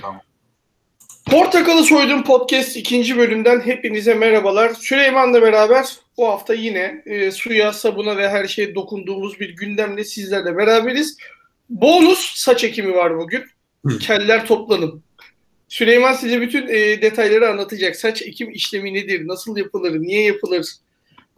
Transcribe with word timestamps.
Tamam. 0.00 0.20
Portakalı 1.30 1.84
Soydum 1.84 2.24
Podcast 2.24 2.76
ikinci 2.76 3.16
bölümden 3.16 3.60
hepinize 3.60 4.14
merhabalar. 4.14 4.74
Süleyman'la 4.74 5.42
beraber 5.42 5.86
bu 6.16 6.28
hafta 6.28 6.54
yine 6.54 7.02
e, 7.06 7.30
suya, 7.30 7.72
sabuna 7.72 8.16
ve 8.16 8.28
her 8.28 8.46
şeye 8.46 8.74
dokunduğumuz 8.74 9.40
bir 9.40 9.56
gündemle 9.56 10.04
sizlerle 10.04 10.56
beraberiz. 10.56 11.16
Bonus 11.68 12.34
saç 12.36 12.64
ekimi 12.64 12.94
var 12.94 13.18
bugün. 13.18 13.44
Hı. 13.86 13.98
Keller 13.98 14.46
toplanın. 14.46 15.02
Süleyman 15.68 16.12
size 16.12 16.40
bütün 16.40 16.68
e, 16.68 17.02
detayları 17.02 17.48
anlatacak. 17.48 17.96
Saç 17.96 18.22
ekim 18.22 18.50
işlemi 18.50 18.94
nedir, 18.94 19.28
nasıl 19.28 19.56
yapılır, 19.56 20.00
niye 20.00 20.22
yapılır 20.22 20.66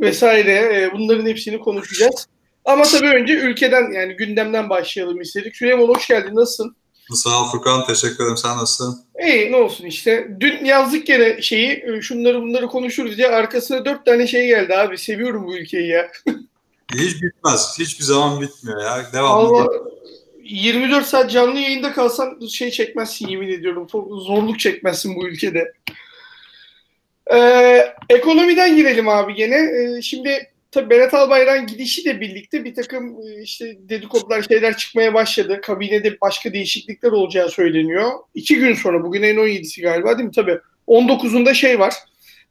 vesaire 0.01 0.53
e, 0.53 0.93
bunların 0.93 1.27
hepsini 1.27 1.59
konuşacağız. 1.59 2.29
Ama 2.65 2.83
tabii 2.83 3.09
önce 3.09 3.35
ülkeden 3.35 3.93
yani 3.93 4.17
gündemden 4.17 4.71
başlayalım 4.71 5.21
istedik. 5.21 5.57
Süleyman 5.57 5.89
hoş 5.89 6.09
geldin, 6.09 6.35
nasılsın? 6.35 6.77
Sağ 7.17 7.43
ol 7.43 7.51
Furkan. 7.51 7.87
Teşekkür 7.87 8.25
ederim. 8.25 8.37
Sen 8.37 8.57
nasılsın? 8.57 9.05
İyi 9.27 9.53
ne 9.53 9.57
olsun 9.57 9.85
işte. 9.85 10.37
Dün 10.41 10.65
yazdık 10.65 11.07
gene 11.07 11.43
şeyi 11.43 11.85
e, 11.87 12.03
şunları 12.03 12.43
bunları 12.43 12.67
konuşuruz 12.67 13.17
diye 13.17 13.29
arkasına 13.29 13.85
dört 13.85 14.07
tane 14.07 14.27
şey 14.27 14.47
geldi 14.47 14.77
abi. 14.77 14.99
Seviyorum 14.99 15.47
bu 15.47 15.57
ülkeyi 15.57 15.89
ya. 15.89 16.11
Hiç 16.95 17.23
bitmez. 17.23 17.77
Hiçbir 17.79 18.05
zaman 18.05 18.41
bitmiyor 18.41 18.83
ya. 18.83 19.07
Devamlı. 19.13 19.51
Valla 19.51 19.69
24 20.43 21.07
saat 21.07 21.31
canlı 21.31 21.59
yayında 21.59 21.93
kalsan 21.93 22.47
şey 22.47 22.71
çekmezsin 22.71 23.29
yemin 23.29 23.49
ediyorum. 23.49 23.87
Zorluk 24.11 24.61
çekmezsin 24.61 25.17
bu 25.17 25.29
ülkede. 25.29 25.73
Ee, 27.35 27.95
ekonomiden 28.09 28.77
girelim 28.77 29.09
abi 29.09 29.35
gene. 29.35 29.57
Ee, 29.57 30.03
şimdi 30.03 30.52
tabii 30.73 30.91
Berat 30.91 31.15
Albayrak'ın 31.15 31.67
gidişiyle 31.67 32.21
birlikte 32.21 32.65
bir 32.65 32.75
takım 32.75 33.17
e, 33.29 33.43
işte 33.43 33.77
dedikodular 33.81 34.43
şeyler 34.43 34.77
çıkmaya 34.77 35.15
başladı. 35.15 35.61
Kabinede 35.63 36.21
başka 36.21 36.53
değişiklikler 36.53 37.13
olacağı 37.13 37.49
söyleniyor. 37.51 38.11
İki 38.35 38.57
gün 38.57 38.75
sonra 38.75 39.03
bugün 39.05 39.23
en 39.23 39.37
17'si 39.37 39.83
galiba 39.83 40.19
değil 40.19 40.27
mi? 40.27 40.33
Tabii 40.35 40.59
19'unda 40.89 41.55
şey 41.55 41.79
var. 41.79 41.95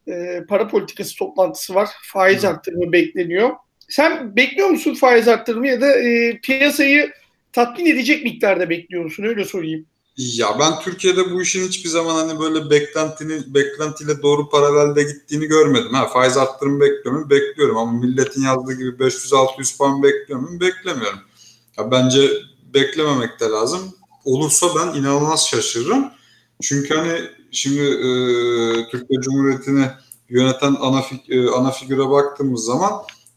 e, 0.07 0.41
para 0.49 0.67
politikası 0.67 1.15
toplantısı 1.17 1.75
var. 1.75 1.89
Faiz 2.03 2.45
arttırımı 2.45 2.91
bekleniyor. 2.91 3.49
Sen 3.89 4.35
bekliyor 4.35 4.69
musun 4.69 4.93
faiz 4.93 5.27
arttırımı 5.27 5.67
ya 5.67 5.81
da 5.81 5.99
e, 5.99 6.39
piyasayı 6.43 7.11
tatmin 7.53 7.85
edecek 7.85 8.23
miktarda 8.23 8.69
bekliyor 8.69 9.03
musun? 9.03 9.23
Öyle 9.23 9.45
sorayım. 9.45 9.85
Ya 10.17 10.59
ben 10.59 10.79
Türkiye'de 10.79 11.31
bu 11.31 11.41
işin 11.41 11.67
hiçbir 11.67 11.89
zaman 11.89 12.15
hani 12.15 12.39
böyle 12.39 12.69
beklentini 12.69 13.53
beklentiyle 13.53 14.21
doğru 14.21 14.49
paralelde 14.49 15.03
gittiğini 15.03 15.45
görmedim. 15.45 15.93
Ha 15.93 16.07
faiz 16.07 16.37
arttırımı 16.37 16.79
bekliyor 16.81 17.11
muyum? 17.15 17.29
Bekliyorum 17.29 17.77
ama 17.77 17.91
milletin 17.91 18.41
yazdığı 18.43 18.73
gibi 18.73 18.99
500-600 18.99 19.77
puan 19.77 20.03
bekliyor 20.03 20.39
muyum? 20.39 20.59
Beklemiyorum. 20.59 21.19
Ya 21.77 21.91
bence 21.91 22.31
beklememek 22.73 23.39
de 23.39 23.45
lazım. 23.45 23.81
Olursa 24.25 24.67
ben 24.75 24.99
inanılmaz 24.99 25.47
şaşırırım. 25.47 26.11
Çünkü 26.61 26.95
hani 26.95 27.19
şimdi 27.51 27.81
e, 27.81 28.89
Türkiye 28.91 29.21
Cumhuriyeti'ni 29.21 29.87
yöneten 30.29 30.75
ana, 30.79 30.99
fig- 30.99 31.29
e, 31.47 31.49
ana 31.49 31.71
figüre 31.71 32.09
baktığımız 32.09 32.65
zaman 32.65 32.91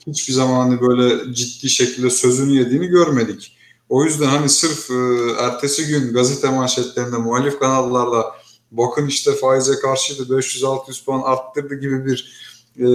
hiçbir 0.06 0.33
zaman 0.33 0.69
hani 0.70 0.80
böyle 0.80 1.34
ciddi 1.34 1.70
şekilde 1.70 2.11
sözünü 2.11 2.52
yediğini 2.58 2.86
görmedik. 2.86 3.53
O 3.88 4.04
yüzden 4.04 4.27
hani 4.27 4.48
sırf 4.48 4.90
e, 4.90 4.94
ertesi 5.40 5.86
gün 5.86 6.12
gazete 6.14 6.50
manşetlerinde 6.50 7.16
muhalif 7.16 7.58
kanallarda 7.58 8.34
bakın 8.70 9.06
işte 9.06 9.32
faize 9.32 9.78
karşıydı 9.78 10.22
500-600 10.22 11.04
puan 11.04 11.22
arttırdı 11.22 11.74
gibi 11.74 12.06
bir 12.06 12.44
e, 12.78 12.86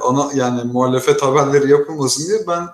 ana 0.00 0.30
yani 0.34 0.72
muhalefet 0.72 1.22
haberleri 1.22 1.70
yapılmasın 1.70 2.28
diye 2.28 2.46
ben 2.46 2.68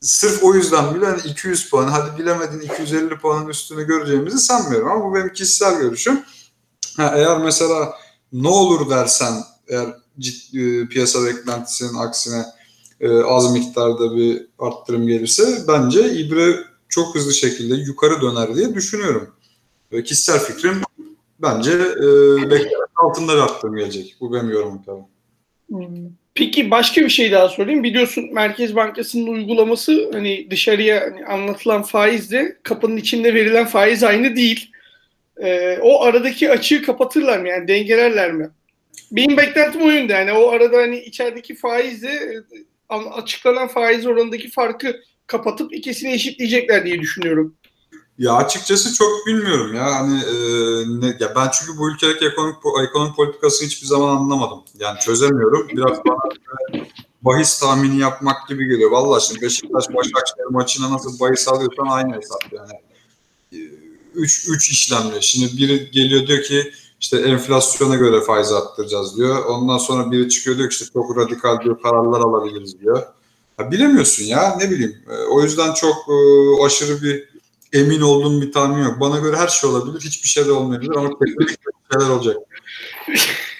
sırf 0.00 0.44
o 0.44 0.54
yüzden 0.54 0.94
bile 0.94 1.06
hani 1.06 1.20
200 1.20 1.70
puan 1.70 1.88
hadi 1.88 2.18
bilemedin 2.18 2.60
250 2.60 3.18
puanın 3.18 3.48
üstünü 3.48 3.84
göreceğimizi 3.84 4.38
sanmıyorum 4.38 4.88
ama 4.88 5.04
bu 5.04 5.14
benim 5.14 5.32
kişisel 5.32 5.80
görüşüm. 5.80 6.20
Ha, 6.96 7.12
eğer 7.16 7.38
mesela 7.38 7.94
ne 8.32 8.48
olur 8.48 8.90
dersen 8.90 9.34
eğer 9.68 9.86
ciddi, 10.18 10.88
piyasa 10.88 11.24
beklentisinin 11.24 11.94
aksine 11.94 12.44
e, 13.00 13.08
az 13.22 13.52
miktarda 13.52 14.16
bir 14.16 14.46
arttırım 14.58 15.06
gelirse 15.06 15.42
bence 15.68 16.12
ibre 16.12 16.56
çok 16.88 17.14
hızlı 17.14 17.32
şekilde 17.32 17.74
yukarı 17.74 18.22
döner 18.22 18.54
diye 18.54 18.74
düşünüyorum. 18.74 19.34
Ve 19.92 20.02
kişisel 20.02 20.38
fikrim 20.38 20.82
bence 21.38 21.70
e, 21.72 22.06
beklenen 22.50 22.86
altında 22.96 23.34
bir 23.34 23.40
arttırım 23.40 23.76
gelecek. 23.76 24.16
Bu 24.20 24.32
benim 24.32 24.50
yorumum 24.50 24.82
tabii. 24.82 25.02
Peki 26.34 26.70
başka 26.70 27.00
bir 27.00 27.08
şey 27.08 27.32
daha 27.32 27.48
sorayım. 27.48 27.82
Biliyorsun 27.82 28.24
Merkez 28.32 28.76
Bankası'nın 28.76 29.26
uygulaması 29.26 30.10
hani 30.12 30.50
dışarıya 30.50 31.00
hani 31.00 31.26
anlatılan 31.26 31.82
faizle 31.82 32.56
kapının 32.62 32.96
içinde 32.96 33.34
verilen 33.34 33.66
faiz 33.66 34.02
aynı 34.02 34.36
değil. 34.36 34.70
Ee, 35.42 35.78
o 35.82 36.02
aradaki 36.02 36.50
açığı 36.50 36.82
kapatırlar 36.82 37.38
mı 37.38 37.48
yani 37.48 37.68
dengelerler 37.68 38.32
mi? 38.32 38.50
Benim 39.12 39.36
beklentim 39.36 39.82
o 39.82 39.90
yönde 39.90 40.12
yani 40.12 40.32
o 40.32 40.48
arada 40.48 40.76
hani 40.76 41.00
içerideki 41.00 41.54
faizle 41.54 42.42
açıklanan 42.90 43.68
faiz 43.68 44.06
oranındaki 44.06 44.50
farkı 44.50 45.00
kapatıp 45.26 45.74
ikisini 45.74 46.12
eşitleyecekler 46.12 46.84
diye 46.84 47.00
düşünüyorum. 47.00 47.54
Ya 48.18 48.32
açıkçası 48.32 48.94
çok 48.94 49.26
bilmiyorum 49.26 49.74
ya 49.74 49.94
hani 49.94 50.18
e, 50.18 50.34
ne, 51.00 51.16
ya 51.20 51.32
ben 51.36 51.48
çünkü 51.50 51.78
bu 51.78 51.90
ülkedeki 51.90 52.26
ekonomik 52.26 52.56
ekonomik 52.88 53.16
politikası 53.16 53.64
hiçbir 53.64 53.86
zaman 53.86 54.16
anlamadım. 54.16 54.58
Yani 54.78 54.98
çözemiyorum. 54.98 55.68
Biraz 55.68 56.04
bana 56.04 56.18
bahis 57.22 57.60
tahmini 57.60 57.98
yapmak 57.98 58.48
gibi 58.48 58.68
geliyor. 58.68 58.90
Vallahi 58.90 59.24
şimdi 59.24 59.40
Beşiktaş 59.40 59.84
Başakşehir 59.88 60.50
maçına 60.50 60.92
nasıl 60.92 61.20
bahis 61.20 61.48
alıyorsan 61.48 61.86
aynı 61.86 62.16
hesap 62.16 62.52
yani. 62.52 62.70
3 64.14 64.48
3 64.48 64.70
işlemle. 64.70 65.20
Şimdi 65.20 65.56
biri 65.56 65.90
geliyor 65.90 66.26
diyor 66.26 66.42
ki 66.42 66.72
işte 67.00 67.18
enflasyona 67.18 67.96
göre 67.96 68.20
faiz 68.20 68.52
arttıracağız 68.52 69.16
diyor. 69.16 69.44
Ondan 69.44 69.78
sonra 69.78 70.10
biri 70.10 70.28
çıkıyor 70.28 70.58
diyor 70.58 70.70
ki 70.70 70.72
işte 70.72 70.92
çok 70.92 71.16
radikal 71.16 71.60
diyor 71.60 71.82
kararlar 71.82 72.20
alabiliriz 72.20 72.80
diyor. 72.80 73.02
Ya 73.58 73.70
bilemiyorsun 73.70 74.24
ya 74.24 74.56
ne 74.56 74.70
bileyim. 74.70 74.96
E, 75.10 75.14
o 75.14 75.42
yüzden 75.42 75.72
çok 75.74 75.94
e, 76.08 76.14
aşırı 76.64 77.02
bir 77.02 77.28
emin 77.72 78.00
olduğum 78.00 78.42
bir 78.42 78.52
tahmin 78.52 78.84
yok. 78.84 79.00
Bana 79.00 79.18
göre 79.18 79.36
her 79.36 79.48
şey 79.48 79.70
olabilir. 79.70 80.00
Hiçbir 80.00 80.28
şey 80.28 80.46
de 80.46 80.52
olmayabilir 80.52 80.96
ama 80.96 81.10
kesinlikle 81.18 81.56
şeyler 81.92 82.10
olacak. 82.10 82.36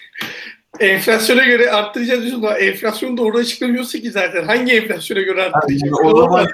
Enflasyona 0.81 1.45
göre 1.45 1.71
arttıracağız 1.71 2.23
diyorsun 2.23 2.43
ama 2.43 2.59
enflasyonu 2.59 3.17
doğru 3.17 3.39
açıklamıyorsa 3.39 3.99
ki 3.99 4.11
zaten. 4.11 4.45
Hangi 4.45 4.73
enflasyona 4.73 5.21
göre 5.21 5.41
Yani 5.41 5.53
arttıracağız? 5.53 5.93
o 6.05 6.21
zaman 6.21 6.47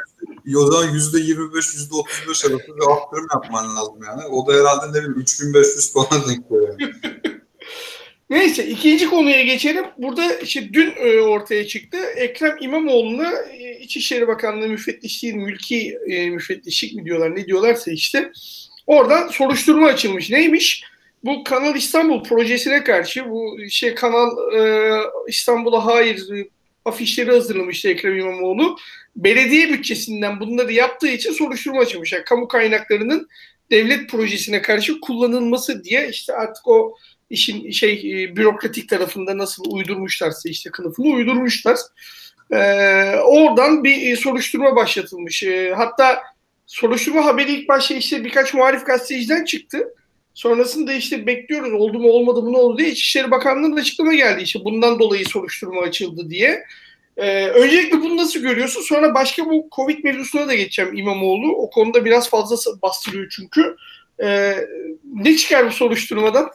o 0.56 0.66
zaman 0.66 0.94
yüzde 0.94 1.18
25 1.20 1.74
yüzde 1.74 1.94
35 1.94 2.44
arası 2.44 2.58
bir 2.66 2.92
arttırım 2.92 3.26
yapman 3.34 3.76
lazım 3.76 3.98
yani. 4.06 4.22
O 4.26 4.46
da 4.46 4.52
herhalde 4.52 4.86
ne 4.90 4.94
bileyim 5.02 5.20
3500 5.20 5.92
puana 5.92 6.28
denk 6.28 6.48
geliyor. 6.50 6.78
Neyse 8.30 8.66
ikinci 8.66 9.10
konuya 9.10 9.42
geçelim. 9.42 9.84
Burada 9.98 10.34
işte 10.34 10.68
dün 10.72 10.92
e, 10.96 11.20
ortaya 11.20 11.66
çıktı. 11.66 11.98
Ekrem 12.16 12.56
İmamoğlu'na 12.60 13.32
e, 13.52 13.78
İçişleri 13.80 14.28
Bakanlığı 14.28 14.68
müfettişliğin 14.68 15.38
mülki 15.38 15.98
e, 16.08 16.30
müfettişlik 16.30 16.94
mi 16.94 17.04
diyorlar 17.04 17.36
ne 17.36 17.46
diyorlarsa 17.46 17.90
işte 17.90 18.32
oradan 18.86 19.28
soruşturma 19.28 19.86
açılmış. 19.86 20.30
Neymiş? 20.30 20.84
Bu 21.24 21.44
Kanal 21.44 21.76
İstanbul 21.76 22.22
projesine 22.22 22.84
karşı 22.84 23.30
bu 23.30 23.56
şey 23.70 23.94
Kanal 23.94 24.54
e, 24.54 24.92
İstanbul'a 25.28 25.86
hayır 25.86 26.32
e, 26.36 26.48
afişleri 26.84 27.30
hazırlamıştı 27.30 27.88
Ekrem 27.88 28.18
İmamoğlu. 28.18 28.76
Belediye 29.16 29.68
bütçesinden 29.68 30.40
bunları 30.40 30.72
yaptığı 30.72 31.08
için 31.08 31.32
soruşturma 31.32 31.80
açılmış. 31.80 32.12
Yani 32.12 32.24
kamu 32.24 32.48
kaynaklarının 32.48 33.28
devlet 33.70 34.10
projesine 34.10 34.62
karşı 34.62 35.00
kullanılması 35.00 35.84
diye 35.84 36.08
işte 36.08 36.32
artık 36.32 36.68
o 36.68 36.94
işin 37.30 37.70
şey 37.70 38.24
e, 38.24 38.36
bürokratik 38.36 38.88
tarafında 38.88 39.38
nasıl 39.38 39.64
uydurmuşlarsa 39.70 40.48
işte 40.48 40.70
kılıfını 40.70 41.06
uydurmuşlar. 41.06 41.78
Ee, 42.50 43.16
oradan 43.16 43.84
bir 43.84 44.12
e, 44.12 44.16
soruşturma 44.16 44.76
başlatılmış. 44.76 45.42
Ee, 45.42 45.74
hatta 45.76 46.22
soruşturma 46.66 47.24
haberi 47.24 47.52
ilk 47.52 47.68
başta 47.68 47.94
işte 47.94 48.24
birkaç 48.24 48.54
muhalif 48.54 48.86
gazeteciden 48.86 49.44
çıktı. 49.44 49.94
Sonrasında 50.36 50.92
işte 50.92 51.26
bekliyoruz 51.26 51.72
oldu 51.72 51.98
mu 51.98 52.08
olmadı 52.08 52.42
mı 52.42 52.52
ne 52.52 52.56
oldu 52.56 52.78
diye 52.78 52.90
İçişleri 52.90 53.30
Bakanlığı'nın 53.30 53.76
açıklama 53.76 54.14
geldi 54.14 54.42
işte 54.42 54.64
bundan 54.64 54.98
dolayı 54.98 55.26
soruşturma 55.26 55.80
açıldı 55.80 56.30
diye. 56.30 56.64
Ee, 57.16 57.46
öncelikle 57.46 58.00
bunu 58.00 58.16
nasıl 58.16 58.40
görüyorsun? 58.40 58.80
Sonra 58.80 59.14
başka 59.14 59.46
bu 59.46 59.68
Covid 59.76 60.04
mevzusuna 60.04 60.48
da 60.48 60.54
geçeceğim 60.54 60.96
İmamoğlu. 60.96 61.52
O 61.52 61.70
konuda 61.70 62.04
biraz 62.04 62.30
fazla 62.30 62.56
bastırıyor 62.82 63.26
çünkü. 63.36 63.76
Ee, 64.22 64.56
ne 65.14 65.36
çıkar 65.36 65.66
bu 65.66 65.70
soruşturmadan? 65.70 66.50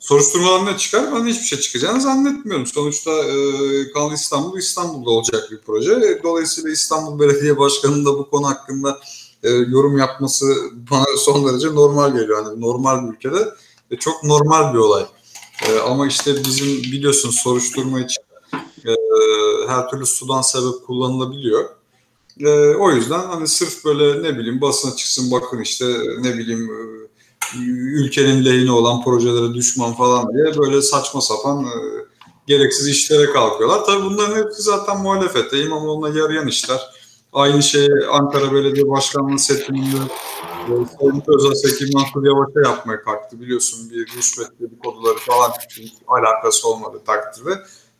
Soruşturmadan 0.00 0.66
ne 0.66 0.78
çıkar? 0.78 1.04
Ben 1.14 1.26
hiçbir 1.26 1.46
şey 1.46 1.58
çıkacağını 1.58 2.00
zannetmiyorum. 2.00 2.66
Sonuçta 2.66 3.10
e, 3.10 3.34
Kanal 3.94 4.12
İstanbul 4.12 4.58
İstanbul'da 4.58 5.10
olacak 5.10 5.48
bir 5.50 5.58
proje. 5.66 6.20
Dolayısıyla 6.22 6.70
İstanbul 6.70 7.20
Belediye 7.20 7.58
Başkanı'nın 7.58 8.04
da 8.04 8.18
bu 8.18 8.30
konu 8.30 8.48
hakkında 8.48 9.00
e, 9.42 9.50
yorum 9.50 9.98
yapması 9.98 10.46
bana 10.90 11.04
son 11.18 11.48
derece 11.48 11.74
normal 11.74 12.12
geliyor. 12.12 12.44
Yani 12.44 12.60
normal 12.60 13.06
bir 13.08 13.14
ülkede 13.14 13.48
ve 13.90 13.96
çok 13.96 14.24
normal 14.24 14.74
bir 14.74 14.78
olay. 14.78 15.06
E, 15.68 15.78
ama 15.78 16.06
işte 16.06 16.36
bizim 16.36 16.66
biliyorsun 16.82 17.30
soruşturma 17.30 18.00
için 18.00 18.22
e, 18.86 18.90
her 19.68 19.90
türlü 19.90 20.06
sudan 20.06 20.42
sebep 20.42 20.86
kullanılabiliyor. 20.86 21.64
E, 22.40 22.74
o 22.74 22.90
yüzden 22.90 23.26
hani 23.26 23.48
sırf 23.48 23.84
böyle 23.84 24.22
ne 24.22 24.38
bileyim 24.38 24.60
basına 24.60 24.96
çıksın 24.96 25.30
bakın 25.30 25.60
işte 25.60 25.86
ne 26.18 26.38
bileyim 26.38 26.70
e, 26.70 27.08
ülkenin 27.94 28.44
lehine 28.44 28.72
olan 28.72 29.04
projelere 29.04 29.54
düşman 29.54 29.94
falan 29.94 30.32
diye 30.34 30.58
böyle 30.58 30.82
saçma 30.82 31.20
sapan 31.20 31.64
e, 31.64 31.72
gereksiz 32.46 32.88
işlere 32.88 33.32
kalkıyorlar. 33.32 33.84
Tabii 33.84 34.04
bunların 34.04 34.44
hepsi 34.44 34.62
zaten 34.62 35.02
muhalefete, 35.02 35.62
İmamoğlu'na 35.62 36.18
yarayan 36.18 36.46
işler. 36.46 36.97
Aynı 37.38 37.62
şey 37.62 37.88
Ankara 38.10 38.52
Belediye 38.52 38.88
Başkanlığı 38.88 39.38
seçiminde 39.38 39.96
e, 40.68 40.72
Sayın 41.00 41.22
Özasek'i 41.26 41.92
Mansur 41.92 42.26
Yavaş'a 42.26 42.70
yapmaya 42.70 43.02
kalktı. 43.02 43.40
Biliyorsun 43.40 43.90
bir 43.90 44.06
rüşvet 44.16 44.60
dedikoduları 44.60 45.18
falan 45.18 45.52
hiç 45.70 45.92
alakası 46.08 46.68
olmadı 46.68 47.00
takdirde. 47.06 47.50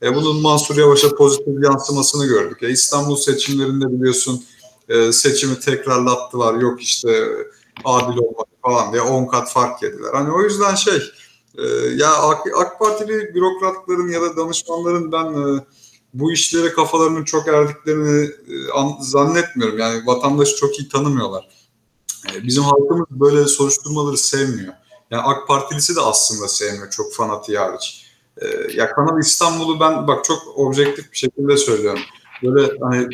E, 0.03 0.15
bunun 0.15 0.43
Mansur 0.43 0.77
Yavaş'a 0.77 1.15
pozitif 1.15 1.65
yansımasını 1.65 2.27
gördük. 2.27 2.63
E, 2.63 2.71
İstanbul 2.71 3.17
seçimlerinde 3.17 3.93
biliyorsun 3.93 4.45
e, 4.89 5.13
seçimi 5.13 5.61
tekrarlattılar. 5.61 6.55
Yok 6.55 6.83
işte 6.83 7.29
adil 7.85 8.19
olmadı 8.19 8.51
falan 8.63 8.93
diye 8.93 9.03
10 9.03 9.27
kat 9.27 9.53
fark 9.53 9.83
yediler. 9.83 10.11
Hani 10.13 10.33
o 10.33 10.43
yüzden 10.43 10.75
şey 10.75 11.03
e, 11.59 11.65
ya 11.97 12.15
AK, 12.15 12.39
AK 12.61 12.79
Partili 12.79 13.35
bürokratların 13.35 14.09
ya 14.09 14.23
da 14.23 14.37
danışmanların 14.37 15.13
ben 15.13 15.25
e, 15.25 15.65
bu 16.15 16.33
işlere 16.33 16.73
kafalarının 16.73 17.25
çok 17.25 17.49
erdiklerini 17.49 18.25
e, 18.25 18.71
an, 18.75 18.97
zannetmiyorum. 19.01 19.79
Yani 19.79 20.07
vatandaşı 20.07 20.57
çok 20.57 20.79
iyi 20.81 20.89
tanımıyorlar. 20.89 21.49
E, 22.35 22.43
bizim 22.43 22.63
halkımız 22.63 23.07
böyle 23.11 23.45
soruşturmaları 23.45 24.19
sevmiyor. 24.19 24.73
Yani 25.11 25.23
AK 25.23 25.49
Partilisi 25.49 25.97
de 25.97 26.01
aslında 26.01 26.49
sevmiyor 26.49 26.91
çok 26.91 27.15
fanatiği 27.15 27.59
hariç. 27.59 28.05
E, 28.37 28.47
ya 28.75 28.93
Kanal 28.93 29.21
İstanbul'u 29.21 29.81
ben 29.81 30.09
bak 30.09 30.25
çok 30.25 30.43
objektif 30.57 31.13
bir 31.13 31.17
şekilde 31.17 31.57
söylüyorum. 31.57 32.01
Böyle 32.43 32.73
hani 32.81 33.09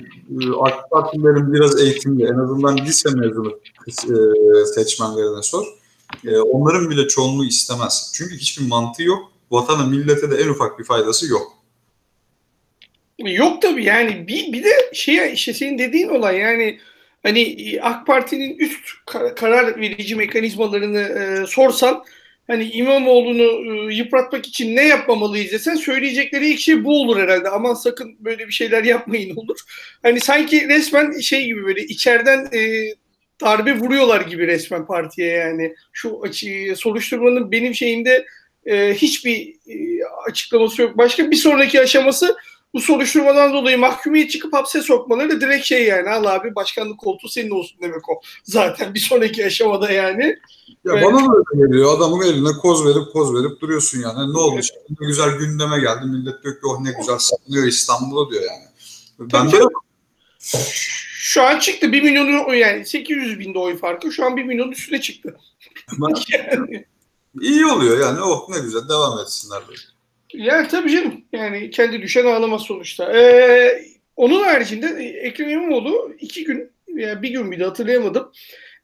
AK 0.61 0.91
Partililerin 0.91 1.53
biraz 1.53 1.81
eğitimli 1.81 2.25
en 2.25 2.39
azından 2.39 2.77
lise 2.77 3.11
mezunu 3.11 3.61
seçmenlerine 4.75 5.43
sor. 5.43 5.67
Onların 6.53 6.91
bile 6.91 7.09
çoğunluğu 7.09 7.45
istemez. 7.45 8.13
Çünkü 8.15 8.37
hiçbir 8.37 8.69
mantığı 8.69 9.03
yok. 9.03 9.19
Vatana 9.51 9.87
millete 9.87 10.31
de 10.31 10.37
en 10.37 10.49
ufak 10.49 10.79
bir 10.79 10.85
faydası 10.85 11.27
yok. 11.27 11.53
Yok 13.19 13.63
tabii 13.63 13.85
yani 13.85 14.29
bir, 14.29 14.53
bir 14.53 14.65
de 14.65 14.71
şey 14.93 15.33
işte 15.33 15.55
senin 15.55 15.79
dediğin 15.79 16.09
olay 16.09 16.39
yani 16.39 16.79
hani 17.23 17.79
AK 17.83 18.07
Parti'nin 18.07 18.59
üst 18.59 18.89
karar 19.37 19.81
verici 19.81 20.17
mekanizmalarını 20.17 21.01
e, 21.01 21.47
sorsan 21.47 22.05
hani 22.47 22.65
İmamoğlu'nu 22.71 23.91
e, 23.91 23.95
yıpratmak 23.95 24.47
için 24.47 24.77
ne 24.77 24.87
yapmamalıyız 24.87 25.53
desen 25.53 25.75
söyleyecekleri 25.75 26.49
ilk 26.49 26.61
şey 26.61 26.85
bu 26.85 27.01
olur 27.01 27.21
herhalde. 27.21 27.49
Aman 27.49 27.75
sakın 27.75 28.17
böyle 28.21 28.49
bir 28.49 28.53
şeyler 28.53 28.85
yapmayın 28.85 29.37
olur. 29.37 29.59
Hani 30.03 30.21
sanki 30.21 30.69
resmen 30.69 31.19
şey 31.19 31.45
gibi 31.45 31.65
böyle 31.65 31.83
içeriden 31.83 32.49
e, 32.53 32.93
darbe 33.41 33.75
vuruyorlar 33.75 34.21
gibi 34.21 34.47
resmen 34.47 34.87
partiye 34.87 35.29
yani. 35.29 35.75
Şu 35.93 36.21
açı, 36.23 36.75
soruşturmanın 36.77 37.53
benim 37.53 37.75
şeyimde 37.75 38.27
e, 38.67 38.95
hiçbir 38.95 39.55
e, 39.69 40.05
açıklaması 40.29 40.83
yok. 40.83 40.99
Başka 40.99 41.31
bir 41.31 41.37
sonraki 41.37 41.81
aşaması 41.81 42.37
bu 42.75 42.81
soruşturmadan 42.81 43.53
dolayı 43.53 43.79
mahkumiyet 43.79 44.31
çıkıp 44.31 44.53
hapse 44.53 44.83
sokmaları 44.83 45.41
direkt 45.41 45.65
şey 45.65 45.85
yani 45.85 46.11
al 46.11 46.25
abi 46.25 46.55
başkanlık 46.55 46.99
koltuğu 46.99 47.29
senin 47.29 47.51
olsun 47.51 47.79
demek 47.83 48.09
o. 48.09 48.21
Zaten 48.45 48.95
bir 48.95 49.01
sonraki 49.01 49.47
aşamada 49.47 49.91
yani. 49.93 50.25
Ya 50.85 50.93
evet. 50.93 51.05
bana 51.05 51.19
da 51.19 51.33
öyle 51.37 51.67
geliyor. 51.67 51.97
Adamın 51.97 52.23
eline 52.23 52.53
koz 52.63 52.87
verip 52.87 53.13
koz 53.13 53.35
verip 53.35 53.61
duruyorsun 53.61 53.99
yani. 54.01 54.35
Ne? 54.35 54.55
Evet. 54.55 54.65
Şimdi 54.65 55.01
ne 55.01 55.07
güzel 55.07 55.31
gündeme 55.31 55.81
geldi. 55.81 56.07
Millet 56.07 56.43
diyor 56.45 56.55
ki 56.55 56.61
oh 56.65 56.81
ne 56.81 56.93
güzel 56.99 57.19
sanıyor 57.19 57.67
İstanbul'a 57.67 58.31
diyor 58.31 58.43
yani. 58.43 58.65
Ben 59.19 59.53
de 59.53 59.59
şu 61.17 61.43
an 61.43 61.59
çıktı 61.59 61.93
1 61.93 62.03
milyon 62.03 62.55
yani 62.55 62.87
800 62.87 63.39
binde 63.39 63.59
oy 63.59 63.77
farkı 63.79 64.13
şu 64.13 64.25
an 64.25 64.37
1 64.37 64.45
milyon 64.45 64.71
üstüne 64.71 65.01
çıktı. 65.01 65.37
yani. 66.33 66.85
İyi 67.41 67.67
oluyor 67.67 68.01
yani 68.01 68.21
oh 68.23 68.49
ne 68.49 68.59
güzel 68.59 68.89
devam 68.89 69.19
etsinler. 69.19 69.63
Böyle. 69.69 69.94
Yani 70.35 70.69
tabii 70.69 70.93
canım. 70.93 71.25
Yani 71.33 71.71
kendi 71.71 72.03
düşen 72.03 72.27
ağlamaz 72.27 72.63
sonuçta. 72.63 73.19
Ee, 73.19 73.85
onun 74.17 74.45
haricinde 74.45 74.87
Ekrem 75.05 75.49
İmamoğlu 75.49 76.17
iki 76.21 76.45
gün 76.45 76.71
yani 76.89 77.23
bir 77.23 77.31
gün 77.31 77.53
bir 77.53 77.61
de 77.61 77.65
hatırlayamadım. 77.65 78.33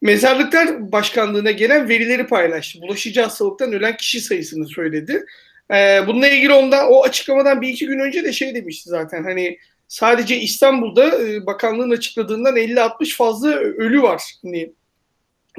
Mezarlıklar 0.03 0.93
Başkanlığı'na 0.93 1.51
gelen 1.51 1.89
verileri 1.89 2.27
paylaştı. 2.27 2.83
Bulaşıcı 2.83 3.21
hastalıktan 3.21 3.73
ölen 3.73 3.97
kişi 3.97 4.21
sayısını 4.21 4.69
söyledi. 4.69 5.25
Ee, 5.73 6.01
bununla 6.07 6.29
ilgili 6.29 6.53
ondan 6.53 6.93
o 6.93 7.03
açıklamadan 7.03 7.61
bir 7.61 7.69
iki 7.69 7.87
gün 7.87 7.99
önce 7.99 8.25
de 8.25 8.33
şey 8.33 8.55
demişti 8.55 8.91
zaten. 8.91 9.25
Hani 9.25 9.59
sadece 9.89 10.37
İstanbul'da 10.37 11.13
bakanlığın 11.47 11.91
açıkladığından 11.91 12.57
50-60 12.57 13.17
fazla 13.17 13.49
ölü 13.55 14.03
var. 14.03 14.23
Hani 14.43 14.73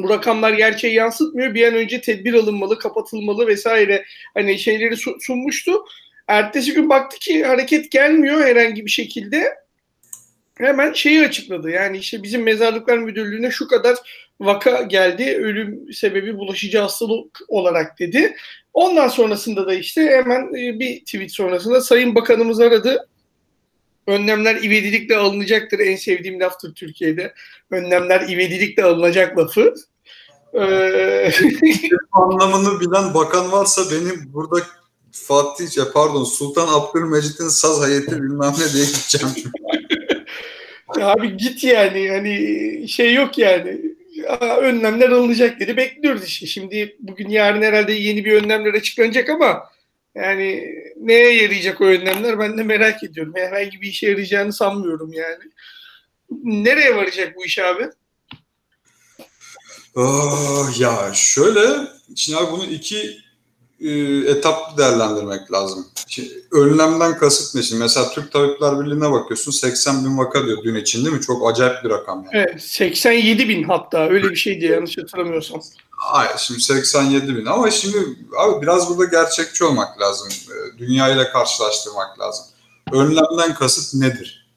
bu 0.03 0.09
rakamlar 0.09 0.53
gerçeği 0.53 0.94
yansıtmıyor. 0.94 1.53
Bir 1.53 1.68
an 1.68 1.75
önce 1.75 2.01
tedbir 2.01 2.33
alınmalı, 2.33 2.80
kapatılmalı 2.80 3.48
vesaire 3.48 4.06
hani 4.33 4.59
şeyleri 4.59 4.95
sunmuştu. 5.19 5.86
Ertesi 6.27 6.74
gün 6.74 6.89
baktı 6.89 7.19
ki 7.19 7.44
hareket 7.44 7.92
gelmiyor 7.92 8.42
herhangi 8.42 8.86
bir 8.86 8.92
şekilde. 8.92 9.56
Hemen 10.57 10.94
şeyi 10.94 11.25
açıkladı. 11.25 11.69
Yani 11.69 11.98
işte 11.98 12.24
bizim 12.24 12.44
mezarlıklar 12.44 12.98
müdürlüğüne 12.98 13.51
şu 13.51 13.68
kadar 13.68 13.98
vaka 14.39 14.81
geldi. 14.81 15.24
Ölüm 15.24 15.94
sebebi 15.94 16.38
bulaşıcı 16.38 16.80
hastalık 16.80 17.39
olarak 17.47 18.00
dedi. 18.00 18.36
Ondan 18.74 19.07
sonrasında 19.07 19.68
da 19.68 19.74
işte 19.74 20.01
hemen 20.01 20.42
e, 20.42 20.80
bir 20.80 21.00
tweet 21.00 21.31
sonrasında 21.31 21.81
Sayın 21.81 22.15
Bakanımız 22.15 22.59
aradı. 22.59 23.07
Önlemler 24.07 24.56
ivedilikle 24.56 25.15
alınacaktır. 25.15 25.80
En 25.80 25.95
sevdiğim 25.95 26.39
laftır 26.39 26.75
Türkiye'de. 26.75 27.33
Önlemler 27.71 28.30
ivedilikle 28.30 28.83
alınacak 28.83 29.38
lafı. 29.38 29.74
Ee... 30.53 31.31
anlamını 32.12 32.80
bilen 32.80 33.13
bakan 33.13 33.51
varsa 33.51 33.81
benim 33.92 34.33
burada 34.33 34.57
Fatih, 35.12 35.77
ya 35.77 35.92
pardon 35.94 36.24
Sultan 36.24 36.68
Abdülmecit'in 36.68 37.48
saz 37.48 37.81
hayeti 37.81 38.12
bilmem 38.12 38.53
ne 38.59 38.74
diye 38.74 38.86
gideceğim. 38.86 39.36
Abi 40.88 41.38
git 41.38 41.63
yani 41.63 42.09
hani 42.09 42.88
şey 42.88 43.13
yok 43.13 43.38
yani 43.38 43.81
önlemler 44.39 45.09
alınacak 45.09 45.59
dedi 45.59 45.77
bekliyoruz 45.77 46.24
işte. 46.24 46.45
Şimdi 46.45 46.95
bugün 47.00 47.30
yarın 47.30 47.62
herhalde 47.62 47.94
yeni 47.94 48.25
bir 48.25 48.33
önlemler 48.33 48.74
açıklanacak 48.74 49.30
ama 49.30 49.69
yani 50.15 50.75
neye 50.97 51.44
yarayacak 51.44 51.81
o 51.81 51.86
önlemler 51.86 52.39
ben 52.39 52.57
de 52.57 52.63
merak 52.63 53.04
ediyorum. 53.04 53.33
Herhangi 53.36 53.81
bir 53.81 53.88
işe 53.88 54.09
yarayacağını 54.09 54.54
sanmıyorum 54.54 55.13
yani. 55.13 55.44
Nereye 56.44 56.95
varacak 56.95 57.36
bu 57.36 57.45
iş 57.45 57.59
abi? 57.59 57.89
Oh, 59.95 60.69
ya 60.79 61.11
şöyle, 61.13 61.88
şimdi 62.15 62.39
abi 62.39 62.51
bunu 62.51 62.65
iki 62.65 63.17
e, 63.81 63.89
etaplı 64.31 64.77
değerlendirmek 64.77 65.51
lazım. 65.51 65.87
Şimdi, 66.07 66.30
önlemden 66.51 67.18
kasıt 67.18 67.56
ne? 67.56 67.63
Şimdi 67.63 67.81
mesela 67.81 68.09
Türk 68.09 68.31
Tabipler 68.31 68.80
Birliği'ne 68.80 69.11
bakıyorsun 69.11 69.51
80 69.51 70.06
bin 70.06 70.18
vaka 70.18 70.45
diyor 70.45 70.63
dün 70.63 70.75
için 70.75 71.06
değil 71.06 71.16
mi? 71.16 71.21
Çok 71.21 71.51
acayip 71.51 71.83
bir 71.83 71.89
rakam 71.89 72.18
yani. 72.18 72.45
Evet 72.49 72.63
87 72.63 73.49
bin 73.49 73.63
hatta 73.63 74.09
öyle 74.09 74.30
bir 74.30 74.35
şeydi 74.35 74.66
yanlış 74.66 74.97
hatırlamıyorsam. 74.97 75.61
Hayır 75.89 76.31
şimdi 76.37 76.61
87 76.61 77.35
bin 77.35 77.45
ama 77.45 77.71
şimdi 77.71 77.97
abi 78.37 78.61
biraz 78.61 78.89
burada 78.89 79.06
gerçekçi 79.06 79.63
olmak 79.63 80.01
lazım. 80.01 80.27
E, 80.30 80.77
dünya 80.77 81.09
ile 81.09 81.30
karşılaştırmak 81.30 82.19
lazım. 82.19 82.45
Önlemden 82.92 83.54
kasıt 83.54 83.94
nedir? 84.01 84.47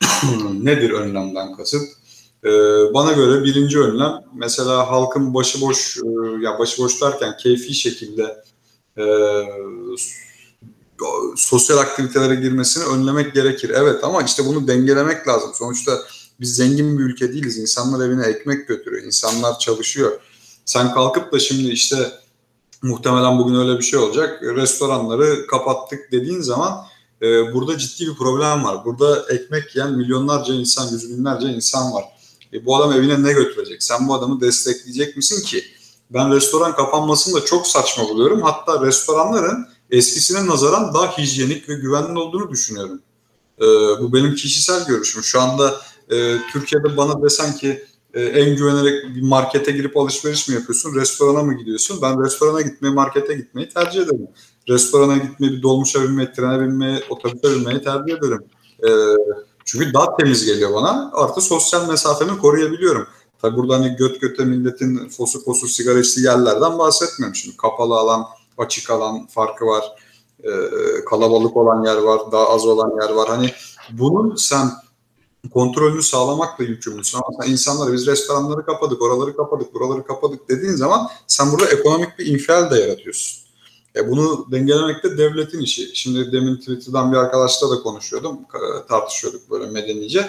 nedir 0.52 0.90
önlemden 0.90 1.56
kasıt? 1.56 1.99
Ee, 2.44 2.50
bana 2.94 3.12
göre 3.12 3.44
birinci 3.44 3.78
önlem 3.78 4.12
mesela 4.34 4.90
halkın 4.90 5.34
başıboş 5.34 5.96
e, 5.96 6.08
ya 6.44 6.58
başıboş 6.58 7.02
derken 7.02 7.36
keyfi 7.36 7.74
şekilde 7.74 8.44
e, 8.98 9.04
sosyal 11.36 11.78
aktivitelere 11.78 12.34
girmesini 12.34 12.84
önlemek 12.84 13.34
gerekir. 13.34 13.70
Evet 13.74 14.04
ama 14.04 14.22
işte 14.22 14.46
bunu 14.46 14.68
dengelemek 14.68 15.28
lazım. 15.28 15.50
Sonuçta 15.54 15.92
biz 16.40 16.56
zengin 16.56 16.98
bir 16.98 17.04
ülke 17.04 17.32
değiliz. 17.32 17.58
İnsanlar 17.58 18.06
evine 18.06 18.26
ekmek 18.26 18.68
götürüyor. 18.68 19.02
İnsanlar 19.02 19.58
çalışıyor. 19.58 20.20
Sen 20.64 20.94
kalkıp 20.94 21.32
da 21.32 21.38
şimdi 21.38 21.70
işte 21.70 22.12
muhtemelen 22.82 23.38
bugün 23.38 23.54
öyle 23.54 23.78
bir 23.78 23.84
şey 23.84 23.98
olacak. 23.98 24.42
Restoranları 24.42 25.46
kapattık 25.46 26.12
dediğin 26.12 26.40
zaman 26.40 26.84
e, 27.22 27.54
burada 27.54 27.78
ciddi 27.78 28.06
bir 28.06 28.14
problem 28.14 28.64
var. 28.64 28.84
Burada 28.84 29.26
ekmek 29.28 29.76
yiyen 29.76 29.92
milyonlarca 29.92 30.54
insan, 30.54 30.92
yüz 30.92 31.10
binlerce 31.10 31.46
insan 31.46 31.92
var. 31.92 32.04
E, 32.52 32.66
bu 32.66 32.76
adam 32.76 32.92
evine 32.92 33.22
ne 33.22 33.32
götürecek? 33.32 33.82
Sen 33.82 34.08
bu 34.08 34.14
adamı 34.14 34.40
destekleyecek 34.40 35.16
misin 35.16 35.42
ki? 35.42 35.64
Ben 36.10 36.32
restoran 36.32 36.74
kapanmasını 36.76 37.40
da 37.40 37.44
çok 37.44 37.66
saçma 37.66 38.04
buluyorum. 38.04 38.42
Hatta 38.42 38.86
restoranların 38.86 39.66
eskisine 39.90 40.46
nazaran 40.46 40.94
daha 40.94 41.18
hijyenik 41.18 41.68
ve 41.68 41.74
güvenli 41.74 42.18
olduğunu 42.18 42.50
düşünüyorum. 42.50 43.00
E, 43.60 43.64
bu 44.00 44.12
benim 44.12 44.34
kişisel 44.34 44.86
görüşüm. 44.86 45.22
Şu 45.22 45.40
anda 45.40 45.80
e, 46.10 46.38
Türkiye'de 46.52 46.96
bana 46.96 47.22
desen 47.22 47.56
ki 47.56 47.84
e, 48.14 48.20
en 48.22 48.56
güvenerek 48.56 49.16
bir 49.16 49.22
markete 49.22 49.72
girip 49.72 49.96
alışveriş 49.96 50.48
mi 50.48 50.54
yapıyorsun, 50.54 50.94
restorana 50.94 51.42
mı 51.42 51.58
gidiyorsun? 51.58 51.98
Ben 52.02 52.24
restorana 52.24 52.60
gitmeyi, 52.60 52.94
markete 52.94 53.34
gitmeyi 53.34 53.68
tercih 53.68 54.00
ederim. 54.00 54.28
Restorana 54.68 55.16
gitmeyi, 55.16 55.52
bir 55.52 55.62
dolmuşa 55.62 56.02
binmeyi, 56.02 56.32
trene 56.32 56.60
binmeyi, 56.60 57.02
otobüse 57.10 57.56
binmeyi 57.56 57.82
tercih 57.82 58.14
ederim. 58.14 58.44
E, 58.82 58.90
çünkü 59.64 59.94
daha 59.94 60.16
temiz 60.16 60.44
geliyor 60.44 60.74
bana. 60.74 61.10
Artı 61.14 61.40
sosyal 61.40 61.88
mesafemi 61.88 62.38
koruyabiliyorum. 62.38 63.06
Tabi 63.42 63.56
burada 63.56 63.74
hani 63.74 63.96
göt 63.96 64.20
göte 64.20 64.44
milletin 64.44 65.08
fosu 65.08 65.44
fosu 65.44 65.68
sigara 65.68 65.98
içtiği 65.98 66.24
yerlerden 66.24 66.78
bahsetmiyorum 66.78 67.34
şimdi. 67.34 67.56
Kapalı 67.56 67.94
alan, 67.94 68.26
açık 68.58 68.90
alan 68.90 69.26
farkı 69.26 69.66
var. 69.66 69.84
Ee, 70.44 70.50
kalabalık 71.10 71.56
olan 71.56 71.84
yer 71.84 71.96
var, 71.96 72.20
daha 72.32 72.48
az 72.48 72.66
olan 72.66 73.02
yer 73.02 73.10
var. 73.10 73.28
Hani 73.28 73.52
bunun 73.90 74.36
sen 74.36 74.70
kontrolünü 75.52 76.02
sağlamakla 76.02 76.64
yükümlüsün. 76.64 77.18
Ama 77.18 77.42
sen 77.42 77.52
insanları 77.52 77.92
biz 77.92 78.06
restoranları 78.06 78.66
kapadık, 78.66 79.02
oraları 79.02 79.36
kapadık, 79.36 79.74
buraları 79.74 80.04
kapadık 80.04 80.48
dediğin 80.48 80.72
zaman 80.72 81.08
sen 81.26 81.52
burada 81.52 81.66
ekonomik 81.66 82.18
bir 82.18 82.26
infial 82.26 82.70
de 82.70 82.80
yaratıyorsun. 82.80 83.39
E 83.96 84.08
bunu 84.10 84.46
dengelemek 84.52 85.04
de 85.04 85.18
devletin 85.18 85.60
işi. 85.60 85.90
Şimdi 85.94 86.32
demin 86.32 86.56
Twitter'dan 86.56 87.12
bir 87.12 87.16
arkadaşla 87.16 87.70
da 87.70 87.82
konuşuyordum, 87.82 88.38
tartışıyorduk 88.88 89.50
böyle 89.50 89.66
medenice. 89.66 90.28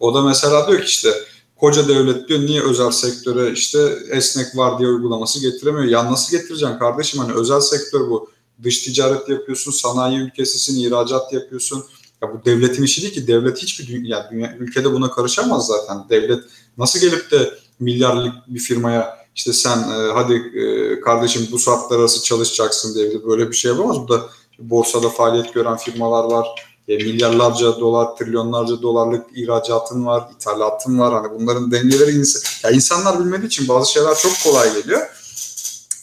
O 0.00 0.14
da 0.14 0.22
mesela 0.22 0.68
diyor 0.68 0.80
ki 0.80 0.86
işte 0.86 1.10
koca 1.56 1.88
devlet 1.88 2.28
diyor 2.28 2.40
niye 2.40 2.62
özel 2.62 2.90
sektöre 2.90 3.52
işte 3.52 3.98
esnek 4.10 4.56
var 4.56 4.78
diye 4.78 4.88
uygulaması 4.88 5.40
getiremiyor. 5.40 5.84
Ya 5.84 6.12
nasıl 6.12 6.36
getireceksin 6.36 6.78
kardeşim 6.78 7.20
hani 7.20 7.32
özel 7.32 7.60
sektör 7.60 8.00
bu. 8.00 8.30
Dış 8.62 8.82
ticaret 8.82 9.28
yapıyorsun, 9.28 9.72
sanayi 9.72 10.18
ülkesisin, 10.18 10.80
ihracat 10.80 11.32
yapıyorsun. 11.32 11.84
Ya 12.22 12.34
bu 12.34 12.44
devletin 12.44 12.82
işi 12.82 13.02
değil 13.02 13.14
ki. 13.14 13.26
Devlet 13.26 13.58
hiçbir 13.58 13.86
dünya, 13.86 14.28
dünya 14.30 14.56
ülkede 14.58 14.92
buna 14.92 15.10
karışamaz 15.10 15.66
zaten. 15.66 16.08
Devlet 16.10 16.44
nasıl 16.78 17.00
gelip 17.00 17.30
de 17.30 17.54
milyarlık 17.80 18.34
bir 18.46 18.58
firmaya 18.58 19.19
işte 19.36 19.52
sen 19.52 19.78
e, 19.78 20.12
hadi 20.12 20.34
e, 20.34 21.00
kardeşim 21.00 21.48
bu 21.52 21.58
saatler 21.58 21.98
arası 21.98 22.22
çalışacaksın 22.22 22.94
diye 22.94 23.24
böyle 23.26 23.48
bir 23.48 23.56
şey 23.56 23.70
yapamaz. 23.70 23.96
Bu 24.00 24.08
da 24.08 24.20
borsada 24.58 25.08
faaliyet 25.08 25.54
gören 25.54 25.76
firmalar 25.76 26.24
var. 26.24 26.48
E, 26.88 26.96
milyarlarca 26.96 27.80
dolar, 27.80 28.16
trilyonlarca 28.16 28.82
dolarlık 28.82 29.26
ihracatın 29.34 30.06
var, 30.06 30.28
ithalatın 30.36 30.98
var. 30.98 31.14
Hani 31.14 31.40
bunların 31.40 31.72
dengeleri 31.72 32.10
ins- 32.10 32.66
ya 32.66 32.70
insanlar 32.70 33.20
bilmediği 33.20 33.46
için 33.46 33.68
bazı 33.68 33.92
şeyler 33.92 34.14
çok 34.14 34.32
kolay 34.44 34.74
geliyor. 34.74 35.00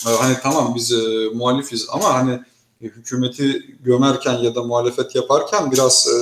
E, 0.07 0.09
hani 0.09 0.37
tamam 0.43 0.73
biz 0.75 0.91
e, 0.91 1.29
muhalifiz 1.33 1.87
ama 1.89 2.13
hani 2.13 2.39
hükümeti 2.81 3.75
gömerken 3.83 4.33
ya 4.33 4.55
da 4.55 4.63
muhalefet 4.63 5.15
yaparken 5.15 5.71
biraz 5.71 6.07
e, 6.07 6.17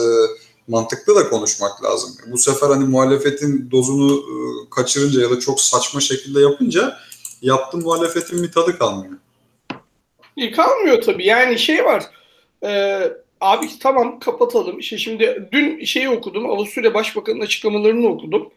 mantıklı 0.68 1.16
da 1.16 1.30
konuşmak 1.30 1.84
lazım. 1.84 2.18
Bu 2.28 2.38
sefer 2.38 2.68
hani 2.68 2.86
muhalefetin 2.86 3.72
dozunu 3.72 4.14
e, 4.16 4.36
kaçırınca 4.70 5.22
ya 5.22 5.30
da 5.30 5.40
çok 5.40 5.62
saçma 5.62 6.00
şekilde 6.00 6.42
yapınca 6.42 6.98
yaptığın 7.42 7.84
muhalefetin 7.84 8.44
bir 8.44 8.52
tadı 8.52 8.78
kalmıyor. 8.78 9.14
E, 10.38 10.52
kalmıyor 10.52 11.02
tabii. 11.02 11.26
Yani 11.26 11.60
şey 11.60 11.86
var. 11.86 12.04
E, 12.64 13.02
abi 13.42 13.66
tamam 13.80 14.20
kapatalım. 14.20 14.80
İşte 14.80 14.98
şimdi 14.98 15.50
dün 15.52 15.86
şeyi 15.86 16.10
okudum. 16.10 16.50
Avusturya 16.50 16.94
Başbakanı'nın 16.94 17.44
açıklamalarını 17.44 18.08
okudum. 18.08 18.50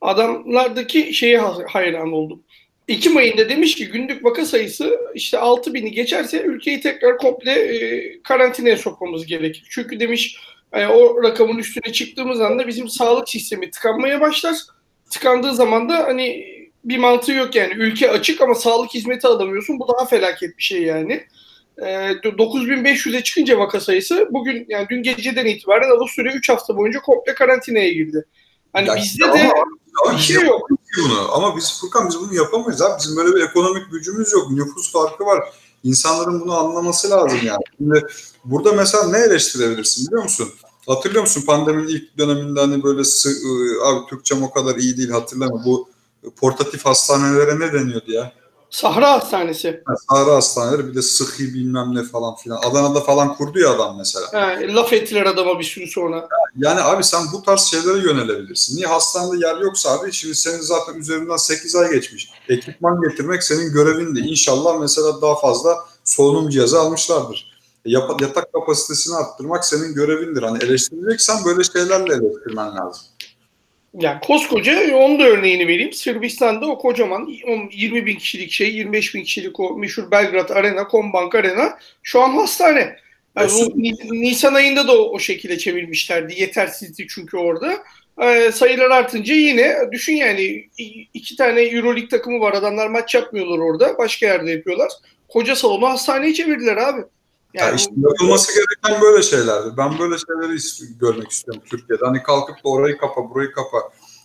Adamlardaki 0.00 1.14
şeye 1.14 1.38
hayran 1.68 2.12
oldum. 2.12 2.42
Ekim 2.88 3.16
ayında 3.16 3.48
demiş 3.48 3.74
ki 3.74 3.88
günlük 3.88 4.24
vaka 4.24 4.46
sayısı 4.46 5.00
işte 5.14 5.38
6 5.38 5.74
bini 5.74 5.92
geçerse 5.92 6.42
ülkeyi 6.42 6.80
tekrar 6.80 7.18
komple 7.18 7.52
e, 7.52 8.22
karantinaya 8.22 8.76
sokmamız 8.76 9.26
gerekir. 9.26 9.66
Çünkü 9.70 10.00
demiş 10.00 10.36
e, 10.72 10.86
o 10.86 11.22
rakamın 11.22 11.58
üstüne 11.58 11.92
çıktığımız 11.92 12.40
anda 12.40 12.66
bizim 12.66 12.88
sağlık 12.88 13.28
sistemi 13.28 13.70
tıkanmaya 13.70 14.20
başlar. 14.20 14.56
Tıkandığı 15.10 15.54
zaman 15.54 15.88
da 15.88 15.96
hani 15.96 16.46
bir 16.84 16.98
mantığı 16.98 17.32
yok 17.32 17.54
yani. 17.54 17.74
Ülke 17.74 18.10
açık 18.10 18.40
ama 18.40 18.54
sağlık 18.54 18.94
hizmeti 18.94 19.26
alamıyorsun. 19.26 19.80
Bu 19.80 19.88
daha 19.88 20.06
felaket 20.06 20.58
bir 20.58 20.62
şey 20.62 20.82
yani. 20.82 21.26
E, 21.78 21.84
9500'e 21.84 23.22
çıkınca 23.22 23.58
vaka 23.58 23.80
sayısı 23.80 24.28
bugün 24.30 24.66
yani 24.68 24.86
dün 24.90 25.02
geceden 25.02 25.46
itibaren 25.46 25.90
Avusturya 25.90 26.32
3 26.32 26.48
hafta 26.48 26.76
boyunca 26.76 27.00
komple 27.00 27.34
karantinaya 27.34 27.92
girdi. 27.92 28.24
Hani 28.72 28.88
ya 28.88 28.96
bizde 28.96 29.24
de 29.24 29.52
ama, 30.04 30.16
bir 30.16 30.22
şey 30.22 30.42
yok. 30.42 30.68
Bunu. 30.98 31.34
Ama 31.34 31.56
biz 31.56 31.80
Furkan 31.80 32.08
biz 32.08 32.20
bunu 32.20 32.34
yapamayız 32.34 32.82
abi. 32.82 32.98
Bizim 32.98 33.16
böyle 33.16 33.36
bir 33.36 33.44
ekonomik 33.44 33.92
gücümüz 33.92 34.32
yok. 34.32 34.50
Nüfus 34.50 34.92
farkı 34.92 35.24
var. 35.24 35.44
İnsanların 35.84 36.40
bunu 36.40 36.58
anlaması 36.58 37.10
lazım 37.10 37.38
yani. 37.44 37.62
Şimdi 37.78 38.06
burada 38.44 38.72
mesela 38.72 39.08
ne 39.08 39.18
eleştirebilirsin 39.18 40.06
biliyor 40.06 40.22
musun? 40.22 40.48
Hatırlıyor 40.86 41.22
musun 41.22 41.42
pandeminin 41.46 41.88
ilk 41.88 42.18
döneminde 42.18 42.60
hani 42.60 42.82
böyle 42.82 43.00
ıı, 43.00 43.86
abi 43.86 44.06
Türkçem 44.10 44.42
o 44.42 44.50
kadar 44.50 44.76
iyi 44.76 44.96
değil 44.96 45.10
hatırlama 45.10 45.64
bu 45.64 45.88
portatif 46.36 46.86
hastanelere 46.86 47.60
ne 47.60 47.72
deniyordu 47.72 48.12
ya? 48.12 48.32
Sahra 48.72 49.12
Hastanesi. 49.12 49.82
Ha, 49.84 49.94
Sahra 50.10 50.34
Hastaneleri 50.34 50.88
bir 50.88 50.94
de 50.94 51.02
sıhhi 51.02 51.54
bilmem 51.54 51.94
ne 51.94 52.02
falan 52.02 52.36
filan. 52.36 52.58
Adana'da 52.62 53.00
falan 53.00 53.34
kurdu 53.34 53.58
ya 53.58 53.70
adam 53.70 53.96
mesela. 53.98 54.26
He, 54.32 54.74
laf 54.74 54.92
ettiler 54.92 55.26
adama 55.26 55.58
bir 55.58 55.64
sürü 55.64 55.86
sonra. 55.86 56.28
Yani 56.56 56.80
abi 56.80 57.04
sen 57.04 57.22
bu 57.32 57.42
tarz 57.42 57.60
şeylere 57.60 57.98
yönelebilirsin. 57.98 58.76
Niye 58.76 58.86
hastanede 58.86 59.46
yer 59.46 59.56
yoksa 59.56 59.90
abi 59.90 60.12
şimdi 60.12 60.34
senin 60.34 60.60
zaten 60.60 60.94
üzerinden 60.94 61.36
8 61.36 61.76
ay 61.76 61.90
geçmiş. 61.90 62.30
Ekipman 62.48 63.00
getirmek 63.00 63.42
senin 63.42 63.72
görevindi. 63.72 64.20
İnşallah 64.20 64.80
mesela 64.80 65.22
daha 65.22 65.40
fazla 65.40 65.76
solunum 66.04 66.50
cihazı 66.50 66.80
almışlardır. 66.80 67.52
Yatak 67.84 68.52
kapasitesini 68.52 69.16
arttırmak 69.16 69.64
senin 69.64 69.94
görevindir. 69.94 70.42
Hani 70.42 70.64
eleştireceksen 70.64 71.44
böyle 71.44 71.64
şeylerle 71.64 72.14
eleştirmen 72.14 72.76
lazım. 72.76 73.02
Yani 73.94 74.20
koskoca 74.20 74.96
onun 74.96 75.18
da 75.18 75.24
örneğini 75.24 75.68
vereyim. 75.68 75.92
Sırbistan'da 75.92 76.66
o 76.66 76.78
kocaman 76.78 77.26
20 77.72 78.06
bin 78.06 78.16
kişilik 78.16 78.50
şey, 78.50 78.74
25 78.74 79.14
bin 79.14 79.22
kişilik 79.22 79.60
o 79.60 79.76
meşhur 79.76 80.10
Belgrad 80.10 80.48
Arena, 80.48 80.88
Kombank 80.88 81.34
Arena 81.34 81.78
şu 82.02 82.20
an 82.20 82.30
hastane. 82.30 82.96
Yani 83.36 83.50
bu, 83.52 83.82
Nisan 84.12 84.54
ayında 84.54 84.88
da 84.88 85.02
o, 85.02 85.14
o 85.14 85.18
şekilde 85.18 85.58
çevirmişlerdi. 85.58 86.40
Yetersizdi 86.40 87.06
çünkü 87.08 87.36
orada. 87.36 87.78
Ee, 88.22 88.52
sayılar 88.52 88.90
artınca 88.90 89.34
yine 89.34 89.76
düşün 89.92 90.16
yani 90.16 90.68
iki 91.14 91.36
tane 91.36 91.60
Euroleague 91.60 92.08
takımı 92.08 92.40
var. 92.40 92.52
Adamlar 92.52 92.88
maç 92.88 93.14
yapmıyorlar 93.14 93.58
orada. 93.58 93.98
Başka 93.98 94.26
yerde 94.26 94.50
yapıyorlar. 94.50 94.88
Koca 95.28 95.56
salonu 95.56 95.88
hastaneye 95.88 96.34
çevirdiler 96.34 96.76
abi. 96.76 97.02
Yani 97.54 97.70
ya 97.70 97.74
işte 97.74 97.92
yapılması 97.96 98.52
gereken 98.54 99.02
böyle 99.02 99.22
şeylerdi. 99.22 99.76
Ben 99.76 99.98
böyle 99.98 100.16
şeyleri 100.18 100.58
görmek 101.00 101.30
istiyorum 101.30 101.62
Türkiye'de. 101.70 102.04
Hani 102.04 102.22
kalkıp 102.22 102.56
da 102.64 102.68
orayı 102.68 102.98
kapa, 102.98 103.30
burayı 103.30 103.52
kapa. 103.52 103.78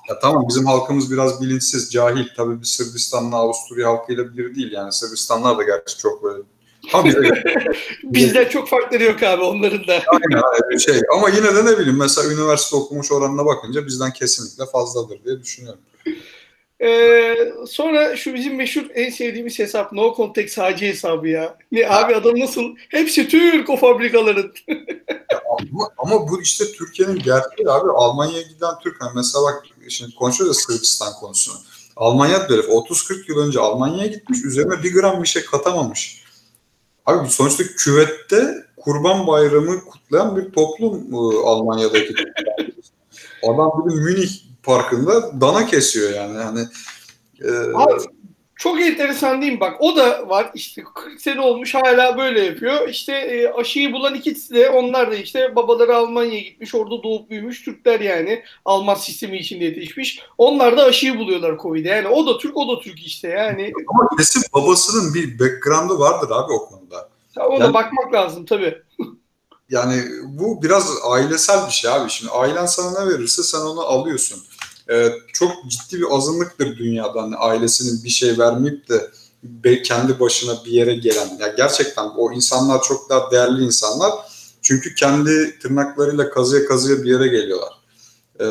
Ya 0.10 0.19
tamam 0.19 0.46
bizim 0.50 0.65
halkımız 0.65 1.12
biraz 1.12 1.41
bilinçsiz, 1.41 1.91
cahil. 1.91 2.27
Tabii 2.38 2.60
bir 2.60 2.65
Sırbistan'la 2.65 3.36
Avusturya 3.36 3.89
halkıyla 3.89 4.38
bir 4.38 4.55
değil. 4.55 4.72
Yani 4.72 4.91
Sırbistanlar 4.91 5.57
da 5.57 5.63
gerçi 5.63 5.98
çok 5.98 6.24
böyle 6.24 6.43
Tabii. 6.91 7.13
Bizden 8.03 8.50
çok 8.50 8.69
farkları 8.69 9.03
yok 9.03 9.24
abi 9.24 9.43
onların 9.43 9.88
da. 9.88 9.93
Aynen 9.93 10.43
öyle 10.63 10.79
şey. 10.79 11.01
Ama 11.13 11.29
yine 11.29 11.55
de 11.55 11.65
ne 11.65 11.77
bileyim 11.77 12.00
mesela 12.00 12.34
üniversite 12.34 12.75
okumuş 12.75 13.12
oranına 13.12 13.46
bakınca 13.46 13.86
bizden 13.86 14.12
kesinlikle 14.13 14.65
fazladır 14.65 15.24
diye 15.25 15.39
düşünüyorum. 15.39 15.79
Ee, 16.81 17.53
sonra 17.67 18.15
şu 18.15 18.34
bizim 18.34 18.55
meşhur 18.55 18.86
en 18.93 19.10
sevdiğimiz 19.10 19.60
hesap 19.60 19.91
No 19.91 20.13
Context 20.17 20.57
HC 20.57 20.81
hesabı 20.81 21.27
ya. 21.27 21.57
Ne 21.72 21.89
abi 21.89 22.15
adam 22.15 22.39
nasıl? 22.39 22.63
Hepsi 22.89 23.27
Türk 23.27 23.69
o 23.69 23.77
fabrikaların. 23.77 24.53
ama, 25.74 25.89
ama 25.98 26.27
bu 26.27 26.41
işte 26.41 26.65
Türkiye'nin 26.72 27.19
gerçeği 27.19 27.69
abi. 27.69 27.91
Almanya'ya 27.91 28.41
giden 28.41 28.79
Türk. 28.84 29.01
Hani 29.01 29.12
mesela 29.15 29.43
bak 29.43 29.63
şimdi 29.89 30.15
konuşuyoruz 30.15 30.57
ya 30.57 30.62
Sırbistan 30.62 31.13
konusunu. 31.13 31.55
Almanya 31.96 32.50
böyle 32.50 32.62
30-40 32.62 33.31
yıl 33.31 33.48
önce 33.48 33.60
Almanya'ya 33.60 34.07
gitmiş. 34.07 34.46
Üzerine 34.46 34.84
bir 34.84 34.93
gram 34.93 35.24
bir 35.24 35.27
şey 35.27 35.46
katamamış. 35.46 36.24
Abi 37.05 37.29
sonuçta 37.29 37.63
küvette 37.63 38.55
Kurban 38.77 39.27
Bayramı 39.27 39.86
kutlayan 39.86 40.38
bir 40.38 40.51
toplum 40.51 41.15
Almanya'daki. 41.46 42.15
Adam 43.43 43.86
bir 43.86 43.96
Münih 43.96 44.48
parkında 44.68 45.42
dana 45.42 45.66
kesiyor 45.66 46.14
yani. 46.14 46.38
yani 46.38 46.60
e... 47.42 47.50
Abi, 47.74 48.02
çok 48.58 48.82
enteresan 48.82 49.42
değil 49.42 49.54
mi? 49.54 49.60
Bak 49.60 49.76
o 49.80 49.96
da 49.96 50.30
var 50.30 50.52
işte 50.54 50.84
40 50.96 51.22
sene 51.22 51.42
olmuş 51.42 51.76
hala 51.76 52.18
böyle 52.18 52.42
yapıyor. 52.42 52.88
İşte 52.88 53.14
e, 53.14 53.48
aşıyı 53.48 53.94
bulan 53.94 54.16
ikisi 54.16 54.56
de 54.56 54.70
onlar 54.70 55.12
da 55.12 55.16
işte 55.16 55.56
babaları 55.56 55.96
Almanya'ya 55.96 56.40
gitmiş 56.40 56.76
orada 56.76 57.04
doğup 57.04 57.30
büyümüş 57.30 57.64
Türkler 57.64 58.00
yani 58.00 58.44
Alman 58.66 58.96
sistemi 58.96 59.38
içinde 59.38 59.66
yetişmiş. 59.66 60.20
Onlar 60.38 60.78
da 60.78 60.84
aşıyı 60.84 61.18
buluyorlar 61.20 61.58
Covid'e 61.58 61.90
yani 61.90 62.08
o 62.08 62.28
da 62.28 62.38
Türk 62.38 62.58
o 62.58 62.78
da 62.78 62.82
Türk 62.82 63.08
işte 63.08 63.28
yani. 63.28 63.72
Ama 63.88 64.10
kesin 64.18 64.44
babasının 64.54 65.14
bir 65.14 65.40
background'ı 65.40 66.00
vardır 66.00 66.30
abi 66.32 66.54
o 66.54 66.66
konuda. 66.66 67.10
Ya 67.38 67.48
ona 67.48 67.64
yani, 67.64 67.74
bakmak 67.74 68.14
lazım 68.14 68.46
tabii. 68.46 68.82
Yani 69.70 70.04
bu 70.26 70.64
biraz 70.64 70.90
ailesel 71.04 71.68
bir 71.68 71.72
şey 71.72 71.92
abi. 71.92 72.10
Şimdi 72.10 72.32
ailen 72.32 72.66
sana 72.66 73.04
ne 73.04 73.10
verirse 73.10 73.44
sen 73.44 73.60
onu 73.60 73.82
alıyorsun 73.82 74.44
e, 74.89 75.12
çok 75.34 75.51
ciddi 75.67 76.01
bir 76.01 76.15
azınlıktır 76.15 76.77
dünyada 76.77 77.22
hani 77.22 77.36
ailesinin 77.36 78.03
bir 78.03 78.10
şey 78.10 78.38
vermeyip 78.38 78.89
de 78.89 79.12
kendi 79.84 80.20
başına 80.20 80.65
bir 80.65 80.72
yere 80.72 80.96
gelen. 80.96 81.27
Ya 81.27 81.38
yani 81.39 81.53
gerçekten 81.58 82.03
o 82.17 82.32
insanlar 82.32 82.82
çok 82.82 83.10
daha 83.10 83.32
değerli 83.32 83.63
insanlar. 83.63 84.12
Çünkü 84.62 84.96
kendi 84.96 85.60
tırnaklarıyla 85.60 86.29
kazıya 86.29 86.65
kazıya 86.65 87.03
bir 87.03 87.12
yere 87.12 87.27
geliyorlar. 87.27 87.74
Ee, 88.39 88.46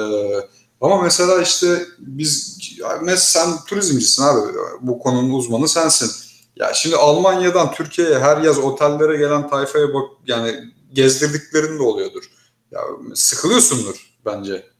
ama 0.80 1.02
mesela 1.02 1.42
işte 1.42 1.86
biz 1.98 2.58
mesela 3.02 3.16
sen 3.16 3.64
turizmcisin 3.68 4.22
abi 4.22 4.40
bu 4.80 4.98
konunun 4.98 5.34
uzmanı 5.34 5.68
sensin. 5.68 6.10
Ya 6.56 6.72
şimdi 6.74 6.96
Almanya'dan 6.96 7.72
Türkiye'ye 7.72 8.18
her 8.18 8.36
yaz 8.36 8.58
otellere 8.58 9.16
gelen 9.16 9.48
tayfaya 9.48 9.94
bak 9.94 10.10
yani 10.26 10.54
gezdirdiklerin 10.92 11.78
de 11.78 11.82
oluyordur. 11.82 12.30
Ya 12.70 12.80
sıkılıyorsundur 13.14 14.12
bence. 14.26 14.75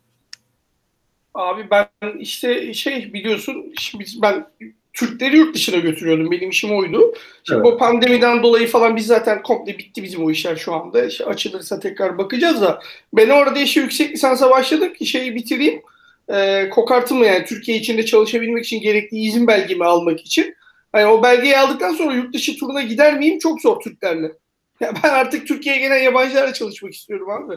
Abi 1.37 1.66
ben 1.71 1.88
işte 2.19 2.75
şey 2.75 3.12
biliyorsun 3.12 3.73
şimdi 3.78 4.05
ben 4.23 4.47
Türkleri 4.93 5.37
yurt 5.37 5.55
dışına 5.55 5.76
götürüyordum. 5.76 6.31
Benim 6.31 6.50
işim 6.50 6.76
oydu. 6.76 7.14
Şimdi 7.45 7.61
evet. 7.61 7.73
bu 7.73 7.78
pandemiden 7.78 8.43
dolayı 8.43 8.69
falan 8.69 8.97
biz 8.97 9.07
zaten 9.07 9.43
komple 9.43 9.78
bitti 9.78 10.02
bizim 10.02 10.25
o 10.25 10.31
işler 10.31 10.57
şu 10.57 10.75
anda. 10.75 11.05
İşte 11.05 11.25
açılırsa 11.25 11.81
tekrar 11.81 12.19
bakacağız 12.19 12.61
da. 12.61 12.81
Ben 13.12 13.28
orada 13.28 13.59
işe 13.59 13.81
yüksek 13.81 14.12
lisansa 14.12 14.50
başladım 14.50 14.93
ki 14.93 15.07
şeyi 15.07 15.35
bitireyim. 15.35 15.83
E, 16.28 16.69
kokartımı 16.71 17.26
yani 17.26 17.45
Türkiye 17.45 17.78
içinde 17.78 18.07
çalışabilmek 18.07 18.64
için 18.64 18.81
gerekli 18.81 19.19
izin 19.19 19.47
belgemi 19.47 19.85
almak 19.85 20.21
için. 20.21 20.55
Hani 20.93 21.07
o 21.07 21.23
belgeyi 21.23 21.59
aldıktan 21.59 21.93
sonra 21.93 22.14
yurt 22.14 22.35
dışı 22.35 22.57
turuna 22.57 22.83
gider 22.83 23.19
miyim? 23.19 23.38
Çok 23.38 23.61
zor 23.61 23.81
Türklerle. 23.81 24.33
Ya 24.81 24.93
ben 25.05 25.09
artık 25.09 25.47
Türkiye'ye 25.49 25.81
gelen 25.81 26.02
yabancılarla 26.02 26.52
çalışmak 26.52 26.95
istiyorum 26.95 27.31
abi. 27.31 27.55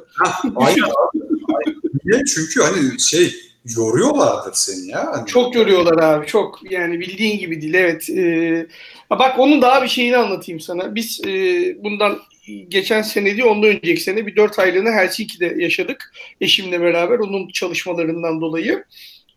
Aynen 0.55 0.83
abi. 0.83 1.19
Niye? 2.05 2.23
Çünkü 2.25 2.61
hani 2.61 2.99
şey 2.99 3.48
yoruyorlardır 3.65 4.53
seni 4.53 4.91
ya. 4.91 5.11
Hani 5.11 5.27
çok 5.27 5.55
yoruyorlar 5.55 6.03
abi 6.03 6.27
çok 6.27 6.71
yani 6.71 6.99
bildiğin 6.99 7.39
gibi 7.39 7.61
değil 7.61 7.73
evet. 7.73 8.09
Ee, 8.09 8.67
bak 9.09 9.39
onun 9.39 9.61
daha 9.61 9.83
bir 9.83 9.87
şeyini 9.87 10.17
anlatayım 10.17 10.59
sana. 10.59 10.95
Biz 10.95 11.21
e, 11.27 11.31
bundan 11.83 12.19
geçen 12.67 13.01
sene 13.01 13.25
değil 13.25 13.43
ondan 13.43 13.69
önceki 13.69 14.01
sene 14.01 14.27
bir 14.27 14.35
dört 14.35 14.59
aylığını 14.59 14.91
Helsinki'de 14.91 15.55
yaşadık 15.57 16.13
eşimle 16.41 16.81
beraber 16.81 17.19
onun 17.19 17.47
çalışmalarından 17.47 18.41
dolayı. 18.41 18.83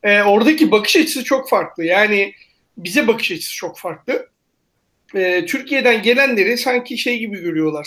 Ee, 0.03 0.23
oradaki 0.23 0.71
bakış 0.71 0.97
açısı 0.97 1.25
çok 1.25 1.49
farklı 1.49 1.85
yani 1.85 2.35
bize 2.77 3.09
bakış 3.09 3.33
açısı 3.33 3.55
çok 3.55 3.79
farklı. 3.79 4.29
Ee, 5.15 5.47
Türkiye'den 5.47 6.03
gelenleri 6.03 6.59
sanki 6.59 6.99
şey 6.99 7.19
gibi 7.19 7.41
görüyorlar 7.41 7.87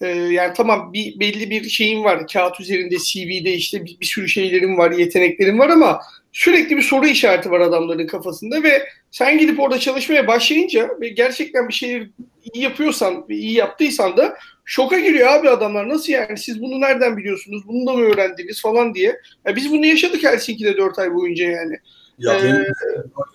e, 0.00 0.06
yani 0.08 0.52
tamam 0.56 0.92
bir 0.92 1.20
belli 1.20 1.50
bir 1.50 1.68
şeyin 1.68 2.04
var. 2.04 2.26
Kağıt 2.26 2.60
üzerinde 2.60 2.96
CV'de 2.98 3.52
işte 3.52 3.84
bir, 3.84 4.00
bir 4.00 4.06
sürü 4.06 4.28
şeylerin 4.28 4.78
var, 4.78 4.90
yeteneklerin 4.90 5.58
var 5.58 5.68
ama 5.68 6.00
sürekli 6.32 6.76
bir 6.76 6.82
soru 6.82 7.06
işareti 7.06 7.50
var 7.50 7.60
adamların 7.60 8.06
kafasında 8.06 8.62
ve 8.62 8.88
sen 9.10 9.38
gidip 9.38 9.60
orada 9.60 9.78
çalışmaya 9.78 10.26
başlayınca 10.26 10.90
ve 11.00 11.08
gerçekten 11.08 11.68
bir 11.68 11.74
şeyi 11.74 12.10
iyi 12.52 12.64
yapıyorsan, 12.64 13.24
iyi 13.28 13.52
yaptıysan 13.52 14.16
da 14.16 14.36
şoka 14.64 14.98
giriyor 14.98 15.28
abi 15.28 15.50
adamlar. 15.50 15.88
Nasıl 15.88 16.12
yani 16.12 16.38
siz 16.38 16.62
bunu 16.62 16.80
nereden 16.80 17.16
biliyorsunuz? 17.16 17.62
Bunu 17.68 17.86
da 17.86 17.92
mı 17.92 18.02
öğrendiniz 18.04 18.62
falan 18.62 18.94
diye. 18.94 19.16
Ya 19.46 19.56
biz 19.56 19.72
bunu 19.72 19.86
yaşadık 19.86 20.24
Helsinki'de 20.24 20.76
4 20.76 20.98
ay 20.98 21.14
boyunca 21.14 21.50
yani. 21.50 21.76
Ya 22.18 22.34
ee, 22.34 22.42
benim, 22.44 22.74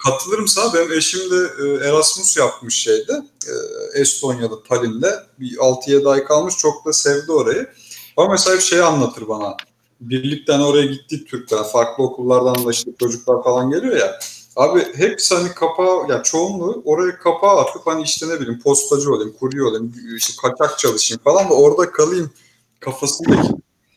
katılırım 0.04 0.48
sana. 0.48 0.74
Benim 0.74 0.92
eşim 0.92 1.32
de 1.32 1.36
e, 1.36 1.88
Erasmus 1.88 2.38
yapmış 2.38 2.76
şeyde. 2.76 3.14
E, 3.48 3.54
Estonya'da, 4.00 4.64
Tallinn'de. 4.64 5.24
Bir 5.40 5.58
6-7 5.58 6.10
ay 6.10 6.24
kalmış. 6.24 6.58
Çok 6.58 6.86
da 6.86 6.94
sevdi 6.94 7.32
orayı. 7.32 7.70
Ama 8.18 8.32
mesela 8.32 8.58
bir 8.58 8.62
şey 8.62 8.82
anlatır 8.82 9.28
bana. 9.28 9.58
Birlikten 10.02 10.60
oraya 10.60 10.86
gitti 10.86 11.26
Türkler. 11.26 11.64
Farklı 11.64 12.04
okullardan 12.04 12.66
da 12.66 12.72
işte 12.72 12.92
çocuklar 13.00 13.44
falan 13.44 13.70
geliyor 13.70 13.96
ya. 13.96 14.20
Abi 14.56 14.86
hepsi 14.96 15.36
hani 15.36 15.50
kapağı, 15.50 16.10
ya 16.10 16.24
çoğunluğu 16.24 16.82
oraya 16.86 17.20
kapağı 17.20 17.60
atıp 17.60 17.88
hani 17.88 18.04
işte 18.04 18.30
ne 18.30 18.40
bileyim 18.40 18.60
postacı 18.60 19.14
olayım, 19.14 19.34
kurye 19.40 19.64
olayım, 19.64 19.94
işte 20.16 20.34
kaçak 20.42 20.80
çalışayım 20.80 21.22
falan 21.24 21.50
da 21.50 21.54
orada 21.54 21.92
kalayım 21.92 22.32
kafasında 22.80 23.36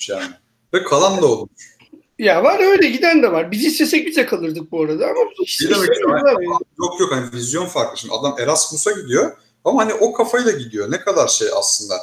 yani. 0.08 0.30
Ve 0.74 0.84
kalan 0.84 1.22
da 1.22 1.26
olmuş. 1.26 1.75
Ya 2.18 2.44
var 2.44 2.60
öyle 2.60 2.88
giden 2.90 3.22
de 3.22 3.32
var. 3.32 3.52
Biz 3.52 3.64
istesek 3.64 4.06
bize 4.06 4.26
kalırdık 4.26 4.72
bu 4.72 4.82
arada 4.82 5.06
ama 5.06 5.20
işte, 5.42 5.70
demek 5.70 5.88
yani, 5.88 6.44
yok 6.78 7.00
yok 7.00 7.12
hani 7.12 7.32
vizyon 7.32 7.66
farklı. 7.66 7.98
Şimdi 7.98 8.14
adam 8.14 8.36
Erasmus'a 8.38 8.92
gidiyor 8.92 9.32
ama 9.64 9.82
hani 9.82 9.94
o 9.94 10.12
kafayla 10.12 10.52
gidiyor. 10.52 10.90
Ne 10.90 11.00
kadar 11.00 11.28
şey 11.28 11.48
aslında. 11.56 11.94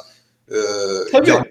E, 0.50 0.56
Tabii. 1.12 1.30
Yan, 1.30 1.44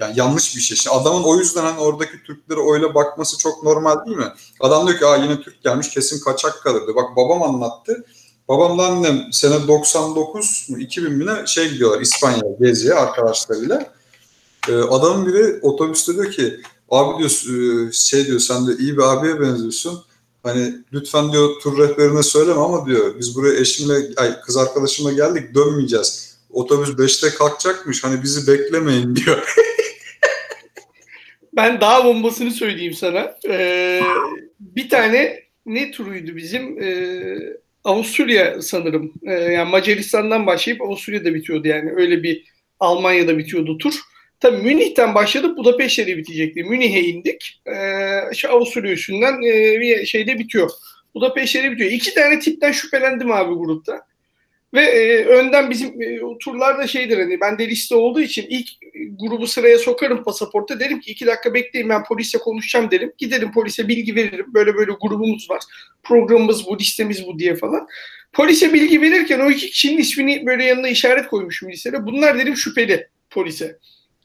yani 0.00 0.12
yanlış 0.16 0.56
bir 0.56 0.60
şey. 0.60 0.76
Şimdi 0.76 0.96
adamın 0.96 1.22
o 1.22 1.36
yüzden 1.36 1.62
hani 1.62 1.80
oradaki 1.80 2.22
Türklere 2.26 2.60
öyle 2.72 2.94
bakması 2.94 3.38
çok 3.38 3.62
normal 3.62 4.06
değil 4.06 4.16
mi? 4.16 4.32
Adam 4.60 4.86
diyor 4.86 4.98
ki 4.98 5.06
Aa, 5.06 5.16
yine 5.16 5.40
Türk 5.40 5.62
gelmiş 5.62 5.90
kesin 5.90 6.20
kaçak 6.20 6.62
kalırdı. 6.62 6.94
Bak 6.94 7.16
babam 7.16 7.42
anlattı. 7.42 8.04
Babamla 8.48 8.86
annem 8.86 9.32
sene 9.32 9.68
99 9.68 10.66
mu 10.68 10.78
2000 10.78 11.12
mi 11.12 11.26
ne 11.26 11.46
şey 11.46 11.68
gidiyorlar 11.68 12.00
İspanya'ya 12.00 12.56
geziye 12.60 12.94
arkadaşlarıyla. 12.94 13.92
Ee, 14.68 14.72
adamın 14.72 15.26
biri 15.26 15.58
otobüste 15.62 16.14
diyor 16.14 16.30
ki 16.30 16.60
Abi 16.90 17.18
diyor 17.18 17.30
e, 17.88 17.92
şey 17.92 18.26
diyor 18.26 18.40
sen 18.40 18.66
de 18.66 18.72
iyi 18.78 18.96
bir 18.96 19.02
abiye 19.02 19.40
benziyorsun. 19.40 20.04
Hani 20.42 20.74
lütfen 20.92 21.32
diyor 21.32 21.60
tur 21.62 21.78
rehberine 21.78 22.22
söyleme 22.22 22.60
ama 22.60 22.86
diyor 22.86 23.18
biz 23.18 23.36
buraya 23.36 23.60
eşimle 23.60 23.94
ay 24.16 24.40
kız 24.40 24.56
arkadaşımla 24.56 25.12
geldik 25.12 25.54
dönmeyeceğiz. 25.54 26.36
Otobüs 26.50 26.88
5'te 26.88 27.30
kalkacakmış 27.30 28.04
hani 28.04 28.22
bizi 28.22 28.52
beklemeyin 28.52 29.16
diyor. 29.16 29.54
ben 31.52 31.80
daha 31.80 32.04
bombasını 32.04 32.50
söyleyeyim 32.50 32.94
sana. 32.94 33.34
Ee, 33.48 34.00
bir 34.60 34.88
tane 34.88 35.40
ne 35.66 35.90
turuydu 35.90 36.36
bizim? 36.36 36.82
Ee, 36.82 37.38
Avusturya 37.84 38.62
sanırım. 38.62 39.12
Ee, 39.22 39.32
yani 39.32 39.70
Macaristan'dan 39.70 40.46
başlayıp 40.46 40.82
Avusturya'da 40.82 41.34
bitiyordu 41.34 41.68
yani. 41.68 41.92
Öyle 41.96 42.22
bir 42.22 42.44
Almanya'da 42.80 43.38
bitiyordu 43.38 43.78
tur. 43.78 43.94
Tabii 44.40 44.62
Münih'ten 44.62 45.14
başladık 45.14 45.56
Budapeşte'de 45.56 46.16
bitecekti. 46.16 46.64
Münih'e 46.64 47.00
indik. 47.00 47.62
Ee, 47.66 48.34
şu 48.34 48.52
Avusturya 48.52 48.92
üstünden 48.92 49.42
e, 49.42 49.80
bir 49.80 50.06
şeyde 50.06 50.38
bitiyor. 50.38 50.70
Budapeşte'de 51.14 51.70
bitiyor. 51.70 51.90
İki 51.90 52.14
tane 52.14 52.38
tipten 52.38 52.72
şüphelendim 52.72 53.32
abi 53.32 53.54
grupta. 53.54 54.02
Ve 54.74 54.80
e, 54.80 55.24
önden 55.24 55.70
bizim 55.70 56.02
e, 56.02 56.20
turlarda 56.40 56.86
şeydir 56.86 57.18
hani 57.18 57.40
ben 57.40 57.58
de 57.58 57.68
liste 57.68 57.94
olduğu 57.94 58.20
için 58.20 58.46
ilk 58.48 58.68
grubu 59.20 59.46
sıraya 59.46 59.78
sokarım 59.78 60.24
pasaporta 60.24 60.80
derim 60.80 61.00
ki 61.00 61.10
iki 61.10 61.26
dakika 61.26 61.54
bekleyin 61.54 61.88
ben 61.88 62.04
polisle 62.04 62.38
konuşacağım 62.38 62.90
derim. 62.90 63.12
Giderim 63.18 63.52
polise 63.52 63.88
bilgi 63.88 64.14
veririm. 64.14 64.46
Böyle 64.48 64.74
böyle 64.74 64.92
grubumuz 65.00 65.50
var. 65.50 65.62
Programımız 66.02 66.66
bu, 66.66 66.78
listemiz 66.78 67.26
bu 67.26 67.38
diye 67.38 67.56
falan. 67.56 67.88
Polise 68.32 68.72
bilgi 68.72 69.02
verirken 69.02 69.40
o 69.40 69.50
iki 69.50 69.70
kişinin 69.70 69.98
ismini 69.98 70.46
böyle 70.46 70.64
yanına 70.64 70.88
işaret 70.88 71.28
koymuşum 71.28 71.70
listede. 71.70 72.06
Bunlar 72.06 72.38
dedim 72.38 72.56
şüpheli 72.56 73.08
polise. 73.30 73.78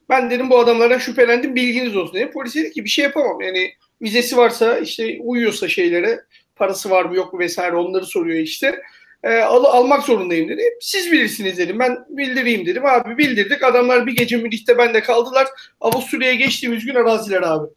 Ben 0.10 0.30
dedim 0.30 0.50
bu 0.50 0.60
adamlardan 0.60 0.98
şüphelendim 0.98 1.56
bilginiz 1.56 1.96
olsun 1.96 2.16
dedim. 2.16 2.32
Polis 2.32 2.56
dedi 2.56 2.72
ki 2.72 2.84
bir 2.84 2.90
şey 2.90 3.04
yapamam. 3.04 3.42
Yani 3.42 3.74
vizesi 4.02 4.38
varsa 4.38 4.78
işte 4.78 5.18
uyuyorsa 5.22 5.68
şeylere 5.68 6.20
parası 6.56 6.90
var 6.90 7.06
mı 7.06 7.16
yok 7.16 7.34
mu 7.34 7.40
vesaire 7.40 7.76
onları 7.76 8.06
soruyor 8.06 8.40
işte. 8.40 8.82
E, 9.24 9.38
al, 9.38 9.64
almak 9.64 10.04
zorundayım 10.04 10.50
dedi. 10.50 10.64
Siz 10.82 11.12
bilirsiniz 11.12 11.58
dedim. 11.58 11.80
Ben 11.80 11.98
bildireyim 12.10 12.66
dedim. 12.66 12.86
Abi 12.86 13.18
bildirdik. 13.18 13.64
Adamlar 13.64 14.08
bir 14.08 14.16
gece 14.16 14.38
Münih'te 14.38 14.78
bende 14.78 15.02
kaldılar. 15.02 15.48
Avusturya'ya 15.82 16.36
geçtiğimiz 16.36 16.86
gün 16.86 16.96
araziler 16.96 17.42
abi. 17.42 17.68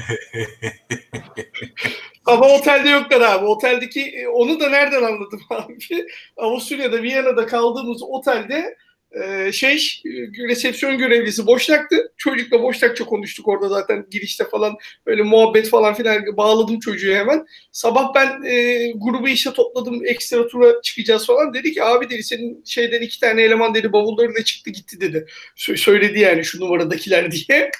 Ama 2.25 2.47
otelde 2.47 2.89
yoklar 2.89 3.21
abi. 3.21 3.45
Oteldeki 3.45 4.01
e, 4.01 4.27
onu 4.27 4.59
da 4.59 4.69
nereden 4.69 5.03
anladım 5.03 5.41
abi? 5.49 6.07
Avusturya'da 6.37 7.01
Viyana'da 7.03 7.45
kaldığımız 7.45 8.03
otelde 8.03 8.77
ee, 9.11 9.51
şey 9.51 10.01
resepsiyon 10.47 10.97
görevlisi 10.97 11.45
boşnaktı. 11.45 12.13
Çocukla 12.17 12.63
boşnakça 12.63 13.05
konuştuk 13.05 13.47
orada 13.47 13.69
zaten 13.69 14.05
girişte 14.11 14.43
falan 14.49 14.75
böyle 15.05 15.21
muhabbet 15.21 15.69
falan 15.69 15.93
filan 15.93 16.37
bağladım 16.37 16.79
çocuğu 16.79 17.13
hemen. 17.13 17.45
Sabah 17.71 18.13
ben 18.15 18.43
e, 18.43 18.91
grubu 18.95 19.27
işe 19.27 19.53
topladım 19.53 20.05
ekstra 20.05 20.47
tura 20.47 20.81
çıkacağız 20.81 21.25
falan. 21.25 21.53
Dedi 21.53 21.73
ki 21.73 21.83
abi 21.83 22.09
dedi 22.09 22.23
senin 22.23 22.63
şeyden 22.65 23.01
iki 23.01 23.19
tane 23.19 23.41
eleman 23.41 23.75
dedi 23.75 23.93
bavullarıyla 23.93 24.43
çıktı 24.43 24.69
gitti 24.69 25.01
dedi. 25.01 25.25
Söyledi 25.55 26.19
yani 26.19 26.45
şu 26.45 26.59
numaradakiler 26.59 27.31
diye. 27.31 27.71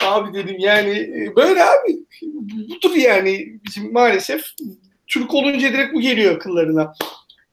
abi 0.00 0.34
dedim 0.38 0.56
yani 0.58 0.90
e, 0.90 1.36
böyle 1.36 1.64
abi 1.64 1.98
budur 2.68 2.96
yani 2.96 3.60
bizim 3.66 3.92
maalesef 3.92 4.42
Türk 5.06 5.34
olunca 5.34 5.72
direkt 5.72 5.94
bu 5.94 6.00
geliyor 6.00 6.36
akıllarına. 6.36 6.94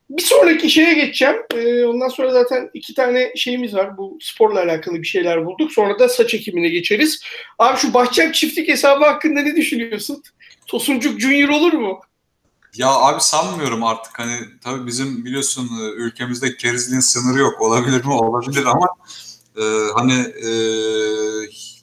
Bir 0.09 0.23
sonraki 0.23 0.69
şeye 0.69 0.93
geçeceğim. 0.93 1.35
Ee, 1.53 1.85
ondan 1.85 2.07
sonra 2.07 2.31
zaten 2.31 2.69
iki 2.73 2.93
tane 2.93 3.31
şeyimiz 3.35 3.73
var. 3.73 3.97
Bu 3.97 4.17
sporla 4.21 4.59
alakalı 4.59 4.95
bir 4.95 5.07
şeyler 5.07 5.45
bulduk. 5.45 5.71
Sonra 5.71 5.99
da 5.99 6.09
saç 6.09 6.33
ekimine 6.33 6.69
geçeriz. 6.69 7.23
Abi 7.59 7.77
şu 7.77 7.93
Bahçem 7.93 8.31
çiftlik 8.31 8.69
hesabı 8.69 9.05
hakkında 9.05 9.41
ne 9.41 9.55
düşünüyorsun? 9.55 10.23
Tosuncuk 10.67 11.19
Junior 11.19 11.49
olur 11.49 11.73
mu? 11.73 12.01
Ya 12.75 12.87
abi 12.87 13.21
sanmıyorum 13.21 13.83
artık 13.83 14.19
hani 14.19 14.35
tabii 14.63 14.87
bizim 14.87 15.25
biliyorsun 15.25 15.69
e, 15.81 15.83
ülkemizde 15.83 16.57
kerizliğin 16.57 16.99
sınırı 16.99 17.39
yok. 17.39 17.61
Olabilir 17.61 18.05
mi? 18.05 18.13
Olabilir 18.13 18.65
ama 18.65 18.87
e, 19.57 19.63
hani 19.95 20.13
e, 20.19 20.51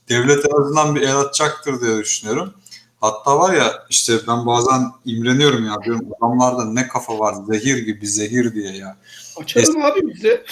devlet 0.09 0.45
en 0.45 0.61
azından 0.61 0.95
bir 0.95 1.03
el 1.03 1.17
atacaktır 1.17 1.81
diye 1.81 1.99
düşünüyorum. 1.99 2.55
Hatta 3.01 3.39
var 3.39 3.55
ya 3.55 3.87
işte 3.91 4.13
ben 4.29 4.47
bazen 4.47 4.93
imreniyorum 5.05 5.67
ya 5.67 5.75
diyorum 5.85 6.09
adamlarda 6.21 6.65
ne 6.65 6.89
kafa 6.89 7.19
var 7.19 7.35
zehir 7.49 7.77
gibi 7.79 8.07
zehir 8.07 8.55
diye 8.55 8.77
ya. 8.77 8.97
Açalım 9.41 9.81
es- 9.81 9.85
abi 9.93 10.01
bize. 10.15 10.45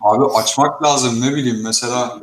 Abi 0.00 0.24
açmak 0.34 0.82
lazım 0.82 1.20
ne 1.20 1.34
bileyim 1.34 1.60
mesela 1.64 2.20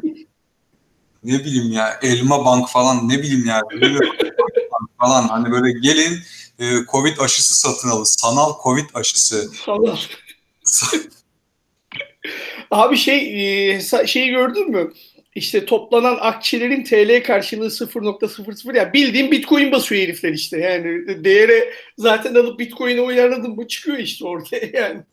ne 1.23 1.39
bileyim 1.39 1.71
ya 1.71 1.99
elma 2.01 2.45
bank 2.45 2.69
falan 2.69 3.09
ne 3.09 3.19
bileyim 3.19 3.45
ya 3.45 3.61
falan 4.99 5.27
hani 5.27 5.51
böyle 5.51 5.79
gelin 5.79 6.19
e, 6.59 6.85
Covid 6.91 7.17
aşısı 7.17 7.59
satın 7.59 7.89
alın. 7.89 8.03
Sanal 8.03 8.53
Covid 8.63 8.85
aşısı. 8.93 9.51
Sanal. 9.65 9.97
Abi 12.71 12.97
şey 12.97 13.75
e, 13.75 13.81
şeyi 14.07 14.29
gördün 14.29 14.71
mü? 14.71 14.93
İşte 15.37 15.65
toplanan 15.65 16.17
akçelerin 16.21 16.83
TL 16.83 17.23
karşılığı 17.27 17.67
0.00 17.67 18.77
ya 18.77 18.93
bildiğin 18.93 19.31
Bitcoin 19.31 19.71
basıyor 19.71 20.01
herifler 20.01 20.33
işte. 20.33 20.57
Yani 20.57 21.23
değere 21.23 21.73
zaten 21.97 22.35
alıp 22.35 22.59
Bitcoin'e 22.59 23.01
oynanadın 23.01 23.55
mı 23.55 23.67
çıkıyor 23.67 23.97
işte 23.97 24.25
ortaya 24.25 24.69
yani. 24.73 25.03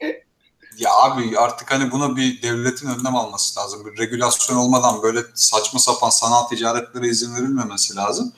Ya 0.79 0.91
abi 1.03 1.39
artık 1.39 1.71
hani 1.71 1.91
buna 1.91 2.17
bir 2.17 2.43
devletin 2.43 2.89
önlem 2.89 3.17
alması 3.17 3.61
lazım. 3.61 3.87
Bir 3.87 3.99
regülasyon 3.99 4.57
olmadan 4.57 5.03
böyle 5.03 5.19
saçma 5.35 5.81
sapan 5.81 6.11
sanal 6.11 6.43
ticaretlere 6.43 7.07
izin 7.09 7.35
verilmemesi 7.35 7.97
lazım. 7.97 8.33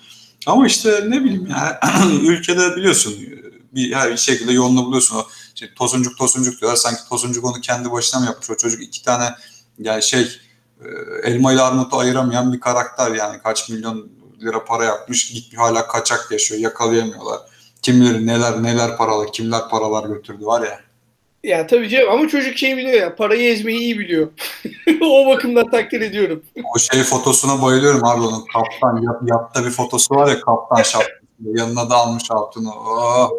Ama 0.47 0.67
işte 0.67 1.05
ne 1.09 1.25
bileyim 1.25 1.47
ya 1.47 1.81
ülkede 2.23 2.77
biliyorsun 2.77 3.15
bir 3.73 3.93
her 3.93 4.17
şekilde 4.17 4.53
yolunu 4.53 4.85
buluyorsun. 4.87 5.17
O 5.17 5.27
işte 5.55 5.75
tosuncuk 5.75 6.19
tosuncuk 6.19 6.61
diyorlar. 6.61 6.77
Sanki 6.77 7.01
tosuncuk 7.09 7.45
onu 7.45 7.61
kendi 7.61 7.93
başına 7.93 8.21
mı 8.21 8.27
yapmış? 8.27 8.51
O 8.51 8.57
çocuk 8.57 8.83
iki 8.83 9.03
tane 9.03 9.25
yani 9.79 10.03
şey 10.03 10.29
elma 11.23 11.53
ile 11.53 11.61
armutu 11.61 11.99
ayıramayan 11.99 12.53
bir 12.53 12.61
karakter 12.61 13.11
yani 13.11 13.39
kaç 13.43 13.69
milyon 13.69 14.09
lira 14.43 14.65
para 14.65 14.85
yapmış 14.85 15.33
gitmiş 15.33 15.59
hala 15.59 15.87
kaçak 15.87 16.29
yaşıyor 16.31 16.61
yakalayamıyorlar. 16.61 17.41
Kim 17.83 18.01
bilir 18.01 18.27
neler 18.27 18.63
neler 18.63 18.97
paralar 18.97 19.33
kimler 19.33 19.69
paralar 19.71 20.09
götürdü 20.09 20.47
var 20.47 20.63
ya. 20.63 20.81
Ya 21.45 21.67
tabii 21.67 21.89
canım 21.89 22.09
ama 22.11 22.29
çocuk 22.29 22.59
şey 22.59 22.77
biliyor 22.77 23.01
ya 23.01 23.17
parayı 23.17 23.53
ezmeyi 23.53 23.79
iyi 23.79 23.99
biliyor. 23.99 24.29
o 25.03 25.27
bakımdan 25.27 25.71
takdir 25.71 26.01
ediyorum. 26.01 26.43
O 26.75 26.79
şey 26.79 27.03
fotosuna 27.03 27.63
bayılıyorum 27.63 28.05
abi 28.05 28.21
onun 28.21 28.45
kaptan 28.53 29.03
yap, 29.03 29.23
yatta 29.25 29.65
bir 29.65 29.71
fotosu 29.71 30.15
var 30.15 30.29
ya 30.29 30.41
kaptan 30.41 30.83
şapkası 30.83 31.27
yanına 31.45 31.91
da 31.91 31.95
almış 31.95 32.31
altını. 32.31 32.71
Oh, 32.75 33.31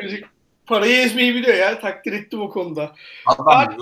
çocuk 0.00 0.24
parayı 0.66 0.96
ezmeyi 0.96 1.34
biliyor 1.34 1.56
ya 1.56 1.80
takdir 1.80 2.12
ettim 2.12 2.42
o 2.42 2.50
konuda. 2.50 2.92
Adam 3.26 3.48
abi, 3.48 3.74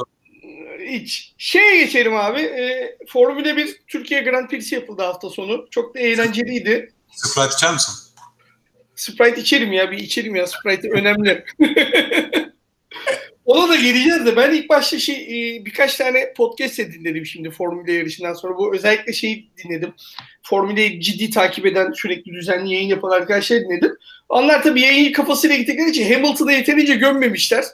hiç. 0.86 1.34
Şeye 1.38 1.84
geçelim 1.84 2.16
abi. 2.16 2.40
E, 2.40 2.96
Formula 3.08 3.56
1 3.56 3.76
Türkiye 3.86 4.20
Grand 4.20 4.48
Prix'si 4.48 4.74
yapıldı 4.74 5.02
hafta 5.02 5.30
sonu. 5.30 5.66
Çok 5.70 5.94
da 5.94 5.98
eğlenceliydi. 5.98 6.92
Sprite 7.12 7.54
içer 7.56 7.72
misin? 7.72 7.94
Sprite 8.94 9.40
içerim 9.40 9.72
ya. 9.72 9.90
Bir 9.90 9.98
içerim 9.98 10.36
ya. 10.36 10.46
Sprite 10.46 10.88
önemli. 10.90 11.44
Ona 13.44 13.68
da 13.68 13.76
geleceğiz 13.76 14.26
de 14.26 14.36
ben 14.36 14.54
ilk 14.54 14.68
başta 14.68 14.98
şey 14.98 15.16
e, 15.16 15.64
birkaç 15.64 15.96
tane 15.96 16.32
podcast 16.36 16.78
dinledim 16.78 17.26
şimdi 17.26 17.50
Formula 17.50 17.90
yarışından 17.90 18.34
sonra. 18.34 18.58
Bu 18.58 18.74
özellikle 18.74 19.12
şeyi 19.12 19.50
dinledim. 19.64 19.94
Formula'yı 20.42 21.00
ciddi 21.00 21.30
takip 21.30 21.66
eden, 21.66 21.92
sürekli 21.92 22.32
düzenli 22.32 22.74
yayın 22.74 22.88
yapan 22.88 23.10
arkadaşlar 23.10 23.60
dinledim. 23.60 23.96
Onlar 24.28 24.62
tabii 24.62 24.80
yayın 24.80 25.12
kafasıyla 25.12 25.56
gittikleri 25.56 25.90
için 25.90 26.12
Hamilton'ı 26.12 26.52
yeterince 26.52 26.94
gömmemişler. 26.94 27.64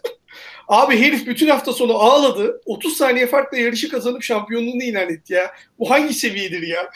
Abi 0.68 1.00
herif 1.00 1.26
bütün 1.26 1.48
hafta 1.48 1.72
sonu 1.72 1.94
ağladı. 1.94 2.60
30 2.66 2.96
saniye 2.96 3.26
farkla 3.26 3.58
yarışı 3.58 3.88
kazanıp 3.88 4.22
şampiyonluğunu 4.22 4.82
ilan 4.82 5.10
etti 5.10 5.32
ya. 5.32 5.52
Bu 5.78 5.90
hangi 5.90 6.14
seviyedir 6.14 6.62
ya? 6.62 6.90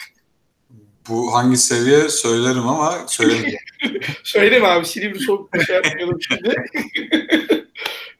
Bu 1.09 1.33
hangi 1.33 1.57
seviye 1.57 2.09
söylerim 2.09 2.67
ama 2.67 3.05
söylemeyeyim. 3.07 3.59
Söyleme 4.23 4.67
abi 4.67 4.85
Silivri 4.85 5.19
soğuk 5.19 5.53
bir 5.53 5.65
şey 5.65 5.75
yapmayalım 5.75 6.19
şimdi. 6.21 6.55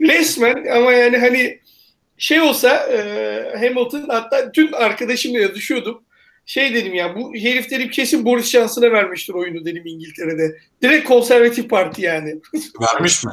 Resmen 0.01 0.65
ama 0.75 0.93
yani 0.93 1.17
hani 1.17 1.59
şey 2.17 2.41
olsa 2.41 2.69
e, 2.77 3.57
Hamilton 3.59 4.05
hatta 4.09 4.53
dün 4.53 4.71
arkadaşımla 4.71 5.39
yazışıyordum. 5.39 6.03
Şey 6.45 6.73
dedim 6.73 6.93
ya 6.93 7.15
bu 7.15 7.33
herif 7.35 7.71
dedim 7.71 7.89
kesin 7.89 8.25
Boris 8.25 8.49
Johnson'a 8.49 8.91
vermiştir 8.91 9.33
oyunu 9.33 9.65
dedim 9.65 9.83
İngiltere'de. 9.85 10.57
Direkt 10.81 11.07
konservatif 11.07 11.69
parti 11.69 12.01
yani. 12.01 12.35
Vermiş 12.81 13.23
mi? 13.23 13.31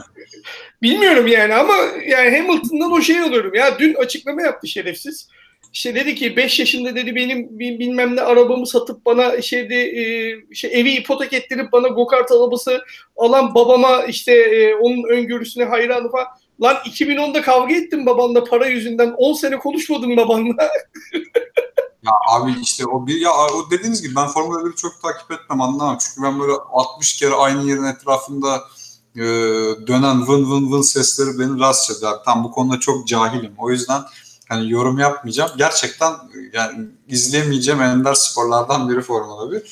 Bilmiyorum 0.82 1.26
yani 1.26 1.54
ama 1.54 1.74
yani 2.08 2.38
Hamilton'dan 2.38 2.92
o 2.92 3.02
şey 3.02 3.20
alıyorum. 3.20 3.54
Ya 3.54 3.78
dün 3.78 3.94
açıklama 3.94 4.42
yaptı 4.42 4.68
şerefsiz. 4.68 5.28
İşte 5.72 5.94
dedi 5.94 6.14
ki 6.14 6.36
5 6.36 6.58
yaşında 6.58 6.96
dedi 6.96 7.14
benim 7.14 7.58
bilmem 7.58 8.16
ne 8.16 8.20
arabamı 8.20 8.66
satıp 8.66 9.04
bana 9.06 9.42
şeyde 9.42 9.76
e, 9.76 10.34
şey 10.54 10.80
evi 10.80 10.90
ipotek 10.90 11.32
ettirip 11.32 11.72
bana 11.72 11.88
go-kart 11.88 12.32
arabası 12.32 12.84
alan 13.16 13.54
babama 13.54 14.04
işte 14.04 14.32
e, 14.32 14.74
onun 14.74 15.08
öngörüsüne 15.08 15.64
hayranı 15.64 16.10
falan. 16.10 16.26
Lan 16.62 16.76
2010'da 16.76 17.42
kavga 17.42 17.74
ettim 17.74 18.06
babanla 18.06 18.44
para 18.44 18.66
yüzünden. 18.66 19.14
10 19.16 19.32
sene 19.32 19.56
konuşmadım 19.56 20.16
babanla. 20.16 20.70
ya 22.08 22.12
abi 22.28 22.60
işte 22.62 22.86
o 22.86 23.06
bir 23.06 23.20
ya 23.20 23.30
o 23.32 23.70
dediğiniz 23.70 24.02
gibi 24.02 24.16
ben 24.16 24.28
Formula 24.28 24.58
1'i 24.58 24.76
çok 24.76 25.02
takip 25.02 25.30
etmem 25.30 25.60
anlamam. 25.60 25.98
Çünkü 26.00 26.22
ben 26.22 26.40
böyle 26.40 26.52
60 26.52 27.16
kere 27.16 27.34
aynı 27.34 27.62
yerin 27.62 27.84
etrafında 27.84 28.64
e, 29.16 29.22
dönen 29.86 30.28
vın 30.28 30.50
vın 30.50 30.72
vın 30.72 30.82
sesleri 30.82 31.38
beni 31.38 31.60
rahatsız 31.60 31.98
eder. 31.98 32.14
Tam 32.24 32.44
bu 32.44 32.50
konuda 32.50 32.80
çok 32.80 33.06
cahilim. 33.06 33.54
O 33.58 33.70
yüzden 33.70 34.02
hani 34.48 34.70
yorum 34.70 34.98
yapmayacağım. 34.98 35.50
Gerçekten 35.58 36.12
yani 36.52 36.88
izlemeyeceğim 37.08 37.82
ender 37.82 38.14
sporlardan 38.14 38.88
biri 38.88 39.00
Formula 39.00 39.52
1. 39.52 39.62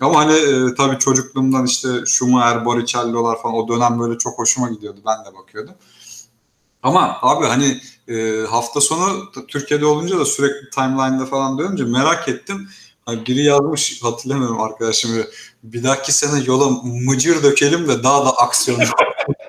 Ama 0.00 0.18
hani 0.18 0.32
e, 0.32 0.74
tabii 0.74 0.98
çocukluğumdan 0.98 1.66
işte 1.66 1.88
Schumacher, 2.06 2.64
Boricello'lar 2.64 3.42
falan 3.42 3.54
o 3.54 3.68
dönem 3.68 4.00
böyle 4.00 4.18
çok 4.18 4.38
hoşuma 4.38 4.68
gidiyordu. 4.68 5.00
Ben 5.06 5.24
de 5.24 5.38
bakıyordum. 5.38 5.74
Ama 6.82 7.18
abi 7.22 7.46
hani 7.46 7.80
e, 8.10 8.46
hafta 8.46 8.80
sonu 8.80 9.32
Türkiye'de 9.48 9.86
olunca 9.86 10.18
da 10.18 10.24
sürekli 10.24 10.70
timeline'da 10.70 11.26
falan 11.26 11.58
dönünce 11.58 11.84
merak 11.84 12.28
ettim. 12.28 12.68
Hani 13.06 13.26
biri 13.26 13.44
yazmış 13.44 14.02
hatırlamıyorum 14.02 14.60
arkadaşım. 14.60 15.10
Bir 15.62 15.84
dahaki 15.84 16.12
sene 16.12 16.44
yola 16.44 16.70
mıcır 16.84 17.42
dökelim 17.42 17.88
de 17.88 18.02
daha 18.02 18.24
da 18.24 18.30
aksiyon. 18.30 18.80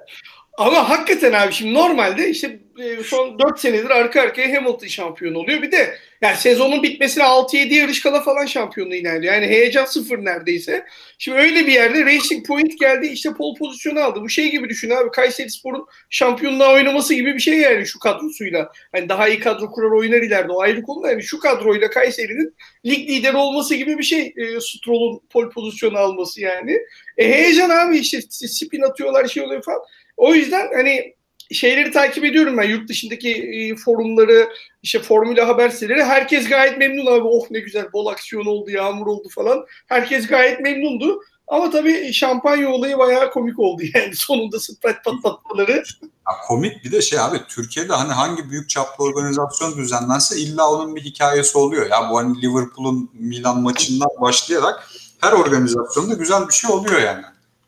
Ama 0.58 0.90
hakikaten 0.90 1.34
abi 1.34 1.54
şimdi 1.54 1.74
normalde 1.74 2.30
işte 2.30 2.60
e, 2.80 3.04
son 3.04 3.40
4 3.40 3.60
senedir 3.60 3.90
arka 3.90 4.22
arkaya 4.22 4.58
Hamilton 4.58 4.88
şampiyon 4.88 5.34
oluyor. 5.34 5.62
Bir 5.62 5.72
de 5.72 5.98
yani 6.22 6.38
sezonun 6.38 6.84
bitmesine 6.84 7.24
6-7 7.24 7.74
yarış 7.74 8.02
kala 8.02 8.22
falan 8.22 8.46
şampiyonluğu 8.46 8.96
ilerliyor. 8.96 9.34
Yani 9.34 9.48
heyecan 9.48 9.86
sıfır 9.86 10.26
neredeyse. 10.26 10.86
Şimdi 11.18 11.38
öyle 11.38 11.68
bir 11.68 11.72
yerde 11.72 12.06
Racing 12.06 12.48
Point 12.48 12.80
geldi 12.80 13.08
işte 13.08 13.34
pol 13.34 13.56
pozisyonu 13.56 14.00
aldı. 14.00 14.22
Bu 14.22 14.30
şey 14.30 14.52
gibi 14.52 14.70
düşün 14.70 14.90
abi 14.90 15.12
Kayseri 15.12 15.50
Spor'un 15.50 15.86
şampiyonluğa 16.10 16.74
oynaması 16.74 17.14
gibi 17.14 17.34
bir 17.34 17.40
şey 17.40 17.58
yani 17.58 17.86
şu 17.86 18.00
kadrosuyla. 18.00 18.72
Hani 18.92 19.10
daha 19.10 19.28
iyi 19.28 19.40
kadro 19.40 19.72
kurar 19.72 19.92
oynar 19.92 20.22
ileride 20.22 20.52
o 20.52 20.62
ayrı 20.62 20.84
konu. 20.84 21.08
Yani 21.08 21.24
şu 21.24 21.40
kadroyla 21.40 21.90
Kayseri'nin 21.90 22.56
lig 22.86 23.10
lideri 23.10 23.38
olması 23.38 23.76
gibi 23.76 23.98
bir 23.98 24.04
şey 24.04 24.34
e, 24.38 24.62
Stroll'un 24.62 25.22
pol 25.30 25.50
pozisyonu 25.50 25.98
alması 25.98 26.42
yani. 26.42 26.80
E, 27.18 27.32
heyecan 27.32 27.70
abi 27.70 27.98
işte 27.98 28.22
spin 28.48 28.82
atıyorlar 28.82 29.28
şey 29.28 29.44
oluyor 29.44 29.64
falan. 29.64 29.82
O 30.22 30.34
yüzden 30.34 30.70
hani 30.76 31.14
şeyleri 31.52 31.92
takip 31.92 32.26
ediyorum 32.26 32.58
ben 32.58 32.70
yurt 32.70 32.90
dışındaki 32.90 33.34
e, 33.34 33.76
forumları 33.76 34.50
işte 34.84 35.00
formüle 35.00 35.42
haber 35.42 35.70
siteleri 35.70 36.04
herkes 36.04 36.50
gayet 36.50 36.78
memnun 36.78 37.06
abi 37.06 37.24
oh 37.24 37.52
ne 37.52 37.60
güzel 37.60 37.94
bol 37.94 38.06
aksiyon 38.06 38.46
oldu 38.46 38.72
yağmur 38.72 39.08
oldu 39.08 39.30
falan 39.30 39.66
herkes 39.88 40.28
gayet 40.28 40.60
memnundu 40.60 41.22
ama 41.48 41.70
tabii 41.70 42.14
şampanya 42.14 42.70
olayı 42.70 42.98
bayağı 42.98 43.32
komik 43.32 43.60
oldu 43.60 43.82
yani 43.94 44.16
sonunda 44.16 44.60
Sprite 44.60 45.02
patlatmaları. 45.06 45.84
Ya 46.02 46.34
komik 46.48 46.84
bir 46.84 46.92
de 46.92 47.02
şey 47.02 47.20
abi 47.20 47.38
Türkiye'de 47.50 47.94
hani 47.94 48.12
hangi 48.12 48.50
büyük 48.50 48.70
çaplı 48.70 49.04
organizasyon 49.04 49.78
düzenlense 49.78 50.40
illa 50.40 50.72
onun 50.72 50.96
bir 50.96 51.02
hikayesi 51.02 51.58
oluyor. 51.58 51.90
Ya 51.90 52.10
bu 52.12 52.18
hani 52.18 52.42
Liverpool'un 52.42 53.10
Milan 53.14 53.62
maçından 53.62 54.10
başlayarak 54.22 54.88
her 55.22 55.32
organizasyonda 55.32 56.14
güzel 56.14 56.48
bir 56.48 56.54
şey 56.54 56.72
oluyor 56.72 57.02
yani. 57.02 57.22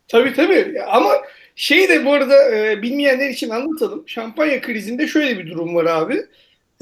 Tabii 0.08 0.34
tabii 0.34 0.82
ama 0.90 1.10
şey 1.54 1.88
de 1.88 2.04
bu 2.04 2.12
arada 2.12 2.56
e, 2.56 2.82
bilmeyenler 2.82 3.30
için 3.30 3.50
anlatalım. 3.50 4.08
Şampanya 4.08 4.60
krizinde 4.60 5.06
şöyle 5.08 5.38
bir 5.38 5.50
durum 5.50 5.74
var 5.74 5.84
abi. 5.84 6.26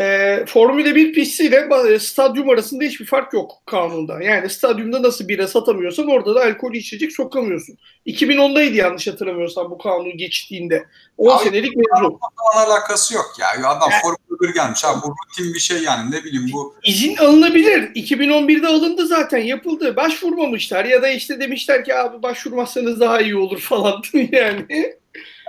E, 0.00 0.38
Formula 0.46 0.94
1 0.94 1.12
pistiyle 1.12 1.68
e, 1.88 1.98
stadyum 1.98 2.50
arasında 2.50 2.84
hiçbir 2.84 3.06
fark 3.06 3.32
yok 3.32 3.52
kanunda. 3.66 4.22
Yani 4.22 4.50
stadyumda 4.50 5.02
nasıl 5.02 5.28
bira 5.28 5.48
satamıyorsan 5.48 6.08
orada 6.08 6.34
da 6.34 6.40
alkol 6.44 6.74
içecek 6.74 7.12
sokamıyorsun. 7.12 7.78
2010'daydı 8.06 8.74
yanlış 8.74 9.06
hatırlamıyorsam 9.06 9.70
bu 9.70 9.78
kanun 9.78 10.16
geçtiğinde. 10.16 10.86
10 11.18 11.36
Abi, 11.36 11.44
senelik 11.44 11.76
mevzu. 11.76 12.18
alakası 12.54 13.14
yok 13.14 13.34
ya. 13.40 13.68
Adam 13.68 13.90
yani, 13.90 14.02
Formula 14.02 14.48
1 14.50 14.54
gelmiş. 14.54 14.84
Abi 14.84 15.00
bu 15.04 15.14
rutin 15.28 15.54
bir 15.54 15.60
şey 15.60 15.82
yani 15.82 16.10
ne 16.10 16.24
bileyim 16.24 16.50
bu. 16.52 16.74
İzin 16.84 17.16
alınabilir. 17.16 17.82
2011'de 17.82 18.66
alındı 18.66 19.06
zaten 19.06 19.38
yapıldı. 19.38 19.96
Başvurmamışlar 19.96 20.84
ya 20.84 21.02
da 21.02 21.08
işte 21.08 21.40
demişler 21.40 21.84
ki 21.84 21.94
abi 21.94 22.22
başvurmazsanız 22.22 23.00
daha 23.00 23.20
iyi 23.20 23.36
olur 23.36 23.60
falan 23.60 24.02
yani. 24.32 24.96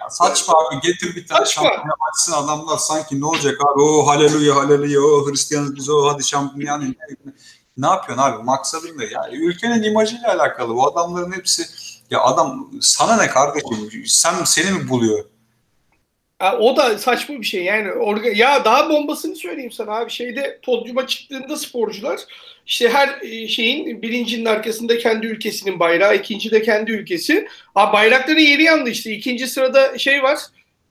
Ya 0.01 0.09
saçma 0.09 0.53
abi 0.53 0.81
getir 0.81 1.15
bir 1.15 1.27
tane 1.27 1.45
şampiyon 1.45 1.97
açsın 2.11 2.33
adamlar 2.33 2.77
sanki 2.77 3.21
ne 3.21 3.25
olacak 3.25 3.61
abi? 3.61 3.81
O 3.81 4.07
haleluya 4.07 4.55
haleluya 4.55 5.01
o 5.01 5.29
Hristiyanız 5.29 5.75
biz 5.75 5.89
o 5.89 6.13
hadi 6.13 6.23
şampiyon 6.23 6.67
yani 6.67 6.95
ne, 7.77 7.87
yapıyorsun 7.87 8.23
abi? 8.23 8.43
Maksadın 8.43 8.97
ne? 8.97 9.05
Ya 9.05 9.29
ülkenin 9.31 9.83
imajıyla 9.83 10.33
alakalı. 10.33 10.75
Bu 10.75 10.87
adamların 10.87 11.31
hepsi 11.31 11.65
ya 12.09 12.21
adam 12.21 12.69
sana 12.81 13.17
ne 13.17 13.27
kardeşim? 13.27 14.03
Sen 14.07 14.43
seni 14.43 14.71
mi 14.71 14.89
buluyor? 14.89 15.25
O 16.59 16.77
da 16.77 16.97
saçma 16.97 17.35
bir 17.35 17.43
şey. 17.43 17.63
Yani 17.63 17.91
orga, 17.91 18.29
ya 18.29 18.65
daha 18.65 18.89
bombasını 18.89 19.35
söyleyeyim 19.35 19.71
sana 19.71 19.91
abi. 19.91 20.11
Şeyde 20.11 20.59
podyuma 20.65 21.07
çıktığında 21.07 21.57
sporcular 21.57 22.19
işte 22.65 22.89
her 22.89 23.21
e, 23.21 23.47
şeyin 23.47 24.01
birincinin 24.01 24.45
arkasında 24.45 24.97
kendi 24.97 25.27
ülkesinin 25.27 25.79
bayrağı, 25.79 26.15
ikinci 26.15 26.51
de 26.51 26.61
kendi 26.61 26.91
ülkesi. 26.91 27.47
Abi 27.75 27.93
bayrakların 27.93 28.39
yeri 28.39 28.63
yandı 28.63 28.89
işte. 28.89 29.11
İkinci 29.11 29.47
sırada 29.47 29.97
şey 29.97 30.23
var. 30.23 30.39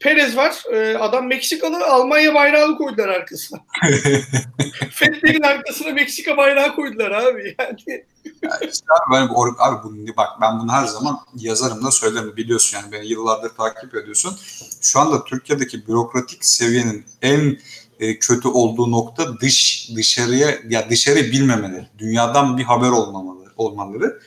Perez 0.00 0.36
var. 0.36 0.64
E, 0.72 0.98
adam 0.98 1.26
Meksikalı. 1.26 1.86
Almanya 1.86 2.34
bayrağını 2.34 2.76
koydular 2.76 3.08
arkasına. 3.08 3.58
Fettel'in 4.90 5.42
arkasına 5.42 5.92
Meksika 5.92 6.36
bayrağı 6.36 6.74
koydular 6.74 7.10
abi. 7.10 7.54
Yani. 7.58 8.04
Ya 8.42 8.58
işte 8.60 8.86
abi, 8.90 9.14
ben, 9.14 9.28
abi 9.58 9.84
bu, 9.84 10.16
bak 10.16 10.28
ben 10.40 10.60
bunu 10.60 10.72
her 10.72 10.86
zaman 10.86 11.18
yazarım 11.36 11.84
da 11.84 11.90
söylerim 11.90 12.36
biliyorsun 12.36 12.78
yani 12.78 12.92
beni 12.92 13.06
yıllardır 13.06 13.48
takip 13.48 13.94
ediyorsun. 13.94 14.38
Şu 14.80 15.00
anda 15.00 15.24
Türkiye'deki 15.24 15.86
bürokratik 15.86 16.44
seviyenin 16.44 17.04
en 17.22 17.58
e, 18.02 18.18
kötü 18.18 18.48
olduğu 18.48 18.90
nokta 18.90 19.40
dış 19.40 19.88
dışarıya 19.96 20.58
ya 20.68 20.90
dışarı 20.90 21.18
bilmemeleri, 21.18 21.86
dünyadan 21.98 22.58
bir 22.58 22.64
haber 22.64 22.90
olmamaları, 22.90 23.50
olmaları. 23.56 24.20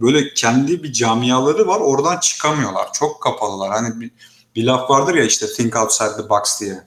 Böyle 0.00 0.34
kendi 0.34 0.82
bir 0.82 0.92
camiaları 0.92 1.66
var, 1.66 1.80
oradan 1.80 2.18
çıkamıyorlar. 2.18 2.92
Çok 2.92 3.22
kapalılar. 3.22 3.70
Hani 3.70 4.00
bir, 4.00 4.10
bir 4.56 4.64
laf 4.64 4.90
vardır 4.90 5.14
ya 5.14 5.24
işte 5.24 5.46
think 5.46 5.76
outside 5.76 6.16
the 6.16 6.28
box 6.28 6.60
diye. 6.60 6.82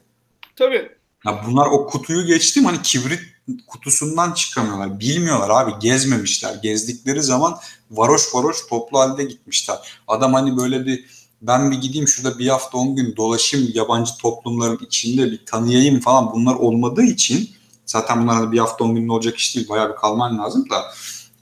Tabii. 0.55 0.89
Ya 1.25 1.43
bunlar 1.47 1.65
o 1.65 1.87
kutuyu 1.87 2.25
geçtim 2.25 2.65
hani 2.65 2.81
kibrit 2.81 3.19
kutusundan 3.67 4.31
çıkamıyorlar. 4.31 4.99
Bilmiyorlar 4.99 5.49
abi 5.49 5.71
gezmemişler. 5.79 6.55
Gezdikleri 6.63 7.21
zaman 7.21 7.57
varoş 7.91 8.35
varoş 8.35 8.67
toplu 8.67 8.99
halde 8.99 9.23
gitmişler. 9.23 9.77
Adam 10.07 10.33
hani 10.33 10.57
böyle 10.57 10.85
bir 10.85 11.05
ben 11.43 11.71
bir 11.71 11.77
gideyim 11.77 12.07
şurada 12.07 12.39
bir 12.39 12.47
hafta 12.47 12.77
on 12.77 12.95
gün 12.95 13.15
dolaşayım 13.15 13.71
yabancı 13.73 14.17
toplumların 14.17 14.79
içinde 14.85 15.31
bir 15.31 15.45
tanıyayım 15.45 15.99
falan 15.99 16.33
bunlar 16.33 16.55
olmadığı 16.55 17.03
için 17.03 17.49
zaten 17.85 18.21
bunlar 18.23 18.35
hani 18.35 18.51
bir 18.51 18.59
hafta 18.59 18.83
on 18.83 18.95
gün 18.95 19.07
olacak 19.07 19.37
iş 19.37 19.55
değil 19.55 19.69
bayağı 19.69 19.89
bir 19.89 19.95
kalman 19.95 20.37
lazım 20.37 20.65
da 20.69 20.93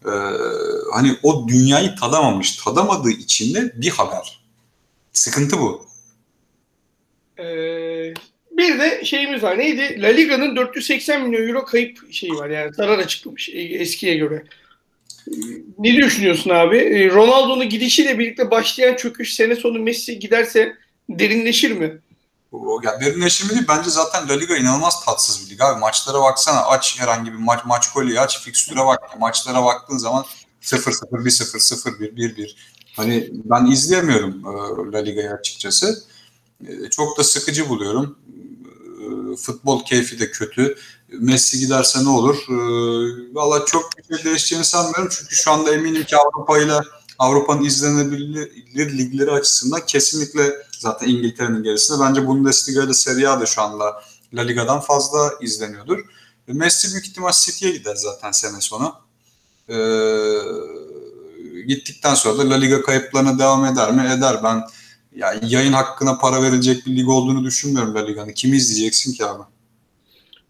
e, 0.05 0.13
hani 0.93 1.17
o 1.23 1.47
dünyayı 1.47 1.95
tadamamış 1.95 2.55
tadamadığı 2.55 3.11
için 3.11 3.53
de 3.53 3.73
bir 3.75 3.89
haber. 3.89 4.41
Sıkıntı 5.13 5.59
bu. 5.59 5.85
Ee, 7.39 8.13
bir 8.51 8.79
de 8.79 9.05
şeyimiz 9.05 9.43
var. 9.43 9.57
Neydi? 9.57 10.01
La 10.01 10.07
Liga'nın 10.07 10.55
480 10.55 11.27
milyon 11.27 11.47
euro 11.47 11.65
kayıp 11.65 12.13
şeyi 12.13 12.33
var. 12.33 12.49
Yani 12.49 12.73
zarar 12.73 12.99
açıklamış 12.99 13.49
eskiye 13.53 14.15
göre. 14.15 14.43
Ne 15.79 15.97
düşünüyorsun 15.97 16.49
abi? 16.49 17.09
Ronaldo'nun 17.13 17.69
gidişiyle 17.69 18.19
birlikte 18.19 18.51
başlayan 18.51 18.95
çöküş 18.95 19.33
sene 19.33 19.55
sonu 19.55 19.79
Messi 19.79 20.19
giderse 20.19 20.73
derinleşir 21.09 21.71
mi? 21.71 21.97
Ya 22.83 23.01
derinleşir 23.01 23.45
mi 23.45 23.49
değil. 23.49 23.65
Bence 23.69 23.89
zaten 23.89 24.29
La 24.29 24.33
Liga 24.33 24.57
inanılmaz 24.57 25.05
tatsız 25.05 25.45
bir 25.45 25.53
lig 25.53 25.61
abi. 25.61 25.79
Maçlara 25.79 26.21
baksana. 26.21 26.65
Aç 26.65 26.99
herhangi 26.99 27.33
bir 27.33 27.37
maç 27.37 27.59
maç 27.65 27.91
golü 27.93 28.19
aç. 28.19 28.43
Fikstüre 28.43 28.85
bak. 28.85 29.19
Maçlara 29.19 29.65
baktığın 29.65 29.97
zaman 29.97 30.25
0-0, 30.61 31.25
1-0, 31.25 31.57
0-1, 31.57 32.15
1-1. 32.15 32.55
Hani 32.95 33.29
ben 33.31 33.65
izleyemiyorum 33.65 34.43
La 34.93 34.97
Liga'yı 34.97 35.31
açıkçası. 35.31 36.03
Çok 36.91 37.17
da 37.17 37.23
sıkıcı 37.23 37.69
buluyorum. 37.69 38.17
Futbol 39.37 39.85
keyfi 39.85 40.19
de 40.19 40.31
kötü. 40.31 40.77
Messi 41.19 41.59
giderse 41.59 42.03
ne 42.03 42.09
olur? 42.09 42.37
Valla 43.33 43.65
çok 43.65 43.89
bir 43.97 44.15
şey 44.15 44.25
değişeceğini 44.25 44.65
sanmıyorum. 44.65 45.09
Çünkü 45.11 45.35
şu 45.35 45.51
anda 45.51 45.73
eminim 45.73 46.03
ki 46.03 46.15
Avrupa 46.17 46.59
ile 46.59 46.79
Avrupa'nın 47.19 47.63
izlenebilir 47.63 48.97
ligleri 48.97 49.31
açısından 49.31 49.85
kesinlikle 49.85 50.53
zaten 50.79 51.07
İngiltere'nin 51.07 51.63
gerisinde. 51.63 51.99
Bence 51.99 52.27
Bundesliga 52.27 52.83
ile 52.83 52.93
Serie 52.93 53.27
A 53.27 53.41
da 53.41 53.45
şu 53.45 53.61
anda 53.61 54.03
La 54.33 54.41
Liga'dan 54.41 54.79
fazla 54.79 55.31
izleniyordur. 55.41 55.99
Messi 56.47 56.91
büyük 56.91 57.07
ihtimal 57.07 57.31
City'ye 57.31 57.71
gider 57.71 57.95
zaten 57.95 58.31
sene 58.31 58.61
sonu. 58.61 58.95
Ee, 59.69 59.75
gittikten 61.67 62.13
sonra 62.15 62.37
da 62.37 62.49
La 62.49 62.55
Liga 62.55 62.81
kayıplarına 62.81 63.39
devam 63.39 63.65
eder 63.65 63.91
mi? 63.91 64.13
Eder. 64.17 64.43
Ben 64.43 64.63
yani 65.15 65.53
yayın 65.53 65.73
hakkına 65.73 66.17
para 66.17 66.43
verilecek 66.43 66.85
bir 66.85 66.95
lig 66.95 67.09
olduğunu 67.09 67.43
düşünmüyorum 67.43 67.95
La 67.95 67.99
Liga'nın. 67.99 68.33
Kimi 68.33 68.57
izleyeceksin 68.57 69.13
ki 69.13 69.25
abi? 69.25 69.43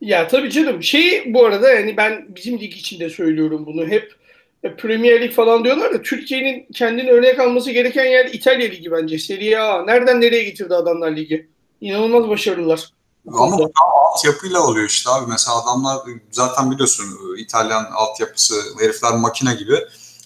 Ya 0.02 0.28
tabii 0.28 0.50
canım. 0.50 0.84
Şey 0.84 1.34
bu 1.34 1.46
arada 1.46 1.74
yani 1.74 1.98
ben 1.98 2.26
bizim 2.36 2.60
lig 2.60 2.74
içinde 2.74 3.10
söylüyorum 3.10 3.66
bunu. 3.66 3.88
Hep 3.88 4.16
e, 4.64 4.76
Premier 4.76 5.22
Lig 5.22 5.34
falan 5.34 5.64
diyorlar 5.64 5.94
da 5.94 6.02
Türkiye'nin 6.02 6.68
kendini 6.74 7.12
örnek 7.12 7.40
alması 7.40 7.72
gereken 7.72 8.06
yer 8.06 8.26
İtalya 8.26 8.68
Ligi 8.68 8.92
bence. 8.92 9.20
Serie 9.20 9.58
A. 9.58 9.86
Nereden 9.86 10.22
nereye 10.22 10.44
getirdi 10.44 10.76
adamlar 10.76 11.16
ligi? 11.16 11.48
İnanılmaz 11.82 12.30
başarılılar. 12.30 12.90
Ama 13.28 13.58
bu 13.58 13.72
altyapıyla 14.12 14.68
oluyor 14.68 14.90
işte 14.90 15.10
abi. 15.10 15.30
Mesela 15.30 15.64
adamlar 15.64 15.98
zaten 16.32 16.72
biliyorsun 16.72 17.06
İtalyan 17.38 17.86
altyapısı 17.94 18.56
herifler 18.80 19.12
makine 19.12 19.54
gibi. 19.54 19.76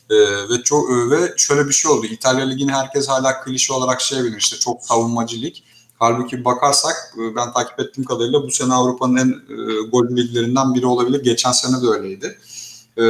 Ee, 0.09 0.15
ve 0.49 0.63
çok 0.63 0.89
ve 1.11 1.33
şöyle 1.37 1.67
bir 1.67 1.73
şey 1.73 1.91
oldu. 1.91 2.05
İtalya 2.05 2.45
Ligi'ni 2.45 2.71
herkes 2.71 3.09
hala 3.09 3.41
klişe 3.41 3.73
olarak 3.73 4.01
şey 4.01 4.23
bilir 4.23 4.37
işte 4.37 4.57
çok 4.57 4.83
savunmacı 4.83 5.41
lig. 5.41 5.55
Halbuki 6.05 6.45
bakarsak 6.45 7.15
ben 7.35 7.53
takip 7.53 7.79
ettiğim 7.79 8.05
kadarıyla 8.05 8.43
bu 8.43 8.51
sene 8.51 8.73
Avrupa'nın 8.73 9.15
en 9.15 9.27
e, 9.27 9.87
gol 9.89 10.07
liglerinden 10.09 10.75
biri 10.75 10.85
olabilir. 10.85 11.23
Geçen 11.23 11.51
sene 11.51 11.81
de 11.81 11.87
öyleydi. 11.87 12.37
E, 12.97 13.05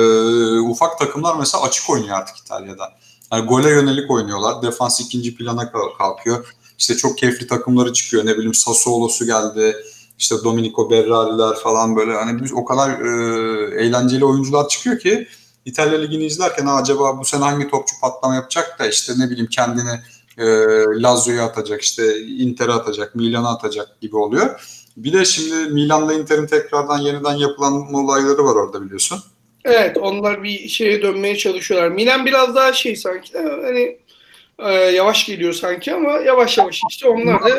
ufak 0.59 0.99
takımlar 0.99 1.35
mesela 1.39 1.63
açık 1.63 1.89
oynuyor 1.89 2.17
artık 2.17 2.37
İtalya'da. 2.37 2.93
Yani 3.31 3.45
gole 3.45 3.69
yönelik 3.69 4.11
oynuyorlar. 4.11 4.61
Defans 4.61 4.99
ikinci 4.99 5.35
plana 5.35 5.71
kalkıyor. 5.97 6.55
İşte 6.77 6.95
çok 6.97 7.17
keyifli 7.17 7.47
takımları 7.47 7.93
çıkıyor. 7.93 8.25
Ne 8.25 8.33
bileyim 8.33 8.53
Sassuolo'su 8.53 9.25
geldi. 9.25 9.75
İşte 10.19 10.35
Domenico 10.43 10.89
Berrari'ler 10.89 11.55
falan 11.55 11.95
böyle 11.95 12.13
hani 12.13 12.43
biz 12.43 12.53
o 12.53 12.65
kadar 12.65 12.89
e, 12.89 13.83
eğlenceli 13.83 14.25
oyuncular 14.25 14.67
çıkıyor 14.67 14.99
ki 14.99 15.27
İtalya 15.65 15.99
Ligi'ni 15.99 16.25
izlerken 16.25 16.65
acaba 16.65 17.19
bu 17.19 17.25
sene 17.25 17.43
hangi 17.43 17.67
topçu 17.67 17.95
patlama 18.01 18.35
yapacak 18.35 18.79
da 18.79 18.87
işte 18.87 19.13
ne 19.17 19.29
bileyim 19.29 19.47
kendini 19.47 19.99
e, 20.37 20.45
Lazio'ya 21.01 21.43
atacak, 21.43 21.81
işte 21.81 22.19
Inter'e 22.19 22.71
atacak, 22.71 23.15
Milan'a 23.15 23.49
atacak 23.49 24.01
gibi 24.01 24.17
oluyor. 24.17 24.61
Bir 24.97 25.13
de 25.13 25.25
şimdi 25.25 25.73
Milan'la 25.73 26.13
Inter'in 26.13 26.47
tekrardan 26.47 26.97
yeniden 26.97 27.35
yapılan 27.35 27.93
olayları 27.93 28.45
var 28.45 28.55
orada 28.55 28.81
biliyorsun. 28.81 29.19
Evet 29.65 29.97
onlar 29.97 30.43
bir 30.43 30.67
şeye 30.67 31.01
dönmeye 31.01 31.37
çalışıyorlar. 31.37 31.89
Milan 31.89 32.25
biraz 32.25 32.55
daha 32.55 32.73
şey 32.73 32.95
sanki 32.95 33.37
hani 33.37 33.97
e, 34.59 34.71
yavaş 34.73 35.25
geliyor 35.25 35.53
sanki 35.53 35.93
ama 35.93 36.11
yavaş 36.11 36.57
yavaş 36.57 36.81
işte 36.89 37.09
onlar 37.09 37.43
da 37.43 37.49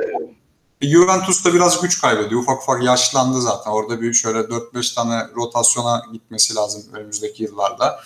Juventus 0.82 1.44
da 1.44 1.54
biraz 1.54 1.82
güç 1.82 2.00
kaybediyor. 2.00 2.40
Ufak 2.40 2.62
ufak 2.62 2.84
yaşlandı 2.84 3.40
zaten. 3.40 3.70
Orada 3.70 4.00
bir 4.00 4.12
şöyle 4.12 4.38
4-5 4.38 4.94
tane 4.94 5.22
rotasyona 5.36 6.02
gitmesi 6.12 6.54
lazım 6.54 6.82
önümüzdeki 6.92 7.42
yıllarda. 7.42 8.00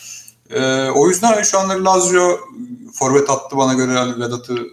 Ee, 0.51 0.91
o 0.91 1.09
yüzden 1.09 1.43
şu 1.43 1.59
anda 1.59 1.85
Lazio 1.85 2.39
forvet 2.95 3.31
attı 3.31 3.57
bana 3.57 3.75
göre 3.75 3.95
Vedat'ı 4.21 4.67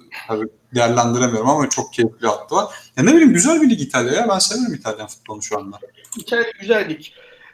değerlendiremiyorum 0.75 1.49
ama 1.49 1.69
çok 1.69 1.93
keyifli 1.93 2.27
attı 2.27 2.56
var. 2.56 2.75
Ya 2.97 3.03
ne 3.03 3.13
bileyim 3.13 3.34
güzel 3.34 3.62
bir 3.62 3.69
lig 3.69 3.82
İtalya 3.82 4.13
ya. 4.13 4.30
Ben 4.30 4.39
severim 4.39 4.73
İtalyan 4.73 5.08
futbolunu 5.08 5.43
şu 5.43 5.60
anda. 5.60 5.80
İtalya 6.17 6.51
güzel 6.60 6.89
lig. 6.89 7.06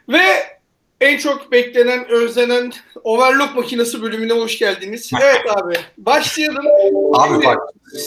Ve 0.08 0.54
en 1.00 1.18
çok 1.18 1.52
beklenen, 1.52 2.08
özlenen 2.08 2.72
overlock 3.04 3.56
makinesi 3.56 4.02
bölümüne 4.02 4.32
hoş 4.32 4.58
geldiniz. 4.58 5.10
Evet 5.22 5.40
abi. 5.50 5.74
Başlayalım. 5.98 6.66
Abi 7.14 7.32
Şimdi, 7.32 7.46
bak. 7.46 7.58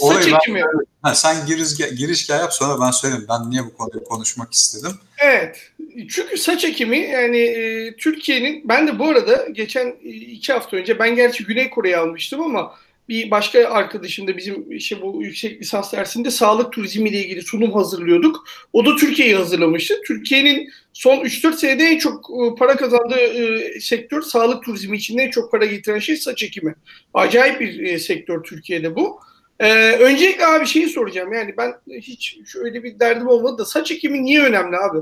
Saç 0.02 0.28
ekimi. 0.28 0.64
Ha, 1.02 1.16
sen 1.16 1.46
giriş, 1.46 1.78
girişgah 1.78 2.40
yap 2.40 2.54
sonra 2.54 2.86
ben 2.86 2.92
söyleyeyim. 2.92 3.26
Ben 3.30 3.50
niye 3.50 3.66
bu 3.66 3.78
konuyu 3.78 4.04
konuşmak 4.04 4.54
istedim. 4.54 4.92
Evet. 5.18 5.72
Çünkü 6.10 6.38
saç 6.38 6.66
ekimi 6.66 6.98
yani 6.98 7.38
e, 7.38 7.96
Türkiye'nin 7.96 8.70
ben 8.70 8.88
de 8.88 9.00
bu 9.00 9.06
arada 9.06 9.48
geçen 9.52 9.88
e, 10.04 10.10
iki 10.10 10.54
hafta 10.54 10.78
önce 10.78 11.00
ben 11.00 11.16
gerçi 11.16 11.44
Güney 11.44 11.70
Kore'yi 11.70 11.98
almıştım 11.98 12.42
ama 12.42 12.76
bir 13.10 13.32
başka 13.32 13.70
arkadaşım 13.70 14.28
da 14.28 14.38
bizim 14.38 14.72
işte 14.72 15.02
bu 15.02 15.24
yüksek 15.24 15.62
lisans 15.62 15.94
dersinde 15.94 16.32
sağlık 16.32 16.74
turizmi 16.74 17.10
ile 17.10 17.20
ilgili 17.20 17.42
sunum 17.42 17.72
hazırlıyorduk. 17.72 18.48
O 18.74 18.86
da 18.86 18.96
Türkiye'yi 18.96 19.36
hazırlamıştı. 19.36 20.02
Türkiye'nin 20.08 20.70
son 20.94 21.18
3-4 21.18 21.54
senede 21.54 21.84
en 21.84 21.98
çok 21.98 22.30
e, 22.30 22.56
para 22.56 22.76
kazandığı 22.76 23.20
e, 23.20 23.80
sektör 23.80 24.22
sağlık 24.22 24.64
turizmi 24.64 24.98
için 24.98 25.18
en 25.18 25.30
çok 25.30 25.52
para 25.52 25.66
getiren 25.66 26.00
şey 26.00 26.16
saç 26.16 26.44
ekimi. 26.44 26.76
Acayip 27.14 27.60
bir 27.60 27.84
e, 27.84 28.00
sektör 28.00 28.44
Türkiye'de 28.44 28.96
bu. 28.96 29.20
Ee, 29.60 29.92
öncelikle 29.92 30.46
abi 30.46 30.66
şeyi 30.66 30.90
soracağım. 30.90 31.34
Yani 31.34 31.58
ben 31.58 31.74
hiç 31.92 32.38
şöyle 32.46 32.84
bir 32.84 33.00
derdim 33.00 33.28
olmadı 33.28 33.58
da 33.58 33.66
saç 33.66 33.92
ekimi 33.92 34.24
niye 34.24 34.42
önemli 34.42 34.78
abi? 34.78 34.98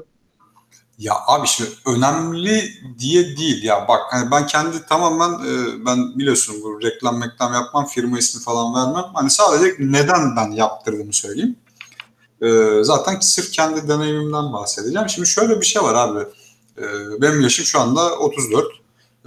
Ya 0.97 1.13
abi 1.27 1.47
şimdi 1.47 1.69
önemli 1.85 2.73
diye 2.99 3.37
değil 3.37 3.63
ya 3.63 3.87
bak 3.87 4.01
hani 4.09 4.31
ben 4.31 4.47
kendi 4.47 4.85
tamamen 4.85 5.31
e, 5.31 5.85
ben 5.85 6.19
biliyorsun 6.19 6.55
bu 6.63 6.81
reklam 6.81 7.23
reklam 7.23 7.53
yapmam 7.53 7.85
firma 7.85 8.19
ismi 8.19 8.41
falan 8.41 8.75
vermem 8.75 9.11
hani 9.13 9.29
sadece 9.29 9.75
neden 9.79 10.35
ben 10.35 10.51
yaptırdığımı 10.51 11.13
söyleyeyim. 11.13 11.55
E, 12.41 12.47
zaten 12.83 13.19
sırf 13.19 13.51
kendi 13.51 13.87
deneyimimden 13.87 14.53
bahsedeceğim. 14.53 15.09
Şimdi 15.09 15.27
şöyle 15.27 15.61
bir 15.61 15.65
şey 15.65 15.81
var 15.81 15.93
abi 15.93 16.19
e, 16.77 16.83
benim 17.21 17.41
yaşım 17.41 17.65
şu 17.65 17.79
anda 17.79 18.15
34 18.17 18.65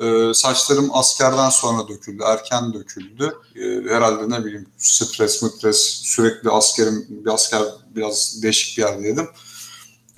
e, 0.02 0.34
saçlarım 0.34 0.90
askerden 0.92 1.50
sonra 1.50 1.88
döküldü 1.88 2.22
erken 2.26 2.74
döküldü 2.74 3.34
e, 3.56 3.94
herhalde 3.94 4.30
ne 4.30 4.44
bileyim 4.44 4.66
stres 4.78 5.40
stres 5.40 5.78
sürekli 6.02 6.50
askerim 6.50 7.06
bir 7.08 7.30
asker 7.34 7.62
biraz 7.96 8.42
değişik 8.42 8.78
bir 8.78 8.82
yerdeydim. 8.82 9.28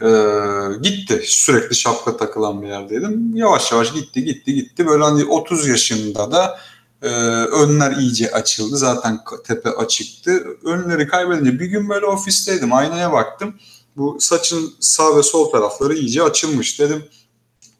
Ee, 0.02 0.78
gitti. 0.82 1.22
Sürekli 1.26 1.76
şapka 1.76 2.16
takılan 2.16 2.62
bir 2.62 2.66
yerdeydim. 2.68 3.36
Yavaş 3.36 3.72
yavaş 3.72 3.92
gitti 3.92 4.24
gitti 4.24 4.54
gitti. 4.54 4.86
Böyle 4.86 5.04
hani 5.04 5.24
30 5.24 5.68
yaşında 5.68 6.32
da 6.32 6.58
Ee, 7.02 7.06
önler 7.44 7.96
iyice 7.96 8.30
açıldı. 8.32 8.76
Zaten 8.76 9.20
tepe 9.46 9.70
açıktı. 9.70 10.46
Önleri 10.64 11.08
kaybedince 11.08 11.58
bir 11.60 11.66
gün 11.66 11.88
böyle 11.88 12.06
ofisteydim. 12.06 12.72
Aynaya 12.72 13.12
baktım. 13.12 13.54
Bu 13.96 14.16
saçın 14.20 14.74
sağ 14.80 15.16
ve 15.16 15.22
sol 15.22 15.50
tarafları 15.50 15.94
iyice 15.94 16.22
açılmış. 16.22 16.80
Dedim 16.80 17.04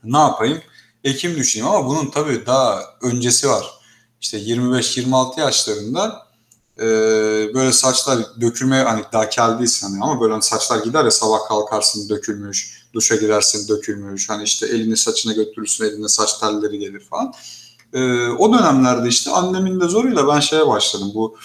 ne 0.04 0.18
yapayım? 0.18 0.58
Ekim 1.04 1.36
düşüneyim 1.36 1.72
ama 1.72 1.86
bunun 1.88 2.10
tabii 2.10 2.46
daha 2.46 2.82
öncesi 3.02 3.48
var. 3.48 3.66
İşte 4.20 4.38
25-26 4.38 5.40
yaşlarında 5.40 6.26
e, 6.80 6.84
böyle 7.54 7.72
saçlar 7.72 8.18
dökülmeye 8.40 8.82
hani 8.82 9.02
daha 9.12 9.28
kel 9.28 9.58
değilsin 9.58 9.86
hani 9.86 10.04
ama 10.04 10.20
böyle 10.20 10.32
hani 10.32 10.42
saçlar 10.42 10.84
gider 10.84 11.04
ya 11.04 11.10
sabah 11.10 11.48
kalkarsın 11.48 12.08
dökülmüş, 12.08 12.86
duşa 12.94 13.16
girersin 13.16 13.68
dökülmüş. 13.68 14.28
Hani 14.28 14.42
işte 14.42 14.66
elini 14.66 14.96
saçına 14.96 15.32
götürürsün 15.32 15.84
eline 15.84 16.08
saç 16.08 16.38
telleri 16.38 16.78
gelir 16.78 17.00
falan. 17.00 17.34
E, 17.92 18.28
o 18.28 18.52
dönemlerde 18.58 19.08
işte 19.08 19.30
annemin 19.30 19.80
de 19.80 19.84
zoruyla 19.84 20.28
ben 20.28 20.40
şeye 20.40 20.66
başladım. 20.66 21.10
Bu 21.14 21.36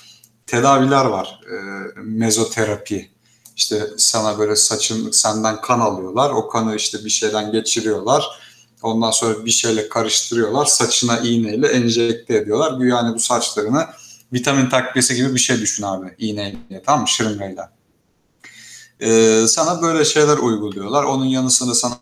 tedaviler 0.47 1.05
var. 1.05 1.39
E, 1.51 1.55
mezoterapi. 2.01 3.09
İşte 3.55 3.87
sana 3.97 4.39
böyle 4.39 4.55
saçın 4.55 5.11
senden 5.11 5.61
kan 5.61 5.79
alıyorlar. 5.79 6.29
O 6.29 6.47
kanı 6.47 6.75
işte 6.75 7.05
bir 7.05 7.09
şeyden 7.09 7.51
geçiriyorlar. 7.51 8.25
Ondan 8.81 9.11
sonra 9.11 9.45
bir 9.45 9.51
şeyle 9.51 9.89
karıştırıyorlar. 9.89 10.65
Saçına 10.65 11.19
iğneyle 11.19 11.67
enjekte 11.67 12.35
ediyorlar. 12.35 12.79
Güya 12.79 12.97
hani 12.97 13.15
bu 13.15 13.19
saçlarını 13.19 13.85
vitamin 14.35 14.69
takviyesi 14.69 15.15
gibi 15.15 15.33
bir 15.33 15.39
şey 15.39 15.61
düşün 15.61 15.83
abi. 15.83 16.15
İğneyle 16.17 16.83
tamam 16.85 17.01
mı? 17.01 17.07
Şırıngayla. 17.07 17.71
Ee, 19.01 19.45
sana 19.47 19.81
böyle 19.81 20.05
şeyler 20.05 20.37
uyguluyorlar. 20.37 21.03
Onun 21.03 21.25
yanı 21.25 21.51
sıra 21.51 21.73
sana 21.73 21.93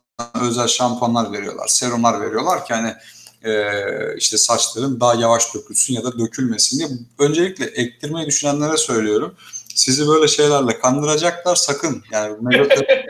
özel 0.42 0.68
şampuanlar 0.68 1.32
veriyorlar. 1.32 1.68
Serumlar 1.68 2.22
veriyorlar 2.22 2.66
ki 2.66 2.74
hani 2.74 2.94
e, 3.44 3.64
işte 4.18 4.38
saçların 4.38 5.00
daha 5.00 5.16
yavaş 5.16 5.56
dökülsün 5.56 5.94
ya 5.94 6.04
da 6.04 6.20
dökülmesin 6.20 6.80
diye. 6.80 6.90
Öncelikle 7.20 7.66
ektirmeyi 7.66 8.28
düşünenlere 8.28 8.78
söylüyorum. 8.78 9.36
Sizi 9.76 10.08
böyle 10.08 10.28
şeylerle 10.28 10.80
kandıracaklar 10.80 11.56
sakın. 11.56 12.04
Yani 12.12 12.38
mezoterapi, 12.42 13.06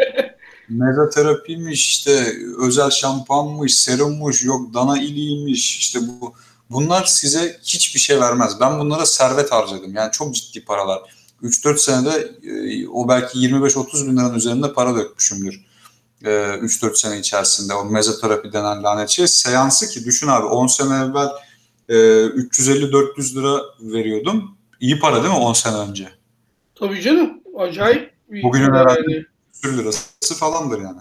mezoterapiymiş, 0.70 1.90
işte 1.90 2.34
özel 2.60 2.90
şampuanmış, 2.90 3.76
serummuş, 3.76 4.44
yok 4.44 4.74
dana 4.74 5.00
iliymiş, 5.00 5.78
işte 5.78 6.00
bu 6.02 6.34
bunlar 6.70 7.06
size 7.06 7.60
hiçbir 7.64 8.00
şey 8.00 8.20
vermez. 8.20 8.60
Ben 8.60 8.80
bunlara 8.80 9.06
servet 9.06 9.52
harcadım. 9.52 9.96
Yani 9.96 10.12
çok 10.12 10.36
ciddi 10.36 10.66
paralar. 10.66 11.02
3-4 11.44 11.78
senede 11.78 12.32
e, 12.44 12.88
o 12.88 13.10
belki 13.10 13.40
25-30 13.40 14.08
bin 14.08 14.18
liranın 14.18 14.36
üzerinde 14.36 14.74
para 14.74 14.96
dökmüşümdür. 14.96 15.66
3-4 16.22 16.92
e, 16.92 16.96
sene 16.96 17.20
içerisinde 17.20 17.74
o 17.74 17.86
mezoterapi 17.86 18.54
denen 18.54 18.84
lanet 18.84 19.10
şey. 19.10 19.28
Seansı 19.28 19.90
ki 19.90 20.06
düşün 20.06 20.28
abi 20.28 20.46
10 20.46 20.68
sene 20.68 20.96
evvel 20.96 21.30
350-400 21.90 23.32
e, 23.32 23.36
lira 23.36 23.62
veriyordum. 23.80 24.58
İyi 24.80 25.00
para 25.00 25.24
değil 25.24 25.34
mi 25.34 25.40
10 25.40 25.54
sene 25.54 25.78
önce? 25.78 26.10
Tabii 26.76 27.02
canım. 27.02 27.34
Acayip 27.58 28.14
Bugünün 28.44 28.74
herhalde 28.74 29.26
yani. 29.64 29.78
lirası 29.78 30.36
falandır 30.36 30.82
yani. 30.82 31.00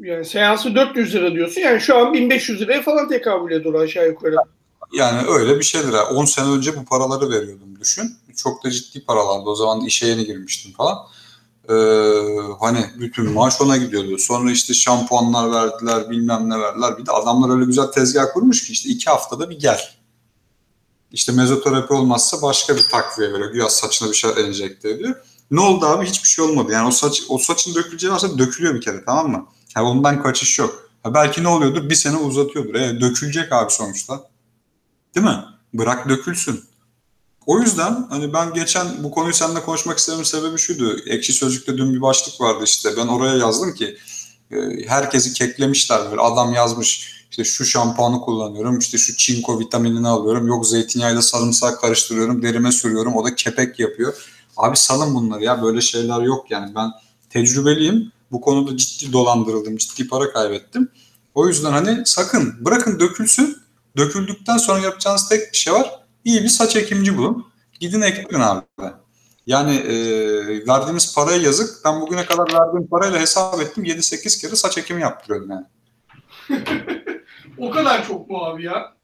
Yani 0.00 0.24
seansı 0.24 0.74
400 0.74 1.14
lira 1.14 1.32
diyorsun. 1.32 1.60
Yani 1.60 1.80
şu 1.80 1.96
an 1.98 2.12
1500 2.12 2.60
liraya 2.60 2.82
falan 2.82 3.08
tekabül 3.08 3.52
ediyor 3.52 3.74
aşağı 3.74 4.06
yukarı. 4.06 4.36
Yani 4.94 5.28
öyle 5.28 5.58
bir 5.58 5.64
şeydir. 5.64 5.92
10 5.92 6.24
sene 6.24 6.48
önce 6.48 6.76
bu 6.76 6.84
paraları 6.84 7.30
veriyordum 7.30 7.80
düşün. 7.80 8.16
Çok 8.36 8.64
da 8.64 8.70
ciddi 8.70 9.04
paralardı. 9.04 9.50
O 9.50 9.54
zaman 9.54 9.80
işe 9.80 10.06
yeni 10.06 10.24
girmiştim 10.24 10.72
falan. 10.72 10.98
Ee, 11.68 11.74
hani 12.60 12.86
bütün 12.98 13.32
maaş 13.32 13.60
ona 13.60 13.76
gidiyordu. 13.76 14.18
Sonra 14.18 14.50
işte 14.50 14.74
şampuanlar 14.74 15.52
verdiler, 15.52 16.10
bilmem 16.10 16.50
ne 16.50 16.60
verdiler. 16.60 16.98
Bir 16.98 17.06
de 17.06 17.12
adamlar 17.12 17.54
öyle 17.54 17.64
güzel 17.64 17.86
tezgah 17.86 18.24
kurmuş 18.34 18.66
ki 18.66 18.72
işte 18.72 18.88
iki 18.88 19.10
haftada 19.10 19.50
bir 19.50 19.58
gel. 19.58 19.80
İşte 21.12 21.32
mezoterapi 21.32 21.92
olmazsa 21.92 22.42
başka 22.42 22.76
bir 22.76 22.82
takviye 22.90 23.32
veriyor. 23.32 23.52
Güya 23.52 23.68
saçına 23.68 24.10
bir 24.10 24.14
şey 24.14 24.30
enjekte 24.36 24.90
ediyor. 24.90 25.14
Ne 25.50 25.60
oldu 25.60 25.86
abi? 25.86 26.06
Hiçbir 26.06 26.28
şey 26.28 26.44
olmadı. 26.44 26.72
Yani 26.72 26.88
o 26.88 26.90
saç 26.90 27.22
o 27.28 27.38
saçın 27.38 27.74
döküleceği 27.74 28.12
varsa 28.12 28.38
dökülüyor 28.38 28.74
bir 28.74 28.80
kere 28.80 29.04
tamam 29.04 29.30
mı? 29.30 29.46
Yani 29.76 29.86
ondan 29.86 30.22
kaçış 30.22 30.58
yok. 30.58 30.90
Ha 31.02 31.14
belki 31.14 31.42
ne 31.42 31.48
oluyordur? 31.48 31.90
Bir 31.90 31.94
sene 31.94 32.16
uzatıyordur. 32.16 32.74
E, 32.74 33.00
dökülecek 33.00 33.52
abi 33.52 33.72
sonuçta. 33.72 34.33
Değil 35.14 35.26
mi? 35.26 35.44
Bırak 35.74 36.08
dökülsün. 36.08 36.64
O 37.46 37.60
yüzden 37.60 38.06
hani 38.10 38.32
ben 38.32 38.54
geçen 38.54 39.04
bu 39.04 39.10
konuyu 39.10 39.34
seninle 39.34 39.62
konuşmak 39.62 39.98
istememin 39.98 40.24
sebebi 40.24 40.58
şuydu. 40.58 40.96
Ekşi 41.06 41.32
Sözlük'te 41.32 41.78
dün 41.78 41.94
bir 41.94 42.02
başlık 42.02 42.40
vardı 42.40 42.64
işte. 42.64 42.90
Ben 42.96 43.06
oraya 43.06 43.36
yazdım 43.36 43.74
ki 43.74 43.96
e, 44.50 44.56
herkesi 44.86 45.32
keklemişler. 45.32 46.10
Böyle 46.10 46.20
adam 46.20 46.52
yazmış 46.52 47.14
işte 47.30 47.44
şu 47.44 47.64
şampuanı 47.64 48.20
kullanıyorum, 48.20 48.78
işte 48.78 48.98
şu 48.98 49.16
çinko 49.16 49.60
vitaminini 49.60 50.08
alıyorum, 50.08 50.46
yok 50.46 50.66
zeytinyağıyla 50.66 51.22
sarımsak 51.22 51.80
karıştırıyorum, 51.80 52.42
derime 52.42 52.72
sürüyorum, 52.72 53.16
o 53.16 53.24
da 53.24 53.34
kepek 53.34 53.80
yapıyor. 53.80 54.14
Abi 54.56 54.76
salın 54.76 55.14
bunları 55.14 55.44
ya 55.44 55.62
böyle 55.62 55.80
şeyler 55.80 56.22
yok 56.22 56.50
yani 56.50 56.74
ben 56.74 56.90
tecrübeliyim. 57.30 58.12
Bu 58.32 58.40
konuda 58.40 58.76
ciddi 58.76 59.12
dolandırıldım, 59.12 59.76
ciddi 59.76 60.08
para 60.08 60.32
kaybettim. 60.32 60.88
O 61.34 61.48
yüzden 61.48 61.72
hani 61.72 62.02
sakın 62.06 62.64
bırakın 62.64 63.00
dökülsün. 63.00 63.63
Döküldükten 63.96 64.56
sonra 64.56 64.78
yapacağınız 64.78 65.28
tek 65.28 65.52
bir 65.52 65.56
şey 65.56 65.72
var. 65.72 65.90
İyi 66.24 66.42
bir 66.42 66.48
saç 66.48 66.76
ekimci 66.76 67.16
bulun. 67.16 67.46
Gidin 67.80 68.00
ektirin 68.00 68.40
abi. 68.40 68.64
Yani 69.46 69.76
e, 69.76 69.96
verdiğimiz 70.66 71.14
paraya 71.14 71.38
yazık. 71.38 71.84
Ben 71.84 72.00
bugüne 72.00 72.26
kadar 72.26 72.52
verdiğim 72.52 72.86
parayla 72.86 73.20
hesap 73.20 73.60
ettim. 73.60 73.84
7-8 73.84 74.40
kere 74.40 74.56
saç 74.56 74.78
ekimi 74.78 75.02
yaptırıyorum 75.02 75.50
yani. 75.50 75.66
o 77.58 77.70
kadar 77.70 78.06
çok 78.06 78.30
mu 78.30 78.44
abi 78.44 78.64
ya? 78.64 78.94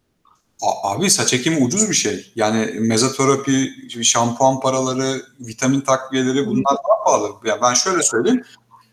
Abi 0.83 1.11
saç 1.11 1.35
ekimi 1.35 1.64
ucuz 1.64 1.88
bir 1.88 1.94
şey. 1.94 2.33
Yani 2.35 2.66
mezoterapi, 2.81 3.70
şampuan 4.03 4.61
paraları, 4.61 5.22
vitamin 5.40 5.81
takviyeleri 5.81 6.46
bunlar 6.46 6.76
daha 6.76 7.05
pahalı. 7.05 7.31
Yani 7.44 7.62
ben 7.62 7.74
şöyle 7.74 8.03
söyleyeyim. 8.03 8.44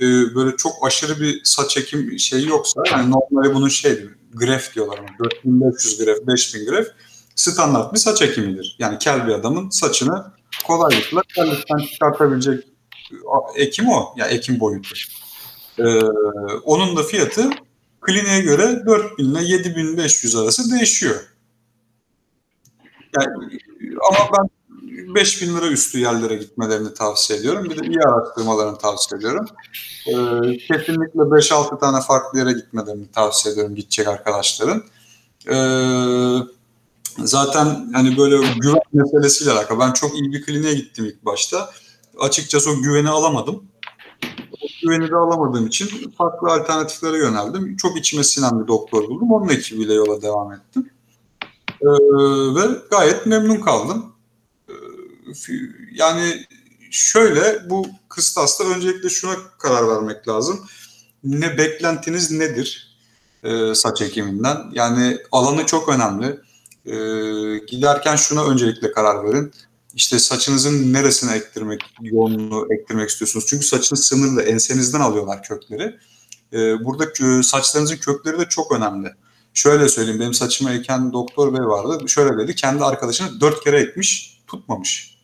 E, 0.01 0.05
böyle 0.35 0.57
çok 0.57 0.73
aşırı 0.85 1.21
bir 1.21 1.41
saç 1.43 1.77
ekim 1.77 2.19
şeyi 2.19 2.47
yoksa 2.47 2.81
yani 2.91 3.11
normalde 3.11 3.55
bunun 3.55 3.67
şey 3.67 4.05
gref 4.39 4.75
diyorlar. 4.75 4.99
4500 5.19 5.97
gref, 5.97 6.27
5000 6.27 6.65
gref 6.65 6.87
standart 7.35 7.93
bir 7.93 7.99
saç 7.99 8.21
ekimidir. 8.21 8.75
Yani 8.79 8.97
kel 8.97 9.27
bir 9.27 9.33
adamın 9.33 9.69
saçını 9.69 10.25
kolaylıkla 10.67 11.21
kellikten 11.35 11.77
çıkartabilecek 11.77 12.63
ekim 13.55 13.89
o. 13.89 14.13
Yani 14.17 14.33
ekim 14.33 14.59
boyutu. 14.59 14.95
Ee, 15.79 16.01
onun 16.63 16.97
da 16.97 17.03
fiyatı 17.03 17.49
kliniğe 18.01 18.41
göre 18.41 18.85
4000 18.85 19.23
ile 19.25 19.43
7500 19.43 20.35
arası 20.35 20.71
değişiyor. 20.71 21.15
Yani, 23.19 23.59
ama 24.09 24.29
ben 24.37 24.56
5000 24.97 25.57
lira 25.57 25.67
üstü 25.67 25.99
yerlere 25.99 26.35
gitmelerini 26.35 26.93
tavsiye 26.93 27.39
ediyorum. 27.39 27.63
Bir 27.63 27.77
de 27.77 27.87
iyi 27.87 27.99
araştırmalarını 27.99 28.77
tavsiye 28.77 29.19
ediyorum. 29.19 29.45
Ee, 30.07 30.57
kesinlikle 30.57 31.21
5-6 31.21 31.79
tane 31.79 32.01
farklı 32.01 32.39
yere 32.39 32.51
gitmelerini 32.51 33.11
tavsiye 33.11 33.53
ediyorum 33.53 33.75
gidecek 33.75 34.07
arkadaşların. 34.07 34.83
Ee, 35.49 35.57
zaten 37.17 37.89
hani 37.93 38.17
böyle 38.17 38.37
güven 38.37 38.79
meselesiyle 38.93 39.51
alakalı. 39.51 39.79
Ben 39.79 39.93
çok 39.93 40.13
iyi 40.13 40.31
bir 40.31 40.45
kliniğe 40.45 40.73
gittim 40.73 41.05
ilk 41.05 41.25
başta. 41.25 41.69
Açıkçası 42.19 42.71
o 42.71 42.81
güveni 42.81 43.09
alamadım. 43.09 43.63
O 44.51 44.67
güveni 44.81 45.11
de 45.11 45.15
alamadığım 45.15 45.67
için 45.67 46.11
farklı 46.17 46.51
alternatiflere 46.51 47.17
yöneldim. 47.17 47.77
Çok 47.77 47.97
içime 47.97 48.23
sinen 48.23 48.61
bir 48.61 48.67
doktor 48.67 49.07
buldum. 49.07 49.31
Onun 49.31 49.49
ekibiyle 49.49 49.93
yola 49.93 50.21
devam 50.21 50.53
ettim. 50.53 50.89
Ee, 51.81 51.87
ve 52.55 52.61
gayet 52.91 53.25
memnun 53.25 53.61
kaldım. 53.61 54.16
Yani 55.91 56.45
şöyle 56.91 57.69
bu 57.69 57.87
kıstasta 58.09 58.63
öncelikle 58.63 59.09
şuna 59.09 59.35
karar 59.59 59.87
vermek 59.87 60.27
lazım. 60.27 60.65
Ne 61.23 61.57
beklentiniz 61.57 62.31
nedir 62.31 62.97
e, 63.43 63.75
saç 63.75 64.01
ekiminden? 64.01 64.57
Yani 64.73 65.17
alanı 65.31 65.65
çok 65.65 65.89
önemli. 65.89 66.25
E, 66.85 66.95
giderken 67.65 68.15
şuna 68.15 68.45
öncelikle 68.45 68.91
karar 68.91 69.23
verin. 69.23 69.51
İşte 69.95 70.19
saçınızın 70.19 70.93
neresine 70.93 71.35
ektirmek, 71.35 71.81
yoğunluğu 72.01 72.67
ektirmek 72.73 73.09
istiyorsunuz? 73.09 73.45
Çünkü 73.49 73.65
saçınız 73.65 74.03
sınırlı, 74.03 74.41
ensenizden 74.41 74.99
alıyorlar 74.99 75.43
kökleri. 75.43 75.97
E, 76.53 76.85
burada 76.85 77.43
saçlarınızın 77.43 77.97
kökleri 77.97 78.39
de 78.39 78.45
çok 78.49 78.71
önemli. 78.71 79.07
Şöyle 79.53 79.89
söyleyeyim, 79.89 80.19
benim 80.19 80.33
saçımı 80.33 80.71
eken 80.71 81.13
doktor 81.13 81.53
bey 81.53 81.61
vardı. 81.61 82.09
Şöyle 82.09 82.37
dedi, 82.37 82.55
kendi 82.55 82.83
arkadaşını 82.83 83.41
dört 83.41 83.63
kere 83.63 83.79
ekmiş, 83.79 84.41
tutmamış. 84.47 85.16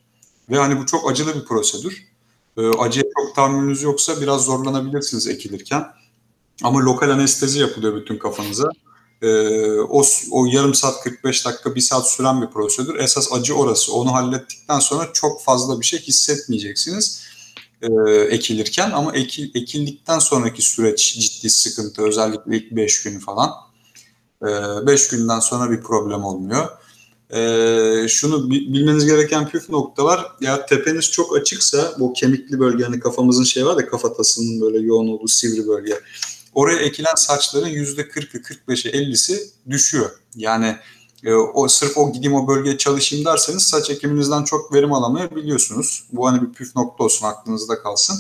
Ve 0.50 0.58
hani 0.58 0.80
bu 0.80 0.86
çok 0.86 1.12
acılı 1.12 1.36
bir 1.36 1.46
prosedür. 1.46 2.08
E, 2.58 2.68
acıya 2.68 3.06
çok 3.18 3.36
tahammülünüz 3.36 3.82
yoksa 3.82 4.22
biraz 4.22 4.46
zorlanabilirsiniz 4.46 5.28
ekilirken. 5.28 5.86
Ama 6.64 6.80
lokal 6.80 7.10
anestezi 7.10 7.60
yapılıyor 7.60 7.96
bütün 7.96 8.18
kafanıza. 8.18 8.70
E, 9.22 9.28
o, 9.72 10.04
o 10.32 10.46
yarım 10.46 10.74
saat 10.74 11.04
45 11.04 11.46
dakika 11.46 11.76
bir 11.76 11.82
saat 11.82 12.10
süren 12.10 12.42
bir 12.42 12.48
prosedür. 12.48 12.96
Esas 12.96 13.34
acı 13.34 13.54
orası. 13.54 13.94
Onu 13.94 14.14
hallettikten 14.14 14.80
sonra 14.80 15.10
çok 15.14 15.44
fazla 15.44 15.80
bir 15.80 15.86
şey 15.86 16.00
hissetmeyeceksiniz 16.00 17.24
e, 17.82 18.12
ekilirken. 18.12 18.92
Ama 18.92 19.14
ekil, 19.14 19.56
ekildikten 19.56 20.20
sonraki 20.20 20.62
süreç 20.62 21.20
ciddi 21.20 21.50
sıkıntı. 21.50 22.02
Özellikle 22.02 22.58
ilk 22.58 22.72
5 22.72 23.04
gün 23.04 23.20
falan. 23.20 23.52
5 24.42 25.14
e, 25.14 25.16
günden 25.18 25.40
sonra 25.40 25.72
bir 25.72 25.82
problem 25.82 26.24
olmuyor. 26.24 26.70
Ee, 27.32 28.06
şunu 28.10 28.50
bilmeniz 28.50 29.06
gereken 29.06 29.50
püf 29.50 29.70
noktalar 29.70 30.28
ya 30.42 30.66
tepeniz 30.66 31.12
çok 31.12 31.38
açıksa 31.38 31.96
bu 32.00 32.14
kemikli 32.14 32.60
bölge 32.60 32.84
hani 32.84 33.00
kafamızın 33.00 33.44
şey 33.44 33.66
var 33.66 33.80
ya 33.80 33.90
kafatasının 33.90 34.62
böyle 34.62 34.80
yoğun 34.80 35.08
olduğu 35.08 35.28
sivri 35.28 35.68
bölge. 35.68 36.00
Oraya 36.54 36.78
ekilen 36.78 37.16
saçların 37.16 37.68
yüzde 37.68 38.02
40'ı 38.02 38.42
45'i 38.42 38.92
50'si 38.92 39.40
düşüyor. 39.70 40.10
Yani 40.36 40.76
e, 41.24 41.34
o 41.34 41.68
sırf 41.68 41.98
o 41.98 42.14
gideyim 42.14 42.36
o 42.36 42.48
bölgeye 42.48 42.78
çalışayım 42.78 43.26
derseniz 43.26 43.64
saç 43.64 43.90
ekiminizden 43.90 44.44
çok 44.44 44.74
verim 44.74 44.94
alamayabiliyorsunuz. 44.94 46.04
Bu 46.12 46.28
hani 46.28 46.42
bir 46.42 46.54
püf 46.54 46.76
nokta 46.76 47.04
olsun 47.04 47.26
aklınızda 47.26 47.84
kalsın. 47.84 48.16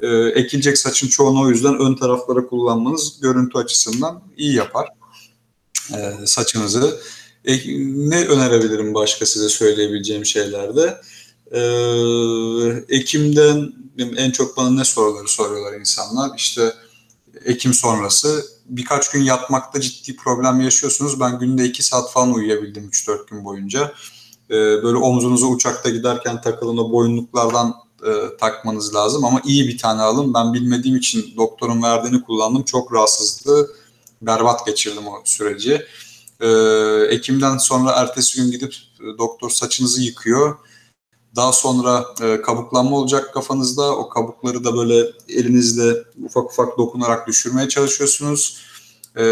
E, 0.00 0.08
ekilecek 0.16 0.78
saçın 0.78 1.08
çoğunu 1.08 1.40
o 1.40 1.50
yüzden 1.50 1.78
ön 1.78 1.94
taraflara 1.94 2.46
kullanmanız 2.46 3.20
görüntü 3.20 3.58
açısından 3.58 4.22
iyi 4.36 4.54
yapar 4.54 4.88
e, 5.96 6.26
saçınızı. 6.26 7.00
E, 7.44 7.56
ne 8.08 8.24
önerebilirim 8.26 8.94
başka 8.94 9.26
size 9.26 9.48
söyleyebileceğim 9.48 10.26
şeylerde? 10.26 11.00
E, 11.52 11.60
Ekim'den 12.96 13.72
en 14.16 14.30
çok 14.30 14.56
bana 14.56 14.70
ne 14.70 14.84
soruları 14.84 15.28
soruyorlar 15.28 15.80
insanlar. 15.80 16.30
İşte 16.36 16.72
Ekim 17.44 17.74
sonrası 17.74 18.44
birkaç 18.66 19.10
gün 19.10 19.22
yatmakta 19.22 19.80
ciddi 19.80 20.16
problem 20.16 20.60
yaşıyorsunuz. 20.60 21.20
Ben 21.20 21.38
günde 21.38 21.64
2 21.64 21.82
saat 21.82 22.12
falan 22.12 22.34
uyuyabildim 22.34 22.88
3-4 22.88 23.30
gün 23.30 23.44
boyunca. 23.44 23.92
Ee, 24.50 24.54
böyle 24.54 24.96
omzunuza 24.96 25.46
uçakta 25.46 25.90
giderken 25.90 26.40
takılan 26.40 26.78
o 26.78 26.92
boyunluklardan 26.92 27.74
e, 28.06 28.36
takmanız 28.40 28.94
lazım. 28.94 29.24
Ama 29.24 29.40
iyi 29.44 29.68
bir 29.68 29.78
tane 29.78 30.02
alın. 30.02 30.34
Ben 30.34 30.54
bilmediğim 30.54 30.96
için 30.96 31.34
doktorun 31.36 31.82
verdiğini 31.82 32.22
kullandım. 32.22 32.62
Çok 32.62 32.92
rahatsızdı. 32.92 33.70
Berbat 34.22 34.66
geçirdim 34.66 35.06
o 35.06 35.22
süreci. 35.24 35.86
Ee, 36.42 37.06
Ekim'den 37.10 37.58
sonra 37.58 37.90
ertesi 37.90 38.42
gün 38.42 38.50
gidip 38.50 38.74
e, 39.00 39.18
doktor 39.18 39.50
saçınızı 39.50 40.02
yıkıyor. 40.02 40.56
Daha 41.36 41.52
sonra 41.52 42.04
e, 42.22 42.42
kabuklanma 42.42 42.96
olacak 42.96 43.34
kafanızda. 43.34 43.96
O 43.96 44.08
kabukları 44.08 44.64
da 44.64 44.76
böyle 44.76 45.06
elinizle 45.28 45.94
ufak 46.24 46.50
ufak 46.50 46.78
dokunarak 46.78 47.26
düşürmeye 47.26 47.68
çalışıyorsunuz. 47.68 48.56
E, 49.16 49.22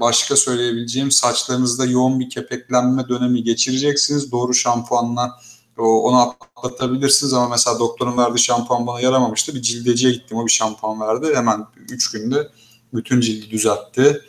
başka 0.00 0.36
söyleyebileceğim 0.36 1.10
saçlarınızda 1.10 1.84
yoğun 1.84 2.20
bir 2.20 2.30
kepeklenme 2.30 3.08
dönemi 3.08 3.44
geçireceksiniz. 3.44 4.32
Doğru 4.32 4.54
şampuanla 4.54 5.40
onu 5.76 6.34
atlatabilirsiniz 6.56 7.32
ama 7.32 7.48
mesela 7.48 7.78
doktorun 7.78 8.18
verdiği 8.18 8.38
şampuan 8.38 8.86
bana 8.86 9.00
yaramamıştı. 9.00 9.54
Bir 9.54 9.62
cildeciye 9.62 10.12
gittim 10.12 10.38
o 10.38 10.46
bir 10.46 10.50
şampuan 10.50 11.00
verdi. 11.00 11.34
Hemen 11.34 11.66
3 11.90 12.10
günde 12.10 12.48
bütün 12.94 13.20
cildi 13.20 13.50
düzeltti. 13.50 14.22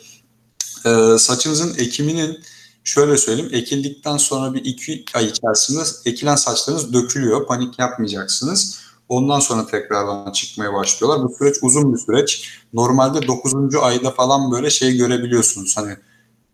E, 0.84 1.18
saçınızın 1.18 1.74
ekiminin 1.78 2.40
şöyle 2.84 3.16
söyleyeyim 3.16 3.50
ekildikten 3.54 4.16
sonra 4.16 4.54
bir 4.54 4.64
iki 4.64 5.04
ay 5.14 5.26
içerisinde 5.26 5.82
ekilen 6.04 6.36
saçlarınız 6.36 6.92
dökülüyor. 6.92 7.46
Panik 7.46 7.78
yapmayacaksınız. 7.78 8.80
Ondan 9.08 9.40
sonra 9.40 9.66
tekrardan 9.66 10.32
çıkmaya 10.32 10.72
başlıyorlar. 10.72 11.28
Bu 11.28 11.34
süreç 11.38 11.56
uzun 11.62 11.94
bir 11.94 11.98
süreç. 11.98 12.48
Normalde 12.72 13.26
9. 13.26 13.54
ayda 13.80 14.10
falan 14.10 14.52
böyle 14.52 14.70
şey 14.70 14.96
görebiliyorsunuz. 14.96 15.76
Hani 15.76 15.96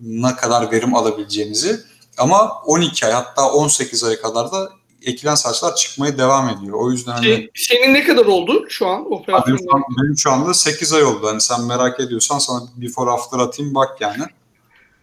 ne 0.00 0.36
kadar 0.36 0.72
verim 0.72 0.94
alabileceğinizi. 0.94 1.80
Ama 2.18 2.52
12 2.66 3.06
ay 3.06 3.12
hatta 3.12 3.52
18 3.52 4.04
ay 4.04 4.20
kadar 4.20 4.52
da 4.52 4.70
ekilen 5.02 5.34
saçlar 5.34 5.74
çıkmaya 5.74 6.18
devam 6.18 6.48
ediyor. 6.48 6.78
O 6.80 6.90
yüzden 6.90 7.12
hani... 7.12 7.24
Şey, 7.24 7.50
senin 7.54 7.94
ne 7.94 8.04
kadar 8.04 8.26
oldu 8.26 8.64
şu 8.68 8.86
an 8.86 9.12
operasyonda? 9.12 9.62
Benim, 9.62 9.84
benim 10.02 10.18
şu 10.18 10.32
anda 10.32 10.54
8 10.54 10.92
ay 10.92 11.04
oldu. 11.04 11.26
Hani 11.26 11.40
sen 11.40 11.64
merak 11.64 12.00
ediyorsan 12.00 12.38
sana 12.38 12.62
before 12.76 13.10
after 13.10 13.38
atayım 13.38 13.74
bak 13.74 14.00
yani. 14.00 14.24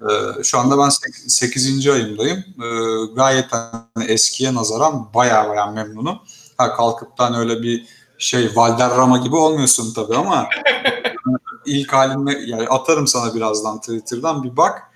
Ee, 0.02 0.44
şu 0.44 0.60
anda 0.60 0.78
ben 0.78 0.90
8. 1.28 1.88
ayımdayım. 1.88 2.38
Ee, 2.38 3.14
gayet 3.16 3.46
hani 3.52 4.06
eskiye 4.06 4.54
nazaran 4.54 5.14
baya 5.14 5.50
baya 5.50 5.66
memnunum. 5.66 6.20
Ha 6.58 6.76
kalkıp 6.76 7.18
da 7.18 7.26
hani 7.26 7.38
öyle 7.38 7.62
bir 7.62 7.86
şey 8.18 8.56
Valderrama 8.56 9.18
gibi 9.18 9.36
olmuyorsun 9.36 9.94
tabii 9.94 10.16
ama 10.16 10.50
ilk 11.66 11.94
halinde 11.94 12.32
yani 12.46 12.68
atarım 12.68 13.08
sana 13.08 13.36
birazdan 13.36 13.80
Twitter'dan 13.80 14.44
bir 14.44 14.58
bak. 14.58 14.87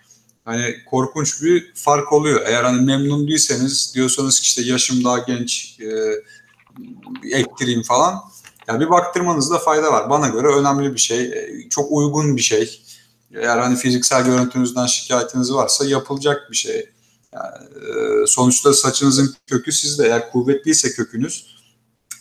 Hani 0.46 0.76
korkunç 0.90 1.42
bir 1.42 1.72
fark 1.76 2.14
oluyor. 2.14 2.42
Eğer 2.46 2.64
hani 2.64 2.82
memnun 2.82 3.28
değilseniz 3.28 3.92
diyorsanız 3.96 4.40
ki 4.40 4.44
işte 4.44 4.62
yaşım 4.62 5.04
daha 5.04 5.18
genç 5.20 5.80
e, 5.80 5.90
ektireyim 7.38 7.84
falan. 7.84 8.22
Yani 8.68 8.80
bir 8.80 8.90
baktırmanızda 8.90 9.60
fayda 9.60 9.94
var. 9.94 10.10
Bana 10.10 10.28
göre 10.28 10.48
önemli 10.48 10.94
bir 10.94 11.00
şey. 11.00 11.22
E, 11.22 11.70
çok 11.70 11.92
uygun 11.92 12.38
bir 12.38 12.42
şey 12.42 12.82
eğer 13.36 13.58
hani 13.58 13.76
fiziksel 13.76 14.26
görüntünüzden 14.26 14.86
şikayetiniz 14.86 15.54
varsa 15.54 15.86
yapılacak 15.86 16.52
bir 16.52 16.56
şey. 16.56 16.90
Yani, 17.34 17.66
e, 17.76 18.28
sonuçta 18.28 18.74
saçınızın 18.74 19.36
kökü 19.48 19.72
sizde. 19.72 20.06
Eğer 20.06 20.32
kuvvetliyse 20.32 20.92
kökünüz. 20.92 21.46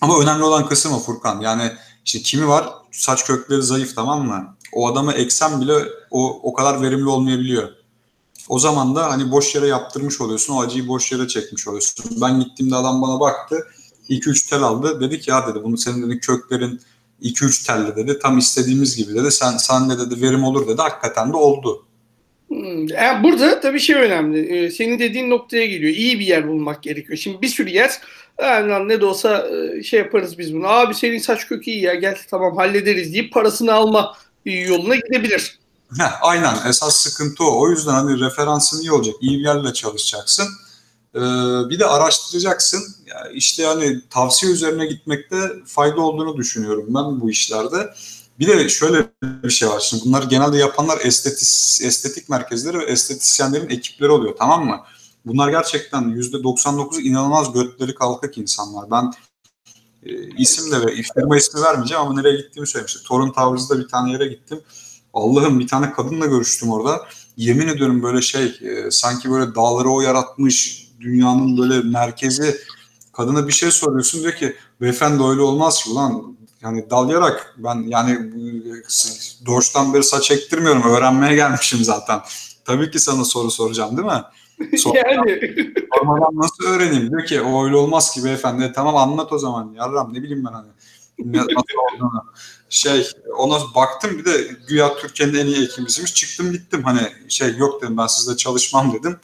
Ama 0.01 0.21
önemli 0.21 0.45
olan 0.45 0.69
kısım 0.69 0.93
o 0.93 0.99
Furkan. 0.99 1.41
Yani 1.41 1.73
işte 2.05 2.19
kimi 2.19 2.49
var 2.49 2.69
saç 2.93 3.25
kökleri 3.25 3.63
zayıf 3.63 3.97
tamam 3.97 4.27
mı? 4.27 4.57
O 4.73 4.89
adamı 4.89 5.13
eksen 5.13 5.61
bile 5.61 5.75
o, 6.11 6.41
o 6.43 6.53
kadar 6.53 6.83
verimli 6.83 7.09
olmayabiliyor. 7.09 7.69
O 8.51 8.59
zaman 8.59 8.97
da 8.97 9.11
hani 9.11 9.31
boş 9.31 9.55
yere 9.55 9.67
yaptırmış 9.67 10.21
oluyorsun. 10.21 10.55
O 10.55 10.61
acıyı 10.61 10.89
boş 10.89 11.13
yere 11.13 11.29
çekmiş 11.29 11.69
oluyorsun. 11.69 12.05
Ben 12.21 12.41
gittiğimde 12.41 12.77
adam 12.77 13.03
bana 13.03 13.21
baktı. 13.21 13.67
2-3 14.09 14.51
tel 14.51 14.63
aldı. 14.63 15.01
Dedi 15.01 15.21
ki 15.21 15.31
ya 15.31 15.47
dedi 15.47 15.65
bunu 15.65 15.77
senin 15.77 16.11
dedi 16.11 16.21
köklerin 16.21 16.81
2-3 17.23 17.67
telli 17.67 17.97
dedi. 17.97 18.19
Tam 18.19 18.39
istediğimiz 18.39 18.97
gibi 18.97 19.15
dedi. 19.15 19.31
Sen 19.31 19.57
sen 19.57 19.91
de 19.91 19.99
dedi 19.99 20.23
verim 20.23 20.45
olur 20.45 20.69
dedi. 20.69 20.83
Hakikaten 20.83 21.33
de 21.33 21.37
oldu. 21.37 21.87
Hmm, 22.49 22.87
yani 22.87 23.25
burada 23.25 23.61
tabii 23.61 23.81
şey 23.81 23.97
önemli. 23.97 24.41
Ee, 24.41 24.71
senin 24.71 24.99
dediğin 24.99 25.31
noktaya 25.31 25.67
geliyor. 25.67 25.93
İyi 25.95 26.21
bir 26.21 26.27
yer 26.27 26.49
bulmak 26.49 26.83
gerekiyor. 26.83 27.19
Şimdi 27.19 27.43
bir 27.43 27.49
sürü 27.49 27.71
yer 27.71 27.91
yani 28.43 28.89
ne 28.89 29.01
de 29.01 29.05
olsa 29.05 29.49
e, 29.49 29.83
şey 29.83 29.99
yaparız 30.01 30.39
biz 30.39 30.55
bunu. 30.55 30.67
Abi 30.67 30.95
senin 30.95 31.19
saç 31.19 31.49
kökü 31.49 31.71
iyi 31.71 31.83
ya 31.83 31.95
gel 31.95 32.19
tamam 32.31 32.57
hallederiz 32.57 33.15
deyip 33.15 33.33
parasını 33.33 33.73
alma 33.73 34.17
yoluna 34.45 34.97
gidebilir. 34.97 35.60
Heh, 35.99 36.19
aynen 36.23 36.57
esas 36.69 36.97
sıkıntı 36.97 37.45
o. 37.45 37.61
O 37.61 37.71
yüzden 37.71 37.93
hani 37.93 38.21
referansın 38.21 38.81
iyi 38.81 38.93
olacak. 38.93 39.15
İyi 39.21 39.39
bir 39.39 39.45
yerle 39.45 39.73
çalışacaksın. 39.73 40.49
Ee, 41.15 41.21
bir 41.71 41.79
de 41.79 41.87
araştıracaksın. 41.87 42.83
Yani 43.07 43.37
işte 43.37 43.63
yani 43.63 44.01
tavsiye 44.11 44.53
üzerine 44.53 44.87
gitmekte 44.87 45.37
fayda 45.67 46.01
olduğunu 46.01 46.37
düşünüyorum 46.37 46.85
ben 46.89 47.21
bu 47.21 47.31
işlerde. 47.31 47.95
Bir 48.39 48.49
de 48.49 48.69
şöyle 48.69 49.07
bir 49.23 49.51
şey 49.51 49.69
var. 49.69 49.81
Şimdi 49.81 50.05
bunları 50.05 50.27
genelde 50.27 50.59
yapanlar 50.59 50.99
estetik, 51.03 51.49
estetik 51.87 52.29
merkezleri 52.29 52.79
ve 52.79 52.85
estetisyenlerin 52.85 53.69
ekipleri 53.69 54.11
oluyor 54.11 54.35
tamam 54.39 54.67
mı? 54.67 54.81
Bunlar 55.27 55.49
gerçekten 55.49 56.03
%99 56.03 57.01
inanılmaz 57.01 57.53
götleri 57.53 57.95
kalkık 57.95 58.39
insanlar. 58.39 58.91
Ben 58.91 59.13
e, 60.03 60.29
isim 60.37 60.73
de 60.73 60.87
ve 60.87 61.03
firma 61.15 61.37
ismi 61.37 61.63
vermeyeceğim 61.63 62.03
ama 62.03 62.15
nereye 62.15 62.37
gittiğimi 62.37 62.67
söylemiştim. 62.67 63.03
Torun 63.07 63.33
Tavrız'da 63.33 63.79
bir 63.79 63.89
tane 63.89 64.13
yere 64.13 64.27
gittim. 64.27 64.61
Allah'ım 65.15 65.61
bir 65.61 65.69
tane 65.69 65.93
kadınla 65.93 66.27
görüştüm 66.27 66.71
orada. 66.71 67.07
Yemin 67.37 67.69
ediyorum 67.69 68.03
böyle 68.03 68.23
şey 68.23 68.45
e, 68.45 68.91
sanki 68.91 69.31
böyle 69.31 69.55
dağları 69.55 69.89
o 69.89 70.01
yaratmış 70.01 70.89
dünyanın 71.01 71.59
böyle 71.59 71.89
merkezi 71.89 72.57
kadına 73.13 73.49
bir 73.49 73.53
şey 73.53 73.71
soruyorsun 73.71 74.23
diyor 74.23 74.33
ki 74.33 74.57
beyefendi 74.81 75.23
öyle 75.23 75.41
olmaz 75.41 75.85
ki 75.85 75.91
ulan 75.91 76.37
yani 76.63 76.91
dalayarak 76.91 77.55
ben 77.59 77.85
yani 77.89 78.33
doğuştan 79.47 79.95
beri 79.95 80.05
saç 80.05 80.31
ektirmiyorum 80.31 80.83
öğrenmeye 80.83 81.35
gelmişim 81.35 81.85
zaten. 81.85 82.21
Tabii 82.65 82.91
ki 82.91 82.99
sana 82.99 83.25
soru 83.25 83.51
soracağım 83.51 83.97
değil 83.97 84.09
mi? 84.09 84.23
yani. 84.95 85.55
Sormadan 85.95 86.31
nasıl 86.35 86.65
öğreneyim? 86.65 87.11
Diyor 87.11 87.27
ki 87.27 87.41
o 87.41 87.65
öyle 87.65 87.77
olmaz 87.77 88.11
ki 88.11 88.25
beyefendi. 88.25 88.65
E, 88.65 88.73
tamam 88.73 88.97
anlat 88.97 89.33
o 89.33 89.39
zaman. 89.39 89.73
Yarram 89.77 90.15
ne 90.15 90.23
bileyim 90.23 90.45
ben 90.45 90.53
hani. 90.53 90.69
Şey 92.71 93.07
ona 93.37 93.59
baktım 93.75 94.19
bir 94.19 94.25
de 94.25 94.49
güya 94.69 94.97
Türkiye'nin 94.97 95.35
en 95.35 95.47
iyi 95.47 95.63
hekimiymiş. 95.63 96.15
Çıktım 96.15 96.53
gittim 96.53 96.83
hani 96.85 97.01
şey 97.29 97.57
yok 97.57 97.83
dedim 97.83 97.97
ben 97.99 98.07
sizle 98.07 98.37
çalışmam 98.37 98.93
dedim. 98.93 99.17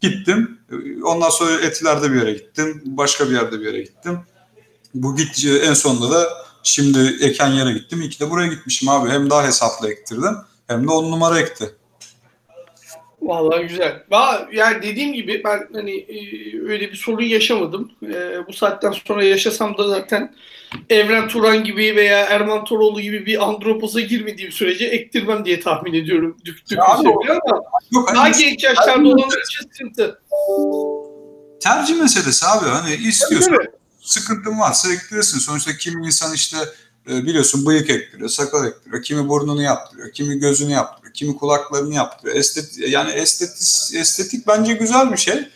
Gittim. 0.00 0.60
Ondan 1.04 1.30
sonra 1.30 1.60
Etiler'de 1.60 2.12
bir 2.12 2.18
yere 2.18 2.32
gittim. 2.32 2.82
Başka 2.84 3.30
bir 3.30 3.34
yerde 3.34 3.60
bir 3.60 3.66
yere 3.66 3.82
gittim. 3.82 4.20
Bu 4.94 5.16
git 5.16 5.46
en 5.62 5.74
sonunda 5.74 6.10
da 6.10 6.28
şimdi 6.62 7.16
eken 7.20 7.50
yere 7.50 7.72
gittim. 7.72 8.02
İki 8.02 8.20
de 8.20 8.30
buraya 8.30 8.48
gitmişim 8.48 8.88
abi. 8.88 9.10
Hem 9.10 9.30
daha 9.30 9.46
hesaplı 9.46 9.90
ektirdim 9.90 10.36
hem 10.66 10.88
de 10.88 10.92
on 10.92 11.10
numara 11.10 11.40
ekti. 11.40 11.74
Vallahi 13.22 13.66
güzel. 13.66 14.04
Yani 14.52 14.82
dediğim 14.82 15.12
gibi 15.12 15.42
ben 15.44 15.68
hani 15.72 15.96
e, 15.96 16.16
öyle 16.62 16.90
bir 16.90 16.96
sorun 16.96 17.22
yaşamadım. 17.22 17.92
E, 18.02 18.46
bu 18.46 18.52
saatten 18.52 18.92
sonra 18.92 19.24
yaşasam 19.24 19.78
da 19.78 19.88
zaten 19.88 20.34
Evren 20.90 21.28
Turan 21.28 21.64
gibi 21.64 21.96
veya 21.96 22.24
Erman 22.24 22.64
Toroğlu 22.64 23.00
gibi 23.00 23.26
bir 23.26 23.48
andropoza 23.48 24.00
girmediğim 24.00 24.52
sürece 24.52 24.86
ektirmem 24.86 25.44
diye 25.44 25.60
tahmin 25.60 25.94
ediyorum. 25.94 26.36
Dük, 26.44 26.70
dük 26.70 26.78
ama 26.78 27.10
yok, 27.92 28.08
daha 28.14 28.22
hani 28.22 28.36
genç 28.38 28.64
yaşlarda 28.64 29.08
olanlar 29.08 29.42
için 29.42 29.68
sıkıntı. 29.72 30.22
Tercih 31.60 32.00
meselesi 32.00 32.46
abi. 32.46 32.68
Hani 32.68 32.94
istiyorsan 32.94 33.58
sıkıntın 34.00 34.58
varsa 34.58 34.92
ektirirsin. 34.92 35.38
Sonuçta 35.38 35.76
kimi 35.76 36.06
insan 36.06 36.34
işte 36.34 36.56
e, 37.10 37.24
biliyorsun 37.24 37.66
bıyık 37.66 37.90
ektiriyor, 37.90 38.28
sakal 38.28 38.66
ektiriyor, 38.66 39.02
kimi 39.02 39.28
burnunu 39.28 39.62
yaptırıyor, 39.62 40.12
kimi 40.12 40.38
gözünü 40.38 40.72
yaptırıyor, 40.72 41.14
kimi 41.14 41.36
kulaklarını 41.36 41.94
yaptırıyor. 41.94 42.36
Estetik, 42.36 42.88
yani 42.88 43.10
estetik, 43.10 44.00
estetik 44.00 44.46
bence 44.46 44.72
güzel 44.72 45.12
bir 45.12 45.16
şey. 45.16 45.48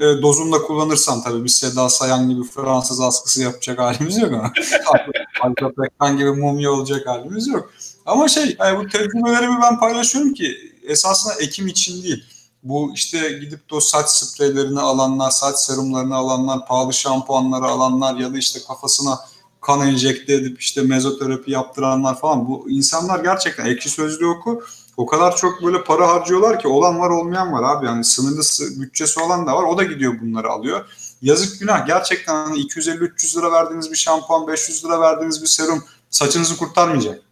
E, 0.00 0.22
dozunda 0.22 0.62
kullanırsan 0.62 1.22
tabii 1.22 1.44
biz 1.44 1.56
Seda 1.56 1.88
Sayan 1.88 2.28
gibi 2.30 2.44
Fransız 2.44 3.00
askısı 3.00 3.42
yapacak 3.42 3.78
halimiz 3.78 4.18
yok 4.18 4.32
ama 4.32 4.52
Ajda 5.42 5.72
Pekkan 5.82 6.16
gibi 6.18 6.30
mumya 6.30 6.70
olacak 6.72 7.06
halimiz 7.06 7.46
yok. 7.48 7.72
Ama 8.06 8.28
şey 8.28 8.56
yani 8.58 8.78
bu 8.78 8.88
tecrübelerimi 8.88 9.58
ben 9.62 9.78
paylaşıyorum 9.78 10.34
ki 10.34 10.56
esasında 10.88 11.34
ekim 11.34 11.66
için 11.66 12.02
değil. 12.02 12.24
Bu 12.62 12.92
işte 12.94 13.32
gidip 13.32 13.70
de 13.70 13.74
o 13.74 13.80
saç 13.80 14.10
spreylerini 14.10 14.80
alanlar, 14.80 15.30
saç 15.30 15.56
serumlarını 15.58 16.14
alanlar, 16.14 16.66
pahalı 16.66 16.92
şampuanları 16.92 17.64
alanlar 17.64 18.16
ya 18.16 18.34
da 18.34 18.38
işte 18.38 18.60
kafasına 18.68 19.18
kan 19.60 19.88
enjekte 19.88 20.34
edip 20.34 20.60
işte 20.60 20.82
mezoterapi 20.82 21.50
yaptıranlar 21.50 22.20
falan. 22.20 22.48
Bu 22.48 22.70
insanlar 22.70 23.24
gerçekten 23.24 23.66
ekşi 23.66 23.90
sözlüğü 23.90 24.26
oku 24.26 24.62
o 24.96 25.06
kadar 25.06 25.36
çok 25.36 25.62
böyle 25.64 25.84
para 25.84 26.08
harcıyorlar 26.08 26.60
ki 26.60 26.68
olan 26.68 27.00
var 27.00 27.10
olmayan 27.10 27.52
var 27.52 27.76
abi. 27.76 27.86
Yani 27.86 28.04
sınırlı 28.04 28.42
bütçesi 28.80 29.20
olan 29.20 29.46
da 29.46 29.56
var. 29.56 29.62
O 29.62 29.78
da 29.78 29.82
gidiyor 29.82 30.20
bunları 30.20 30.48
alıyor. 30.48 30.84
Yazık 31.22 31.60
günah. 31.60 31.86
Gerçekten 31.86 32.34
hani 32.34 32.58
250-300 32.58 33.38
lira 33.38 33.52
verdiğiniz 33.52 33.90
bir 33.90 33.96
şampuan, 33.96 34.46
500 34.46 34.84
lira 34.84 35.00
verdiğiniz 35.00 35.42
bir 35.42 35.46
serum 35.46 35.84
saçınızı 36.10 36.56
kurtarmayacak. 36.56 37.22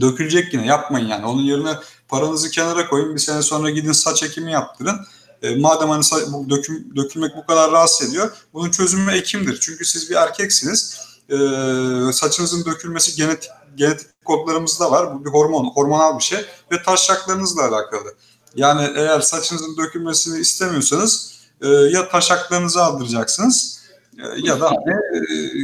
Dökülecek 0.00 0.54
yine. 0.54 0.66
Yapmayın 0.66 1.08
yani. 1.08 1.26
Onun 1.26 1.42
yerine 1.42 1.72
paranızı 2.08 2.50
kenara 2.50 2.88
koyun. 2.88 3.14
Bir 3.14 3.20
sene 3.20 3.42
sonra 3.42 3.70
gidin 3.70 3.92
saç 3.92 4.22
ekimi 4.22 4.52
yaptırın. 4.52 4.96
E, 5.42 5.56
madem 5.56 5.90
hani 5.90 6.04
bu 6.32 6.50
döküm, 6.50 6.96
dökülmek 6.96 7.36
bu 7.36 7.46
kadar 7.46 7.72
rahatsız 7.72 8.08
ediyor. 8.08 8.30
Bunun 8.54 8.70
çözümü 8.70 9.12
ekimdir. 9.12 9.58
Çünkü 9.60 9.84
siz 9.84 10.10
bir 10.10 10.14
erkeksiniz. 10.14 11.00
E, 11.30 11.36
saçınızın 12.12 12.64
dökülmesi 12.64 13.16
genetik 13.16 13.50
genetik 13.76 14.24
kodlarımızda 14.24 14.90
var. 14.90 15.14
Bu 15.14 15.24
bir 15.24 15.30
hormon, 15.30 15.64
hormonal 15.64 16.18
bir 16.18 16.24
şey 16.24 16.38
ve 16.72 16.82
taşaklarınızla 16.82 17.62
alakalı. 17.62 18.14
Yani 18.54 18.88
eğer 18.96 19.20
saçınızın 19.20 19.76
dökülmesini 19.76 20.40
istemiyorsanız 20.40 21.40
e, 21.62 21.68
ya 21.68 22.08
taşaklarınızı 22.08 22.84
aldıracaksınız 22.84 23.86
e, 24.18 24.22
ya 24.42 24.60
da 24.60 24.68
e, 24.68 24.92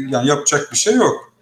yani 0.09 0.29
yapacak 0.29 0.73
bir 0.73 0.77
şey 0.77 0.95
yok. 0.95 1.33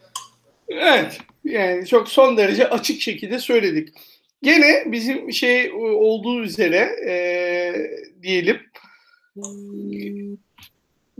Evet. 0.69 1.19
Yani 1.45 1.87
çok 1.87 2.09
son 2.09 2.37
derece 2.37 2.71
açık 2.71 3.01
şekilde 3.01 3.39
söyledik. 3.39 3.95
Gene 4.43 4.85
bizim 4.87 5.33
şey 5.33 5.73
olduğu 5.73 6.43
üzere 6.43 6.91
e, 7.09 7.13
diyelim 8.23 8.61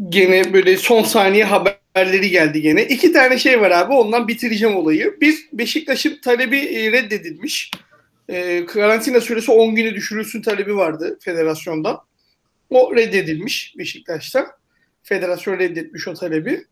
gene 0.09 0.53
böyle 0.53 0.77
son 0.77 1.03
saniye 1.03 1.45
haberleri 1.95 2.31
geldi 2.31 2.63
gene. 2.63 2.85
İki 2.85 3.13
tane 3.13 3.39
şey 3.39 3.61
var 3.61 3.71
abi 3.71 3.93
ondan 3.93 4.29
bitireceğim 4.29 4.77
olayı. 4.77 5.17
Bir 5.21 5.49
Beşiktaş'ın 5.53 6.19
talebi 6.25 6.59
e, 6.59 6.93
reddedilmiş. 6.93 7.71
E, 8.29 8.67
karantina 8.67 9.21
süresi 9.21 9.53
10 9.53 9.75
güne 9.75 9.95
düşürülsün 9.95 10.43
talebi 10.43 10.77
vardı 10.77 11.19
federasyondan. 11.21 11.99
O 12.71 12.97
reddedilmiş 12.97 13.75
Beşiktaş'ta. 13.79 14.47
Federasyon 15.03 15.59
reddetmiş 15.59 16.09
o 16.09 16.15
talebi. 16.15 16.65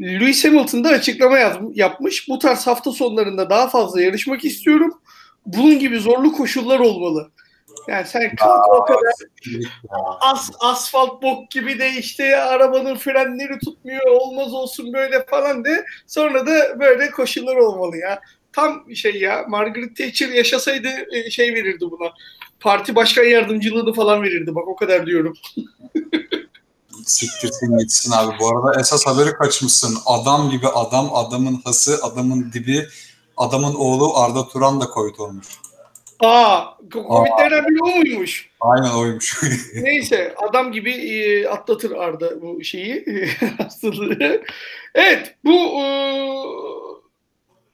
Lewis 0.00 0.44
Hamilton 0.44 0.84
da 0.84 0.88
açıklama 0.88 1.38
yaz, 1.38 1.56
yapmış. 1.74 2.28
Bu 2.28 2.38
tarz 2.38 2.66
hafta 2.66 2.92
sonlarında 2.92 3.50
daha 3.50 3.68
fazla 3.68 4.02
yarışmak 4.02 4.44
istiyorum. 4.44 5.00
Bunun 5.46 5.78
gibi 5.78 5.98
zorlu 5.98 6.32
koşullar 6.32 6.78
olmalı. 6.78 7.30
Yani 7.88 8.06
sen 8.06 8.36
kalk 8.36 8.68
o 8.68 8.84
kadar 8.84 9.12
as, 10.20 10.50
asfalt 10.60 11.22
bok 11.22 11.50
gibi 11.50 11.78
de 11.78 11.92
işte 11.98 12.36
arabanın 12.36 12.96
frenleri 12.96 13.58
tutmuyor 13.58 14.06
olmaz 14.06 14.52
olsun 14.54 14.92
böyle 14.92 15.26
falan 15.26 15.64
de 15.64 15.84
sonra 16.06 16.46
da 16.46 16.80
böyle 16.80 17.10
koşullar 17.10 17.56
olmalı 17.56 17.96
ya. 17.96 18.20
Tam 18.52 18.94
şey 18.94 19.20
ya 19.20 19.44
Margaret 19.48 19.96
Thatcher 19.96 20.28
yaşasaydı 20.28 20.88
şey 21.30 21.54
verirdi 21.54 21.84
buna. 21.90 22.12
Parti 22.60 22.94
başkan 22.94 23.24
yardımcılığını 23.24 23.92
falan 23.92 24.22
verirdi 24.22 24.54
bak 24.54 24.68
o 24.68 24.76
kadar 24.76 25.06
diyorum. 25.06 25.34
Siktirsin 27.04 27.78
gitsin 27.78 28.12
abi. 28.12 28.36
Bu 28.40 28.48
arada 28.48 28.80
esas 28.80 29.06
haberi 29.06 29.32
kaçmışsın. 29.32 29.98
Adam 30.06 30.50
gibi 30.50 30.68
adam, 30.68 31.14
adamın 31.14 31.60
hası, 31.64 31.98
adamın 32.02 32.52
dibi, 32.52 32.86
adamın 33.36 33.74
oğlu 33.74 34.16
Arda 34.16 34.48
Turan 34.48 34.80
da 34.80 34.86
Covid 34.94 35.18
olmuş. 35.18 35.46
Aa, 36.20 36.64
Covid'lerden 36.90 37.66
biri 37.66 37.82
o 37.82 37.96
muymuş? 37.96 38.50
Aynen 38.60 38.90
oymuş. 38.90 39.42
Neyse, 39.74 40.34
adam 40.36 40.72
gibi 40.72 40.92
e, 40.92 41.46
atlatır 41.46 41.90
Arda 41.90 42.42
bu 42.42 42.64
şeyi, 42.64 43.04
hastalığı. 43.58 44.42
Evet, 44.94 45.34
bu 45.44 45.82
e, 45.82 45.86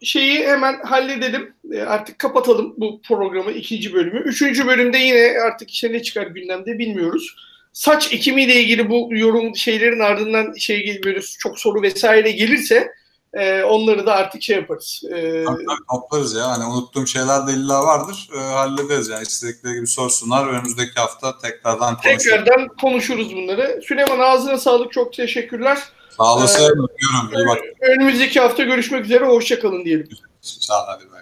şeyi 0.02 0.46
hemen 0.46 0.80
halledelim. 0.82 1.54
E, 1.72 1.80
artık 1.80 2.18
kapatalım 2.18 2.74
bu 2.76 3.00
programı, 3.02 3.50
ikinci 3.52 3.92
bölümü. 3.92 4.20
Üçüncü 4.20 4.66
bölümde 4.66 4.98
yine 4.98 5.40
artık 5.40 5.70
işte 5.70 5.92
ne 5.92 6.02
çıkar 6.02 6.26
gündemde 6.26 6.78
bilmiyoruz. 6.78 7.36
Saç 7.72 8.12
ekimiyle 8.12 8.54
ilgili 8.54 8.90
bu 8.90 9.08
yorum 9.10 9.56
şeylerin 9.56 10.00
ardından 10.00 10.54
şey 10.54 11.00
böyle 11.04 11.20
çok 11.38 11.58
soru 11.58 11.82
vesaire 11.82 12.30
gelirse 12.30 12.94
e, 13.34 13.62
onları 13.64 14.06
da 14.06 14.14
artık 14.14 14.42
şey 14.42 14.56
yaparız. 14.56 15.02
E, 15.08 15.44
tabii, 15.44 15.44
tabii, 15.44 15.86
toplarız 15.90 16.34
ya. 16.34 16.48
Hani 16.48 16.64
unuttuğum 16.64 17.06
şeyler 17.06 17.46
de 17.46 17.52
illa 17.52 17.82
vardır. 17.82 18.28
E, 18.34 18.38
hallederiz 18.38 19.08
yani. 19.08 19.22
İstedikleri 19.22 19.74
gibi 19.74 19.86
sorsunlar. 19.86 20.46
Önümüzdeki 20.46 21.00
hafta 21.00 21.38
tekrardan 21.38 21.96
konuşuruz. 21.96 22.24
Tekrardan 22.24 22.68
konuşuruz 22.80 23.36
bunları. 23.36 23.80
Süleyman 23.82 24.18
ağzına 24.18 24.58
sağlık. 24.58 24.92
Çok 24.92 25.12
teşekkürler. 25.12 25.78
Sağ 26.16 26.34
olasın. 26.34 26.62
Ee, 26.62 27.38
İyi 27.38 27.46
bak. 27.48 27.58
Önümüzdeki 27.80 28.40
hafta 28.40 28.62
görüşmek 28.62 29.04
üzere. 29.04 29.26
Hoşçakalın 29.26 29.84
diyelim. 29.84 30.08
Sağ 30.40 30.74
olun. 30.74 30.86
Hadi 30.86 31.12
bay. 31.12 31.20